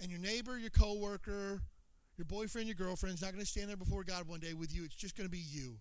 And 0.00 0.10
your 0.10 0.18
neighbor, 0.18 0.56
your 0.56 0.70
coworker, 0.70 1.60
your 2.16 2.24
boyfriend, 2.24 2.68
your 2.68 2.74
girlfriend's 2.74 3.20
not 3.20 3.32
going 3.32 3.44
to 3.44 3.46
stand 3.46 3.68
there 3.68 3.76
before 3.76 4.02
God 4.02 4.26
one 4.26 4.40
day 4.40 4.54
with 4.54 4.74
you. 4.74 4.82
It's 4.84 4.94
just 4.94 5.14
going 5.14 5.28
to 5.28 5.30
be 5.30 5.44
you. 5.46 5.76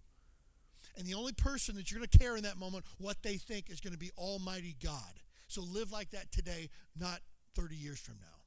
And 0.97 1.07
the 1.07 1.13
only 1.13 1.31
person 1.31 1.73
that 1.77 1.89
you're 1.89 1.99
going 1.99 2.09
to 2.11 2.17
care 2.17 2.35
in 2.35 2.43
that 2.43 2.57
moment 2.57 2.83
what 2.97 3.23
they 3.23 3.37
think 3.37 3.69
is 3.69 3.79
going 3.79 3.93
to 3.93 3.97
be 3.99 4.11
Almighty 4.17 4.75
God. 4.83 5.21
So 5.47 5.61
live 5.61 5.93
like 5.93 6.09
that 6.09 6.33
today, 6.33 6.69
not 6.99 7.19
30 7.55 7.77
years 7.77 8.01
from 8.01 8.15
now. 8.19 8.41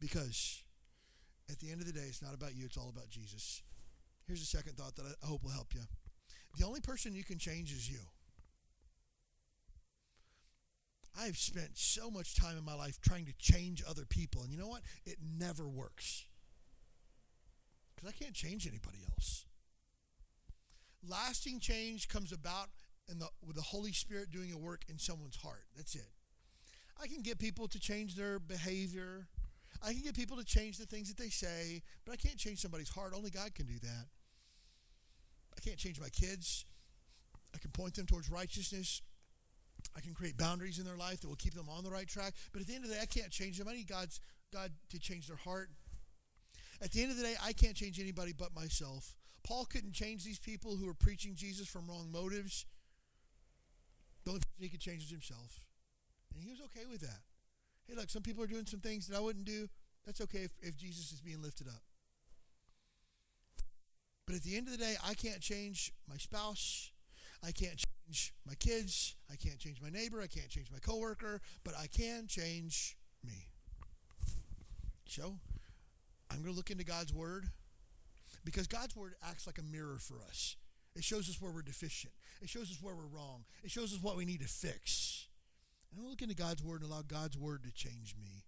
Because 0.00 0.62
at 1.50 1.58
the 1.58 1.70
end 1.70 1.82
of 1.82 1.86
the 1.86 1.92
day, 1.92 2.06
it's 2.08 2.22
not 2.22 2.32
about 2.32 2.56
you, 2.56 2.64
it's 2.64 2.78
all 2.78 2.88
about 2.88 3.10
Jesus. 3.10 3.60
Here's 4.26 4.42
a 4.42 4.46
second 4.46 4.76
thought 4.76 4.96
that 4.96 5.04
I 5.22 5.26
hope 5.26 5.44
will 5.44 5.50
help 5.50 5.72
you. 5.74 5.82
The 6.58 6.66
only 6.66 6.80
person 6.80 7.14
you 7.14 7.24
can 7.24 7.38
change 7.38 7.72
is 7.72 7.90
you. 7.90 8.00
I've 11.18 11.38
spent 11.38 11.70
so 11.74 12.10
much 12.10 12.36
time 12.36 12.58
in 12.58 12.64
my 12.64 12.74
life 12.74 13.00
trying 13.00 13.24
to 13.26 13.32
change 13.38 13.82
other 13.88 14.04
people, 14.04 14.42
and 14.42 14.50
you 14.50 14.58
know 14.58 14.68
what? 14.68 14.82
It 15.04 15.16
never 15.38 15.68
works. 15.68 16.24
Because 17.94 18.10
I 18.10 18.24
can't 18.24 18.34
change 18.34 18.66
anybody 18.66 18.98
else. 19.10 19.46
Lasting 21.08 21.60
change 21.60 22.08
comes 22.08 22.32
about 22.32 22.68
in 23.08 23.18
the, 23.18 23.28
with 23.46 23.56
the 23.56 23.62
Holy 23.62 23.92
Spirit 23.92 24.30
doing 24.30 24.52
a 24.52 24.58
work 24.58 24.82
in 24.88 24.98
someone's 24.98 25.36
heart. 25.36 25.64
That's 25.76 25.94
it. 25.94 26.10
I 27.02 27.06
can 27.06 27.22
get 27.22 27.38
people 27.38 27.68
to 27.68 27.78
change 27.78 28.16
their 28.16 28.38
behavior. 28.38 29.28
I 29.82 29.92
can 29.92 30.02
get 30.02 30.14
people 30.14 30.36
to 30.36 30.44
change 30.44 30.78
the 30.78 30.86
things 30.86 31.08
that 31.08 31.16
they 31.16 31.28
say, 31.28 31.82
but 32.04 32.12
I 32.12 32.16
can't 32.16 32.36
change 32.36 32.58
somebody's 32.60 32.88
heart. 32.88 33.12
Only 33.14 33.30
God 33.30 33.54
can 33.54 33.66
do 33.66 33.78
that. 33.82 34.06
I 35.56 35.60
can't 35.60 35.78
change 35.78 36.00
my 36.00 36.08
kids. 36.08 36.64
I 37.54 37.58
can 37.58 37.70
point 37.70 37.94
them 37.94 38.06
towards 38.06 38.30
righteousness. 38.30 39.02
I 39.96 40.00
can 40.00 40.14
create 40.14 40.36
boundaries 40.36 40.78
in 40.78 40.84
their 40.84 40.96
life 40.96 41.20
that 41.20 41.28
will 41.28 41.36
keep 41.36 41.54
them 41.54 41.68
on 41.68 41.84
the 41.84 41.90
right 41.90 42.06
track. 42.06 42.34
But 42.52 42.60
at 42.60 42.68
the 42.68 42.74
end 42.74 42.84
of 42.84 42.90
the 42.90 42.96
day, 42.96 43.02
I 43.02 43.06
can't 43.06 43.30
change 43.30 43.58
them. 43.58 43.68
I 43.68 43.74
need 43.74 43.88
God's 43.88 44.20
God 44.52 44.72
to 44.90 44.98
change 44.98 45.28
their 45.28 45.36
heart. 45.36 45.70
At 46.82 46.92
the 46.92 47.02
end 47.02 47.10
of 47.10 47.16
the 47.16 47.22
day, 47.22 47.34
I 47.42 47.52
can't 47.52 47.74
change 47.74 47.98
anybody 47.98 48.32
but 48.36 48.54
myself. 48.54 49.14
Paul 49.44 49.64
couldn't 49.64 49.92
change 49.92 50.24
these 50.24 50.38
people 50.38 50.76
who 50.76 50.86
were 50.86 50.94
preaching 50.94 51.34
Jesus 51.34 51.68
from 51.68 51.86
wrong 51.88 52.10
motives. 52.12 52.66
The 54.24 54.32
only 54.32 54.40
person 54.40 54.54
he 54.58 54.68
could 54.68 54.80
change 54.80 55.02
was 55.02 55.10
himself. 55.10 55.60
And 56.34 56.42
he 56.42 56.50
was 56.50 56.60
okay 56.66 56.84
with 56.90 57.00
that. 57.00 57.22
Hey, 57.86 57.94
look, 57.94 58.10
some 58.10 58.22
people 58.22 58.42
are 58.42 58.48
doing 58.48 58.66
some 58.66 58.80
things 58.80 59.06
that 59.06 59.16
I 59.16 59.20
wouldn't 59.20 59.44
do. 59.44 59.68
That's 60.04 60.20
okay 60.22 60.40
if, 60.40 60.52
if 60.60 60.76
Jesus 60.76 61.12
is 61.12 61.20
being 61.20 61.40
lifted 61.40 61.68
up. 61.68 61.82
But 64.26 64.34
at 64.34 64.42
the 64.42 64.56
end 64.56 64.66
of 64.66 64.72
the 64.72 64.84
day, 64.84 64.96
I 65.04 65.14
can't 65.14 65.40
change 65.40 65.92
my 66.08 66.16
spouse. 66.16 66.90
I 67.42 67.52
can't 67.52 67.76
change 67.76 68.34
my 68.46 68.54
kids. 68.54 69.14
I 69.30 69.36
can't 69.36 69.58
change 69.58 69.80
my 69.80 69.90
neighbor. 69.90 70.20
I 70.20 70.26
can't 70.26 70.48
change 70.48 70.70
my 70.72 70.78
coworker. 70.78 71.40
But 71.64 71.74
I 71.78 71.86
can 71.86 72.26
change 72.26 72.96
me. 73.24 73.48
So 75.06 75.38
I'm 76.30 76.42
going 76.42 76.50
to 76.52 76.56
look 76.56 76.70
into 76.70 76.84
God's 76.84 77.14
word 77.14 77.46
because 78.44 78.66
God's 78.66 78.96
word 78.96 79.14
acts 79.22 79.46
like 79.46 79.58
a 79.58 79.62
mirror 79.62 79.98
for 80.00 80.16
us. 80.28 80.56
It 80.96 81.04
shows 81.04 81.28
us 81.28 81.40
where 81.40 81.52
we're 81.52 81.62
deficient. 81.62 82.12
It 82.40 82.48
shows 82.48 82.70
us 82.70 82.78
where 82.82 82.94
we're 82.94 83.06
wrong. 83.06 83.44
It 83.62 83.70
shows 83.70 83.92
us 83.92 84.02
what 84.02 84.16
we 84.16 84.24
need 84.24 84.40
to 84.40 84.48
fix. 84.48 85.28
And 85.90 86.00
I'll 86.00 86.10
look 86.10 86.22
into 86.22 86.34
God's 86.34 86.64
word 86.64 86.82
and 86.82 86.90
allow 86.90 87.02
God's 87.02 87.38
word 87.38 87.62
to 87.64 87.72
change 87.72 88.14
me. 88.18 88.44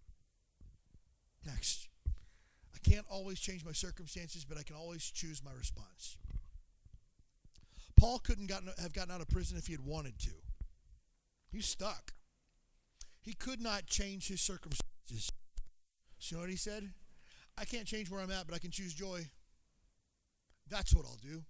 Next, 1.47 1.89
can't 2.89 3.07
always 3.11 3.39
change 3.39 3.64
my 3.64 3.72
circumstances, 3.72 4.45
but 4.45 4.59
I 4.59 4.62
can 4.62 4.76
always 4.76 5.05
choose 5.05 5.43
my 5.45 5.53
response. 5.53 6.16
Paul 7.99 8.18
couldn't 8.20 8.47
gotten, 8.47 8.70
have 8.80 8.93
gotten 8.93 9.12
out 9.12 9.20
of 9.20 9.28
prison 9.28 9.59
if 9.59 9.66
he 9.66 9.72
had 9.72 9.84
wanted 9.84 10.18
to. 10.20 10.30
He's 11.51 11.66
stuck. 11.66 12.12
He 13.20 13.32
could 13.32 13.61
not 13.61 13.86
change 13.86 14.28
his 14.28 14.41
circumstances. 14.41 15.30
Know 16.32 16.41
what 16.41 16.51
he 16.51 16.57
said? 16.57 16.91
I 17.57 17.64
can't 17.64 17.86
change 17.86 18.11
where 18.11 18.20
I'm 18.20 18.30
at, 18.30 18.47
but 18.47 18.55
I 18.55 18.59
can 18.59 18.70
choose 18.70 18.95
joy. 18.95 19.28
That's 20.68 20.95
what 20.95 21.07
I'll 21.07 21.18
do. 21.22 21.43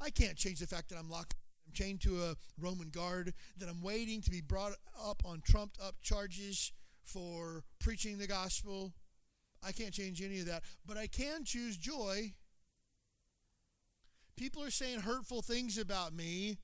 I 0.00 0.10
can't 0.10 0.36
change 0.36 0.58
the 0.58 0.66
fact 0.66 0.90
that 0.90 0.98
I'm 0.98 1.08
locked. 1.08 1.34
I'm 1.66 1.72
chained 1.72 2.00
to 2.02 2.22
a 2.24 2.36
Roman 2.60 2.90
guard, 2.90 3.32
that 3.58 3.68
I'm 3.68 3.82
waiting 3.82 4.20
to 4.22 4.30
be 4.30 4.40
brought 4.40 4.72
up 5.02 5.22
on 5.24 5.42
trumped 5.44 5.78
up 5.80 5.94
charges 6.02 6.72
for 7.04 7.64
preaching 7.78 8.18
the 8.18 8.26
gospel. 8.26 8.92
I 9.62 9.72
can't 9.72 9.92
change 9.92 10.22
any 10.22 10.40
of 10.40 10.46
that, 10.46 10.62
but 10.86 10.96
I 10.96 11.06
can 11.06 11.44
choose 11.44 11.76
joy. 11.76 12.32
People 14.36 14.62
are 14.62 14.70
saying 14.70 15.00
hurtful 15.00 15.42
things 15.42 15.76
about 15.76 16.14
me. 16.14 16.58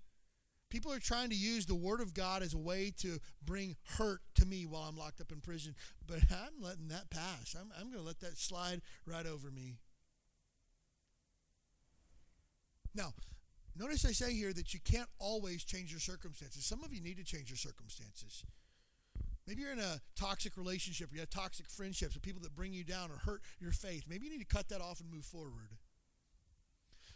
People 0.68 0.92
are 0.92 0.98
trying 0.98 1.28
to 1.30 1.36
use 1.36 1.66
the 1.66 1.74
Word 1.74 2.00
of 2.00 2.12
God 2.14 2.42
as 2.42 2.54
a 2.54 2.58
way 2.58 2.92
to 2.98 3.18
bring 3.44 3.76
hurt 3.98 4.20
to 4.36 4.46
me 4.46 4.66
while 4.66 4.82
I'm 4.82 4.96
locked 4.96 5.20
up 5.20 5.30
in 5.30 5.40
prison, 5.40 5.74
but 6.06 6.18
I'm 6.30 6.60
letting 6.60 6.88
that 6.88 7.10
pass. 7.10 7.54
I'm, 7.58 7.70
I'm 7.78 7.90
going 7.90 8.02
to 8.02 8.06
let 8.06 8.20
that 8.20 8.38
slide 8.38 8.80
right 9.06 9.26
over 9.26 9.50
me. 9.50 9.76
Now, 12.94 13.12
notice 13.78 14.04
I 14.04 14.12
say 14.12 14.32
here 14.32 14.52
that 14.54 14.72
you 14.72 14.80
can't 14.80 15.08
always 15.18 15.62
change 15.64 15.90
your 15.90 16.00
circumstances. 16.00 16.64
Some 16.64 16.82
of 16.82 16.94
you 16.94 17.02
need 17.02 17.18
to 17.18 17.24
change 17.24 17.50
your 17.50 17.58
circumstances. 17.58 18.42
Maybe 19.46 19.62
you're 19.62 19.72
in 19.72 19.78
a 19.78 20.00
toxic 20.16 20.56
relationship 20.56 21.12
or 21.12 21.14
you 21.14 21.20
have 21.20 21.30
toxic 21.30 21.70
friendships 21.70 22.14
with 22.14 22.22
people 22.22 22.42
that 22.42 22.56
bring 22.56 22.72
you 22.72 22.82
down 22.82 23.10
or 23.10 23.18
hurt 23.18 23.42
your 23.60 23.70
faith. 23.70 24.04
Maybe 24.08 24.26
you 24.26 24.32
need 24.32 24.48
to 24.48 24.54
cut 24.56 24.68
that 24.70 24.80
off 24.80 25.00
and 25.00 25.10
move 25.10 25.24
forward. 25.24 25.76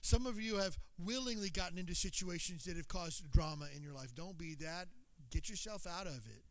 Some 0.01 0.27
of 0.27 0.41
you 0.41 0.57
have 0.57 0.79
willingly 0.99 1.51
gotten 1.51 1.77
into 1.77 1.95
situations 1.95 2.65
that 2.65 2.77
have 2.77 2.89
caused 2.89 3.31
drama 3.33 3.67
in 3.77 3.83
your 3.83 3.93
life. 3.93 4.15
Don't 4.15 4.39
be 4.39 4.55
that. 4.61 4.87
Get 5.31 5.51
yourself 5.51 5.87
out 5.87 6.07
of 6.07 6.27
it. 6.27 6.45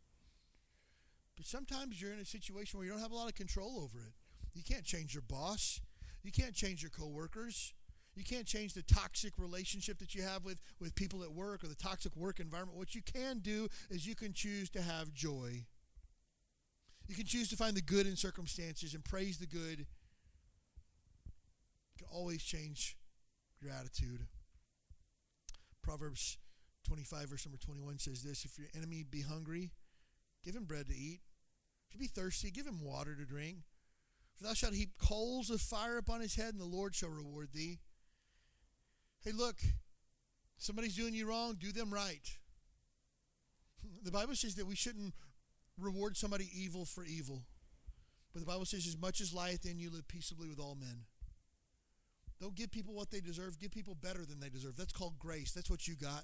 But 1.35 1.45
sometimes 1.45 2.01
you're 2.01 2.13
in 2.13 2.19
a 2.19 2.25
situation 2.25 2.77
where 2.77 2.85
you 2.85 2.91
don't 2.91 3.01
have 3.01 3.11
a 3.11 3.15
lot 3.15 3.29
of 3.29 3.35
control 3.35 3.79
over 3.81 3.99
it. 3.99 4.13
You 4.53 4.63
can't 4.63 4.83
change 4.83 5.13
your 5.13 5.23
boss. 5.27 5.79
You 6.21 6.31
can't 6.31 6.53
change 6.53 6.83
your 6.83 6.91
coworkers. 6.91 7.73
You 8.15 8.23
can't 8.23 8.45
change 8.45 8.73
the 8.73 8.83
toxic 8.83 9.33
relationship 9.37 9.99
that 9.99 10.13
you 10.13 10.23
have 10.23 10.43
with, 10.43 10.61
with 10.79 10.95
people 10.95 11.23
at 11.23 11.31
work 11.31 11.63
or 11.63 11.67
the 11.67 11.75
toxic 11.75 12.15
work 12.15 12.39
environment. 12.39 12.77
What 12.77 12.95
you 12.95 13.01
can 13.01 13.39
do 13.39 13.69
is 13.89 14.05
you 14.05 14.15
can 14.15 14.33
choose 14.33 14.69
to 14.71 14.81
have 14.81 15.13
joy. 15.13 15.65
You 17.07 17.15
can 17.15 17.25
choose 17.25 17.49
to 17.49 17.55
find 17.55 17.75
the 17.75 17.81
good 17.81 18.05
in 18.05 18.15
circumstances 18.15 18.93
and 18.93 19.03
praise 19.03 19.37
the 19.37 19.47
good. 19.47 19.79
You 19.79 19.85
can 21.97 22.07
always 22.11 22.43
change 22.43 22.97
your 23.61 23.71
attitude. 23.71 24.27
Proverbs 25.81 26.37
25, 26.85 27.29
verse 27.29 27.45
number 27.45 27.57
21 27.57 27.99
says 27.99 28.23
this 28.23 28.45
If 28.45 28.57
your 28.57 28.67
enemy 28.75 29.03
be 29.09 29.21
hungry, 29.21 29.71
give 30.43 30.55
him 30.55 30.65
bread 30.65 30.87
to 30.87 30.95
eat. 30.95 31.21
If 31.87 31.93
he 31.93 31.99
be 31.99 32.07
thirsty, 32.07 32.51
give 32.51 32.67
him 32.67 32.83
water 32.83 33.15
to 33.15 33.25
drink. 33.25 33.59
For 34.37 34.43
thou 34.43 34.53
shalt 34.53 34.73
heap 34.73 34.91
coals 34.97 35.49
of 35.49 35.61
fire 35.61 35.97
upon 35.97 36.21
his 36.21 36.35
head, 36.35 36.53
and 36.53 36.61
the 36.61 36.65
Lord 36.65 36.95
shall 36.95 37.09
reward 37.09 37.49
thee. 37.53 37.79
Hey, 39.23 39.31
look, 39.31 39.57
somebody's 40.57 40.95
doing 40.95 41.13
you 41.13 41.27
wrong, 41.27 41.55
do 41.59 41.71
them 41.71 41.93
right. 41.93 42.37
The 44.03 44.11
Bible 44.11 44.35
says 44.35 44.55
that 44.55 44.67
we 44.67 44.75
shouldn't 44.75 45.13
reward 45.77 46.17
somebody 46.17 46.49
evil 46.53 46.85
for 46.85 47.05
evil. 47.05 47.43
But 48.33 48.41
the 48.41 48.45
Bible 48.45 48.65
says, 48.65 48.85
as 48.85 48.97
much 48.97 49.21
as 49.21 49.33
lieth 49.33 49.65
in 49.65 49.79
you, 49.79 49.89
live 49.89 50.07
peaceably 50.07 50.49
with 50.49 50.59
all 50.59 50.75
men. 50.75 51.05
Don't 52.39 52.55
give 52.55 52.71
people 52.71 52.93
what 52.93 53.11
they 53.11 53.19
deserve. 53.19 53.59
Give 53.59 53.71
people 53.71 53.95
better 53.95 54.25
than 54.25 54.39
they 54.39 54.49
deserve. 54.49 54.77
That's 54.77 54.93
called 54.93 55.19
grace. 55.19 55.51
That's 55.51 55.69
what 55.69 55.87
you 55.87 55.95
got. 55.95 56.23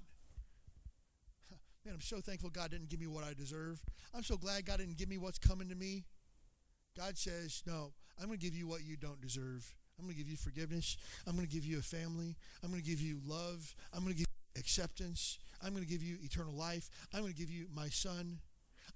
Man, 1.85 1.93
I'm 1.93 2.01
so 2.01 2.21
thankful 2.21 2.49
God 2.49 2.71
didn't 2.71 2.89
give 2.89 2.99
me 2.99 3.07
what 3.07 3.23
I 3.23 3.33
deserve. 3.33 3.81
I'm 4.13 4.23
so 4.23 4.37
glad 4.37 4.65
God 4.65 4.79
didn't 4.79 4.97
give 4.97 5.09
me 5.09 5.17
what's 5.17 5.39
coming 5.39 5.69
to 5.69 5.75
me. 5.75 6.05
God 6.97 7.17
says, 7.17 7.63
No, 7.65 7.93
I'm 8.19 8.27
going 8.27 8.39
to 8.39 8.45
give 8.45 8.55
you 8.55 8.67
what 8.67 8.83
you 8.83 8.95
don't 8.95 9.19
deserve. 9.19 9.73
I'm 9.97 10.05
going 10.05 10.15
to 10.15 10.21
give 10.21 10.29
you 10.29 10.37
forgiveness. 10.37 10.97
I'm 11.25 11.35
going 11.35 11.47
to 11.47 11.53
give 11.53 11.65
you 11.65 11.79
a 11.79 11.81
family. 11.81 12.35
I'm 12.63 12.69
going 12.69 12.81
to 12.81 12.87
give 12.87 12.99
you 12.99 13.19
love. 13.25 13.73
I'm 13.93 14.01
going 14.03 14.13
to 14.13 14.17
give 14.17 14.27
you 14.27 14.59
acceptance. 14.59 15.39
I'm 15.63 15.71
going 15.71 15.83
to 15.83 15.89
give 15.89 16.03
you 16.03 16.17
eternal 16.21 16.53
life. 16.53 16.89
I'm 17.13 17.21
going 17.21 17.33
to 17.33 17.39
give 17.39 17.49
you 17.49 17.67
my 17.73 17.87
son. 17.87 18.39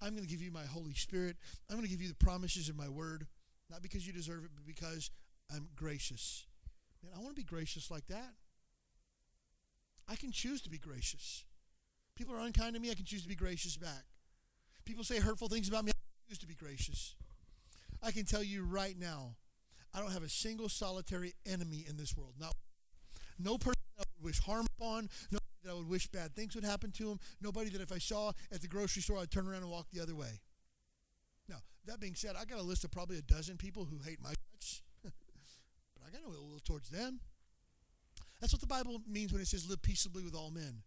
I'm 0.02 0.12
going 0.12 0.24
to 0.24 0.30
give 0.30 0.42
you 0.42 0.52
my 0.52 0.66
Holy 0.66 0.94
Spirit. 0.94 1.38
I'm 1.70 1.78
going 1.78 1.86
to 1.88 1.92
give 1.92 2.02
you 2.02 2.10
the 2.10 2.16
promises 2.16 2.70
of 2.70 2.78
my 2.78 2.90
word, 2.90 3.28
not 3.70 3.82
because 3.82 4.06
you 4.06 4.14
deserve 4.14 4.44
it, 4.44 4.52
but 4.56 4.66
because 4.66 5.10
I'm 5.54 5.68
gracious. 5.76 6.46
Man, 7.04 7.14
I 7.16 7.20
want 7.20 7.36
to 7.36 7.42
be 7.42 7.44
gracious 7.44 7.90
like 7.90 8.08
that. 8.08 8.34
I 10.08 10.16
can 10.16 10.32
choose 10.32 10.62
to 10.64 10.70
be 10.70 10.78
gracious. 10.78 11.44
People 12.16 12.36
are 12.36 12.40
unkind 12.40 12.76
to 12.76 12.80
me, 12.80 12.92
I 12.92 12.96
can 12.96 13.06
choose 13.06 13.24
to 13.24 13.30
be 13.30 13.36
gracious 13.36 13.78
back. 13.78 14.04
People 14.86 15.04
say 15.04 15.20
hurtful 15.20 15.48
things 15.48 15.70
about 15.70 15.86
me, 15.86 15.92
I 15.92 16.30
choose 16.30 16.40
to 16.40 16.48
be 16.48 16.56
gracious. 16.56 17.16
I 18.04 18.12
can 18.12 18.26
tell 18.26 18.44
you 18.44 18.64
right 18.64 18.96
now, 19.00 19.36
I 19.94 20.00
don't 20.00 20.12
have 20.12 20.24
a 20.24 20.30
single 20.30 20.70
solitary 20.70 21.34
enemy 21.46 21.86
in 21.88 21.98
this 21.98 22.16
world. 22.16 22.34
Not 22.40 22.54
no 23.40 23.58
person 23.58 23.82
that 23.98 24.06
I 24.06 24.10
would 24.18 24.26
wish 24.26 24.40
harm 24.40 24.68
upon, 24.78 25.10
nobody 25.32 25.46
that 25.64 25.72
I 25.72 25.74
would 25.74 25.90
wish 25.90 26.08
bad 26.08 26.36
things 26.36 26.56
would 26.56 26.64
happen 26.64 26.92
to 26.92 27.12
him. 27.12 27.20
nobody 27.42 27.70
that 27.70 27.82
if 27.82 27.92
I 27.92 27.98
saw 27.98 28.32
at 28.52 28.62
the 28.62 28.68
grocery 28.68 29.02
store 29.02 29.18
I'd 29.18 29.32
turn 29.32 29.48
around 29.48 29.64
and 29.64 29.72
walk 29.72 29.88
the 29.92 30.02
other 30.02 30.16
way. 30.16 30.42
Now, 31.48 31.58
that 31.86 32.00
being 32.00 32.16
said, 32.16 32.36
I 32.40 32.46
got 32.46 32.60
a 32.60 32.64
list 32.64 32.84
of 32.84 32.92
probably 32.92 33.18
a 33.18 33.22
dozen 33.22 33.58
people 33.58 33.86
who 33.86 34.00
hate 34.00 34.22
my 34.22 34.34
guts. 34.52 34.82
But 35.96 36.08
I 36.08 36.12
got 36.12 36.22
no 36.28 36.34
ill 36.34 36.48
will 36.48 36.60
towards 36.60 36.90
them. 36.90 37.20
That's 38.40 38.54
what 38.54 38.62
the 38.62 38.68
Bible 38.68 39.02
means 39.08 39.34
when 39.34 39.42
it 39.42 39.48
says 39.48 39.68
live 39.68 39.82
peaceably 39.82 40.24
with 40.24 40.36
all 40.36 40.52
men. 40.52 40.84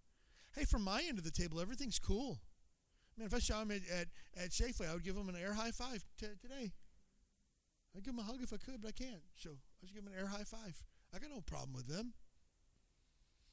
Hey, 0.55 0.65
from 0.65 0.83
my 0.83 1.03
end 1.07 1.19
of 1.19 1.25
the 1.25 1.31
table, 1.31 1.61
everything's 1.61 1.99
cool. 1.99 2.41
Man, 3.17 3.27
if 3.27 3.35
I 3.35 3.41
saw 3.41 3.63
him 3.63 3.71
at, 3.71 3.81
at, 3.91 4.07
at 4.43 4.51
Safeway, 4.51 4.89
I 4.89 4.95
would 4.95 5.05
give 5.05 5.17
him 5.17 5.29
an 5.29 5.37
air 5.37 5.53
high 5.53 5.71
five 5.71 6.05
t- 6.19 6.27
today. 6.41 6.73
I'd 7.97 8.05
give 8.05 8.15
him 8.15 8.21
a 8.21 8.25
hug 8.25 8.41
if 8.43 8.53
I 8.53 8.57
could, 8.57 8.81
but 8.81 8.89
I 8.89 8.93
can't. 8.93 9.23
So 9.37 9.51
I 9.51 9.87
just 9.87 9.95
give 9.95 10.03
him 10.03 10.13
an 10.13 10.19
air 10.19 10.27
high 10.27 10.45
five. 10.45 10.83
I 11.15 11.19
got 11.19 11.31
no 11.31 11.41
problem 11.41 11.75
with 11.75 11.89
them. 11.89 12.15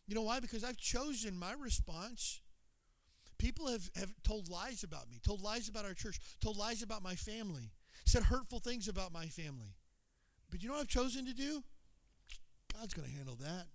You 0.07 0.15
know 0.15 0.23
why? 0.23 0.39
Because 0.39 0.63
I've 0.63 0.77
chosen 0.77 1.37
my 1.37 1.53
response. 1.59 2.41
People 3.37 3.67
have, 3.67 3.89
have 3.95 4.11
told 4.23 4.49
lies 4.49 4.83
about 4.83 5.09
me, 5.09 5.19
told 5.23 5.41
lies 5.41 5.69
about 5.69 5.85
our 5.85 5.93
church, 5.93 6.19
told 6.41 6.57
lies 6.57 6.81
about 6.81 7.03
my 7.03 7.15
family, 7.15 7.71
said 8.05 8.23
hurtful 8.23 8.59
things 8.59 8.87
about 8.87 9.13
my 9.13 9.27
family. 9.27 9.75
But 10.49 10.63
you 10.63 10.69
know 10.69 10.75
what 10.75 10.81
I've 10.81 10.87
chosen 10.87 11.25
to 11.25 11.33
do? 11.33 11.63
God's 12.73 12.93
going 12.93 13.07
to 13.07 13.15
handle 13.15 13.35
that. 13.35 13.65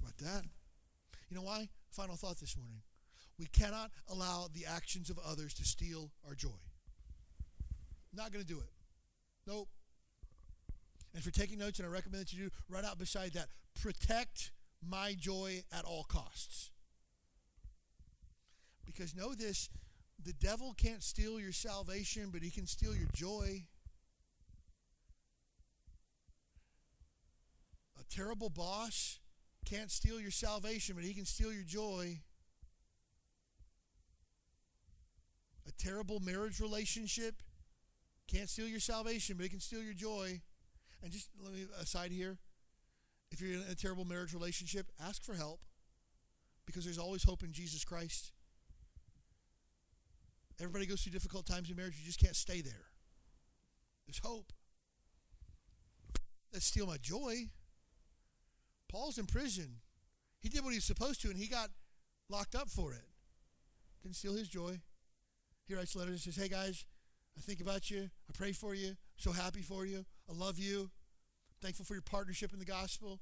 What 0.00 0.16
that. 0.18 0.44
You 1.28 1.36
know 1.36 1.42
why? 1.42 1.68
Final 1.90 2.16
thought 2.16 2.38
this 2.38 2.56
morning. 2.56 2.82
We 3.38 3.46
cannot 3.46 3.90
allow 4.08 4.48
the 4.52 4.66
actions 4.66 5.10
of 5.10 5.18
others 5.26 5.54
to 5.54 5.64
steal 5.64 6.12
our 6.26 6.34
joy. 6.34 6.50
Not 8.14 8.32
going 8.32 8.44
to 8.44 8.48
do 8.48 8.60
it. 8.60 8.70
Nope. 9.46 9.68
And 11.12 11.20
if 11.20 11.26
you're 11.26 11.32
taking 11.32 11.58
notes, 11.58 11.78
and 11.78 11.86
I 11.86 11.90
recommend 11.90 12.22
that 12.22 12.32
you 12.32 12.44
do, 12.44 12.50
write 12.68 12.84
out 12.84 12.98
beside 12.98 13.32
that, 13.34 13.48
protect 13.80 14.50
my 14.86 15.14
joy 15.18 15.62
at 15.72 15.84
all 15.84 16.04
costs. 16.04 16.70
Because 18.84 19.14
know 19.14 19.34
this 19.34 19.68
the 20.22 20.32
devil 20.32 20.74
can't 20.76 21.02
steal 21.02 21.38
your 21.38 21.52
salvation, 21.52 22.30
but 22.32 22.42
he 22.42 22.50
can 22.50 22.66
steal 22.66 22.94
your 22.94 23.08
joy. 23.14 23.66
A 27.98 28.14
terrible 28.14 28.48
boss 28.48 29.18
can't 29.64 29.90
steal 29.90 30.20
your 30.20 30.30
salvation, 30.30 30.94
but 30.94 31.04
he 31.04 31.14
can 31.14 31.26
steal 31.26 31.52
your 31.52 31.64
joy. 31.64 32.20
A 35.66 35.72
terrible 35.72 36.20
marriage 36.20 36.60
relationship 36.60 37.42
can't 38.28 38.48
steal 38.48 38.66
your 38.66 38.80
salvation, 38.80 39.36
but 39.36 39.46
it 39.46 39.50
can 39.50 39.60
steal 39.60 39.82
your 39.82 39.94
joy. 39.94 40.40
And 41.02 41.12
just 41.12 41.28
let 41.42 41.52
me 41.52 41.66
aside 41.80 42.10
here. 42.10 42.38
If 43.30 43.40
you're 43.40 43.54
in 43.54 43.64
a 43.70 43.74
terrible 43.74 44.04
marriage 44.04 44.32
relationship, 44.32 44.86
ask 45.04 45.22
for 45.22 45.34
help 45.34 45.60
because 46.66 46.84
there's 46.84 46.98
always 46.98 47.24
hope 47.24 47.42
in 47.42 47.52
Jesus 47.52 47.84
Christ. 47.84 48.32
Everybody 50.60 50.86
goes 50.86 51.02
through 51.02 51.12
difficult 51.12 51.46
times 51.46 51.68
in 51.68 51.76
marriage. 51.76 51.96
You 51.98 52.06
just 52.06 52.20
can't 52.20 52.36
stay 52.36 52.60
there. 52.60 52.86
There's 54.06 54.20
hope. 54.22 54.52
That 56.52 56.62
steal 56.62 56.86
my 56.86 56.96
joy. 56.96 57.48
Paul's 58.88 59.18
in 59.18 59.26
prison. 59.26 59.80
He 60.40 60.48
did 60.48 60.62
what 60.62 60.70
he 60.70 60.76
was 60.76 60.84
supposed 60.84 61.20
to, 61.22 61.28
and 61.28 61.36
he 61.36 61.48
got 61.48 61.70
locked 62.28 62.54
up 62.54 62.68
for 62.68 62.92
it. 62.92 63.02
Didn't 64.02 64.16
steal 64.16 64.34
his 64.34 64.48
joy. 64.48 64.78
He 65.66 65.74
writes 65.74 65.96
letters 65.96 66.24
and 66.24 66.34
says, 66.34 66.42
Hey 66.42 66.48
guys, 66.48 66.84
I 67.36 67.40
think 67.40 67.60
about 67.60 67.90
you. 67.90 68.02
I 68.28 68.32
pray 68.32 68.52
for 68.52 68.74
you. 68.74 68.88
I'm 68.88 68.96
so 69.16 69.32
happy 69.32 69.62
for 69.62 69.84
you. 69.86 70.04
I 70.28 70.32
love 70.32 70.58
you. 70.58 70.90
thankful 71.60 71.84
for 71.84 71.94
your 71.94 72.02
partnership 72.02 72.52
in 72.52 72.58
the 72.58 72.64
gospel. 72.64 73.20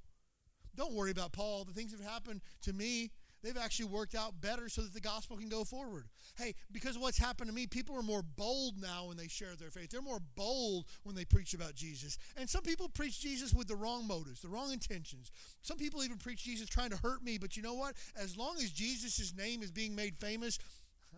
Don't 0.74 0.94
worry 0.94 1.10
about 1.10 1.32
Paul. 1.32 1.64
The 1.64 1.72
things 1.72 1.92
that 1.92 2.00
have 2.00 2.10
happened 2.10 2.40
to 2.62 2.72
me, 2.72 3.10
they've 3.42 3.56
actually 3.56 3.86
worked 3.86 4.14
out 4.14 4.40
better 4.40 4.68
so 4.68 4.82
that 4.82 4.94
the 4.94 5.00
gospel 5.00 5.36
can 5.36 5.48
go 5.48 5.64
forward. 5.64 6.06
Hey, 6.36 6.54
because 6.70 6.96
of 6.96 7.02
what's 7.02 7.18
happened 7.18 7.50
to 7.50 7.54
me, 7.54 7.66
people 7.66 7.96
are 7.96 8.02
more 8.02 8.22
bold 8.22 8.80
now 8.80 9.06
when 9.06 9.16
they 9.16 9.28
share 9.28 9.54
their 9.54 9.70
faith. 9.70 9.90
They're 9.90 10.00
more 10.00 10.20
bold 10.34 10.86
when 11.02 11.14
they 11.14 11.26
preach 11.26 11.52
about 11.52 11.74
Jesus. 11.74 12.16
And 12.36 12.48
some 12.48 12.62
people 12.62 12.88
preach 12.88 13.20
Jesus 13.20 13.52
with 13.52 13.68
the 13.68 13.76
wrong 13.76 14.06
motives, 14.06 14.40
the 14.40 14.48
wrong 14.48 14.72
intentions. 14.72 15.30
Some 15.60 15.76
people 15.76 16.02
even 16.02 16.16
preach 16.16 16.44
Jesus 16.44 16.68
trying 16.68 16.90
to 16.90 16.98
hurt 17.02 17.22
me, 17.22 17.38
but 17.38 17.56
you 17.56 17.62
know 17.62 17.74
what? 17.74 17.94
As 18.16 18.36
long 18.36 18.56
as 18.56 18.70
Jesus' 18.70 19.34
name 19.36 19.62
is 19.62 19.70
being 19.70 19.94
made 19.94 20.16
famous, 20.16 20.58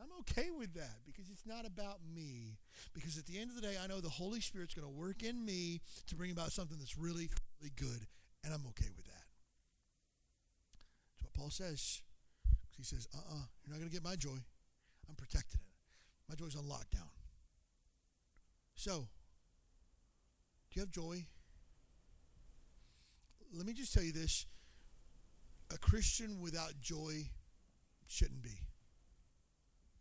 I'm 0.01 0.11
okay 0.21 0.51
with 0.51 0.75
that 0.75 0.99
because 1.07 1.31
it's 1.31 1.47
not 1.47 1.65
about 1.65 1.99
me. 2.13 2.59
Because 2.93 3.19
at 3.19 3.27
the 3.27 3.39
end 3.39 3.51
of 3.51 3.57
the 3.57 3.63
day, 3.63 3.77
I 3.83 3.87
know 3.87 4.01
the 4.01 4.09
Holy 4.09 4.41
Spirit's 4.41 4.75
going 4.75 4.87
to 4.87 4.93
work 4.93 5.23
in 5.23 5.45
me 5.45 5.81
to 6.07 6.15
bring 6.15 6.31
about 6.31 6.53
something 6.53 6.79
that's 6.79 6.99
really, 6.99 7.29
really 7.61 7.73
good, 7.77 8.07
and 8.45 8.53
I'm 8.53 8.67
okay 8.69 8.91
with 8.97 9.07
that. 9.07 9.27
That's 11.13 11.23
what 11.23 11.35
Paul 11.35 11.51
says. 11.51 12.03
He 12.77 12.83
says, 12.83 13.07
uh 13.15 13.19
uh-uh, 13.19 13.35
uh, 13.35 13.45
you 13.65 13.71
are 13.71 13.75
not 13.75 13.79
going 13.79 13.91
to 13.91 13.95
get 13.95 14.05
my 14.05 14.17
joy. 14.17 14.39
I'm 15.09 15.15
protecting 15.17 15.61
it. 15.61 15.75
My 16.29 16.35
joy's 16.35 16.57
on 16.57 16.65
lockdown. 16.65 17.11
So, 18.75 19.09
do 20.71 20.81
you 20.81 20.83
have 20.83 20.91
joy? 20.91 21.27
Let 23.53 23.67
me 23.67 23.73
just 23.73 23.95
tell 23.95 24.03
you 24.03 24.13
this 24.13 24.47
a 25.73 25.79
Christian 25.79 26.41
without 26.41 26.73
joy 26.81 27.31
shouldn't 28.07 28.43
be. 28.43 28.61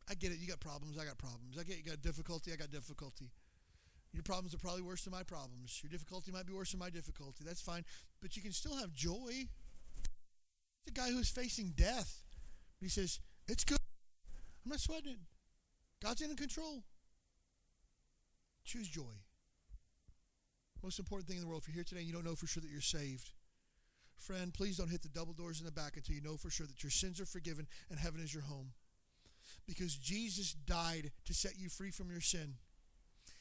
I 0.10 0.16
get 0.16 0.32
it. 0.32 0.40
You 0.40 0.48
got 0.48 0.60
problems. 0.60 0.98
I 0.98 1.06
got 1.06 1.18
problems. 1.18 1.58
I 1.60 1.64
get 1.64 1.78
you 1.78 1.84
got 1.84 2.02
difficulty. 2.02 2.52
I 2.52 2.56
got 2.56 2.72
difficulty. 2.72 3.32
Your 4.14 4.24
problems 4.24 4.54
are 4.54 4.60
probably 4.60 4.84
worse 4.84 5.04
than 5.04 5.12
my 5.12 5.24
problems. 5.24 5.80
Your 5.82 5.90
difficulty 5.90 6.32
might 6.32 6.46
be 6.46 6.54
worse 6.54 6.72
than 6.72 6.80
my 6.80 6.90
difficulty. 6.90 7.44
That's 7.46 7.62
fine. 7.62 7.84
But 8.22 8.36
you 8.36 8.44
can 8.44 8.52
still 8.52 8.76
have 8.78 8.94
joy. 8.94 9.48
It's 10.86 10.90
a 10.90 10.92
guy 10.92 11.10
who's 11.10 11.30
facing 11.30 11.74
death. 11.76 12.22
He 12.80 12.90
says, 12.90 13.20
It's 13.48 13.64
good. 13.64 13.80
I'm 14.66 14.70
not 14.70 14.80
sweating 14.80 15.14
it. 15.14 15.20
God's 16.02 16.22
in 16.22 16.36
control. 16.36 16.84
Choose 18.66 18.88
joy. 18.88 19.16
Most 20.84 21.00
important 21.00 21.28
thing 21.28 21.38
in 21.38 21.44
the 21.44 21.48
world. 21.48 21.62
If 21.62 21.70
you're 21.70 21.76
here 21.76 21.86
today 21.86 22.02
and 22.02 22.08
you 22.08 22.14
don't 22.14 22.26
know 22.26 22.36
for 22.36 22.46
sure 22.46 22.62
that 22.62 22.70
you're 22.70 22.82
saved, 22.82 23.32
friend, 24.18 24.54
please 24.54 24.78
don't 24.78 24.92
hit 24.92 25.02
the 25.02 25.10
double 25.10 25.34
doors 25.34 25.60
in 25.60 25.66
the 25.66 25.72
back 25.72 25.96
until 25.96 26.16
you 26.16 26.22
know 26.22 26.36
for 26.36 26.50
sure 26.50 26.68
that 26.68 26.84
your 26.84 26.92
sins 26.92 27.22
are 27.22 27.26
forgiven 27.26 27.68
and 27.90 28.00
heaven 28.00 28.22
is 28.22 28.34
your 28.34 28.44
home 28.44 28.74
because 29.68 29.96
Jesus 29.96 30.54
died 30.54 31.12
to 31.26 31.34
set 31.34 31.54
you 31.58 31.70
free 31.70 31.92
from 31.92 32.10
your 32.10 32.22
sin. 32.22 32.56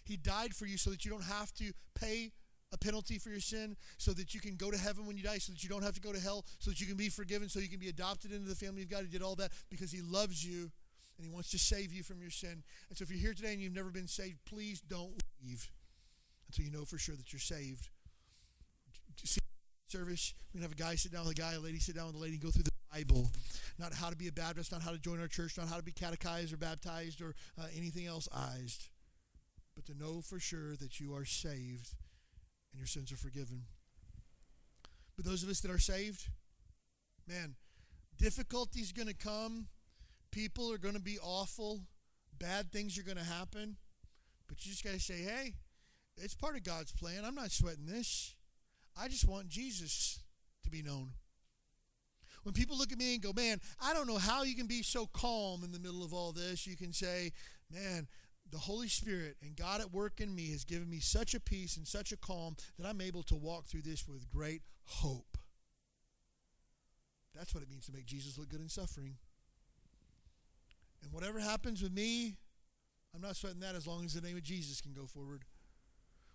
He 0.05 0.17
died 0.17 0.55
for 0.55 0.67
you 0.67 0.77
so 0.79 0.91
that 0.91 1.05
you 1.05 1.11
don't 1.11 1.25
have 1.25 1.53
to 1.55 1.73
pay 1.95 2.33
a 2.73 2.79
penalty 2.79 3.19
for 3.19 3.29
your 3.29 3.41
sin, 3.41 3.77
so 3.99 4.13
that 4.13 4.35
you 4.35 4.41
can 4.41 4.57
go 4.57 4.71
to 4.71 4.79
heaven 4.79 5.07
when 5.07 5.17
you 5.17 5.23
die, 5.23 5.39
so 5.39 5.53
that 5.53 5.63
you 5.63 5.69
don't 5.69 5.83
have 5.83 5.95
to 5.95 6.01
go 6.01 6.13
to 6.13 6.19
hell, 6.19 6.45
so 6.59 6.71
that 6.71 6.81
you 6.81 6.87
can 6.87 6.97
be 6.97 7.11
forgiven, 7.11 7.49
so 7.49 7.61
you 7.61 7.69
can 7.69 7.79
be 7.79 7.91
adopted 7.91 8.33
into 8.33 8.49
the 8.49 8.55
family 8.55 8.83
of 8.83 8.89
God. 8.89 9.05
He 9.05 9.11
did 9.11 9.23
all 9.23 9.37
that 9.37 9.53
because 9.71 9.93
He 9.93 10.01
loves 10.01 10.45
you 10.45 10.71
and 11.19 11.27
He 11.27 11.29
wants 11.29 11.51
to 11.51 11.59
save 11.59 11.93
you 11.93 12.03
from 12.03 12.21
your 12.21 12.31
sin. 12.31 12.63
And 12.89 12.97
so 12.97 13.03
if 13.03 13.11
you're 13.11 13.21
here 13.21 13.35
today 13.35 13.53
and 13.53 13.61
you've 13.61 13.75
never 13.75 13.91
been 13.91 14.09
saved, 14.09 14.39
please 14.47 14.81
don't 14.81 15.23
leave 15.45 15.71
until 16.49 16.65
you 16.65 16.73
know 16.73 16.85
for 16.87 16.99
sure 16.99 17.15
that 17.15 17.33
you're 17.33 17.41
saved. 17.41 17.89
See, 19.23 19.41
service, 19.87 20.33
we're 20.53 20.61
going 20.61 20.69
to 20.69 20.75
have 20.75 20.89
a 20.89 20.91
guy 20.91 20.97
sit 20.97 21.13
down 21.13 21.27
with 21.27 21.37
a 21.39 21.41
guy, 21.41 21.53
a 21.53 21.61
lady 21.61 21.79
sit 21.79 21.95
down 21.95 22.07
with 22.07 22.17
a 22.17 22.19
lady, 22.19 22.35
and 22.35 22.43
go 22.43 22.51
through 22.51 22.65
the 22.65 22.72
Bible. 22.93 23.31
Not 23.79 23.95
how 23.95 24.11
to 24.11 24.17
be 24.17 24.29
a 24.29 24.33
Baptist, 24.33 24.73
not 24.73 24.83
how 24.83 24.91
to 24.91 24.99
join 24.99 25.21
our 25.21 25.29
church, 25.29 25.57
not 25.57 25.69
how 25.69 25.77
to 25.77 25.83
be 25.83 25.93
catechized 25.93 26.53
or 26.53 26.57
baptized 26.57 27.23
or 27.23 27.35
uh, 27.59 27.67
anything 27.77 28.07
else 28.07 28.29
ized, 28.33 28.89
but 29.75 29.87
to 29.87 29.99
know 29.99 30.21
for 30.21 30.39
sure 30.39 30.77
that 30.77 31.01
you 31.01 31.15
are 31.15 31.25
saved 31.25 31.95
and 32.73 32.79
your 32.79 32.87
sins 32.87 33.13
are 33.13 33.17
forgiven. 33.17 33.63
But 35.17 35.25
those 35.25 35.43
of 35.43 35.49
us 35.49 35.61
that 35.61 35.71
are 35.71 35.79
saved, 35.79 36.29
man, 37.27 37.55
difficulty's 38.19 38.93
going 38.93 39.09
to 39.09 39.15
come. 39.15 39.67
People 40.31 40.73
are 40.73 40.79
going 40.79 40.95
to 40.95 41.01
be 41.01 41.19
awful. 41.23 41.81
Bad 42.39 42.73
things 42.73 42.99
are 42.99 43.03
going 43.03 43.19
to 43.19 43.25
happen. 43.25 43.77
But 44.49 44.65
you 44.65 44.73
just 44.73 44.85
got 44.85 44.95
to 44.95 45.01
say, 45.01 45.23
hey, 45.23 45.55
it's 46.17 46.35
part 46.35 46.57
of 46.57 46.65
God's 46.65 46.93
plan. 46.93 47.25
I'm 47.25 47.35
not 47.35 47.51
sweating 47.51 47.87
this. 47.87 48.35
I 49.01 49.09
just 49.09 49.27
want 49.27 49.49
Jesus 49.49 50.21
to 50.65 50.71
be 50.71 50.83
known. 50.83 51.13
When 52.43 52.53
people 52.55 52.77
look 52.77 52.93
at 52.93 52.99
me 52.99 53.15
and 53.15 53.23
go, 53.23 53.33
man, 53.33 53.61
I 53.81 53.93
don't 53.93 54.07
know 54.07 54.19
how 54.19 54.43
you 54.43 54.55
can 54.57 54.67
be 54.67 54.83
so 54.83 55.07
calm 55.07 55.63
in 55.65 55.73
the 55.73 55.79
middle 55.79 56.05
of 56.05 56.13
all 56.13 56.33
this, 56.33 56.67
you 56.67 56.77
can 56.77 56.93
say, 56.93 57.33
man, 57.71 58.09
the 58.51 58.59
Holy 58.59 58.89
Spirit 58.89 59.37
and 59.43 59.57
God 59.57 59.81
at 59.81 59.93
work 59.93 60.21
in 60.21 60.35
me 60.35 60.51
has 60.51 60.65
given 60.65 60.91
me 60.91 60.99
such 61.01 61.35
a 61.35 61.41
peace 61.41 61.77
and 61.77 61.87
such 61.87 62.13
a 62.13 62.17
calm 62.17 62.57
that 62.79 62.87
I'm 62.87 63.01
able 63.01 63.23
to 63.25 63.35
walk 63.35 63.67
through 63.67 63.83
this 63.83 64.07
with 64.07 64.29
great 64.29 64.63
hope. 64.85 65.39
That's 67.35 67.55
what 67.55 67.63
it 67.63 67.71
means 67.71 67.87
to 67.87 67.93
make 67.93 68.07
Jesus 68.07 68.37
look 68.37 68.51
good 68.51 68.61
in 68.61 68.69
suffering. 68.69 69.17
And 71.03 71.13
whatever 71.13 71.41
happens 71.41 71.83
with 71.83 71.93
me, 71.93 72.37
I'm 73.15 73.23
not 73.23 73.37
sweating 73.37 73.61
that 73.61 73.75
as 73.75 73.87
long 73.87 74.05
as 74.05 74.15
the 74.15 74.21
name 74.21 74.37
of 74.37 74.43
Jesus 74.43 74.81
can 74.81 74.93
go 74.93 75.07
forward. 75.07 75.45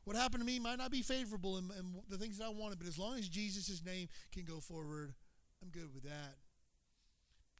What 0.06 0.16
happened 0.16 0.42
to 0.42 0.46
me 0.46 0.60
might 0.60 0.78
not 0.78 0.90
be 0.90 1.02
favorable 1.02 1.58
in, 1.58 1.70
the 2.10 2.18
things 2.18 2.38
that 2.38 2.46
I 2.46 2.50
wanted, 2.50 2.80
but 2.80 2.88
as 2.88 2.98
long 2.98 3.18
as 3.18 3.28
Jesus' 3.28 3.84
name 3.86 4.08
can 4.32 4.46
go 4.46 4.60
forward, 4.60 5.14
I'm 5.62 5.70
good 5.70 5.94
with 5.94 6.04
that. 6.04 6.36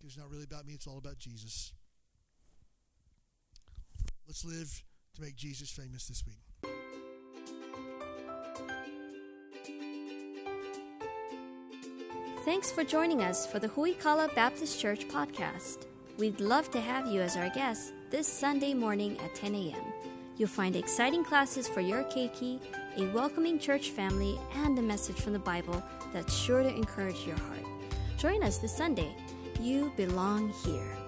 It's 0.06 0.18
not 0.18 0.30
really 0.30 0.44
about 0.44 0.66
me, 0.66 0.74
it's 0.74 0.88
all 0.88 0.98
about 0.98 1.18
Jesus. 1.18 1.74
Let's 4.28 4.46
live 4.46 4.84
to 5.16 5.22
make 5.22 5.36
Jesus 5.36 5.70
famous 5.70 6.08
this 6.08 6.24
week. 6.26 6.40
Thanks 12.46 12.72
for 12.72 12.84
joining 12.84 13.22
us 13.22 13.46
for 13.46 13.60
the 13.60 13.68
Huikala 13.68 14.34
Baptist 14.34 14.80
Church 14.80 15.08
podcast. 15.10 15.86
We'd 16.18 16.40
love 16.40 16.72
to 16.72 16.80
have 16.80 17.08
you 17.08 17.22
as 17.22 17.36
our 17.36 17.50
guest 17.50 17.94
this 18.10 18.28
Sunday 18.28 18.74
morning 18.74 19.18
at 19.20 19.36
10 19.36 19.54
a.m. 19.54 19.94
You'll 20.38 20.48
find 20.48 20.76
exciting 20.76 21.26
classes 21.26 21.68
for 21.68 21.82
your 21.82 22.04
keiki, 22.06 22.60
a 22.96 23.12
welcoming 23.14 23.60
church 23.60 23.90
family, 23.90 24.40
and 24.56 24.80
a 24.80 24.82
message 24.82 25.18
from 25.18 25.34
the 25.34 25.40
Bible 25.40 25.84
that's 26.14 26.34
sure 26.34 26.64
to 26.64 26.70
encourage 26.70 27.26
your 27.26 27.38
heart. 27.38 27.67
Join 28.18 28.42
us 28.42 28.58
this 28.58 28.76
Sunday. 28.76 29.16
You 29.62 29.94
belong 29.96 30.52
here. 30.66 31.07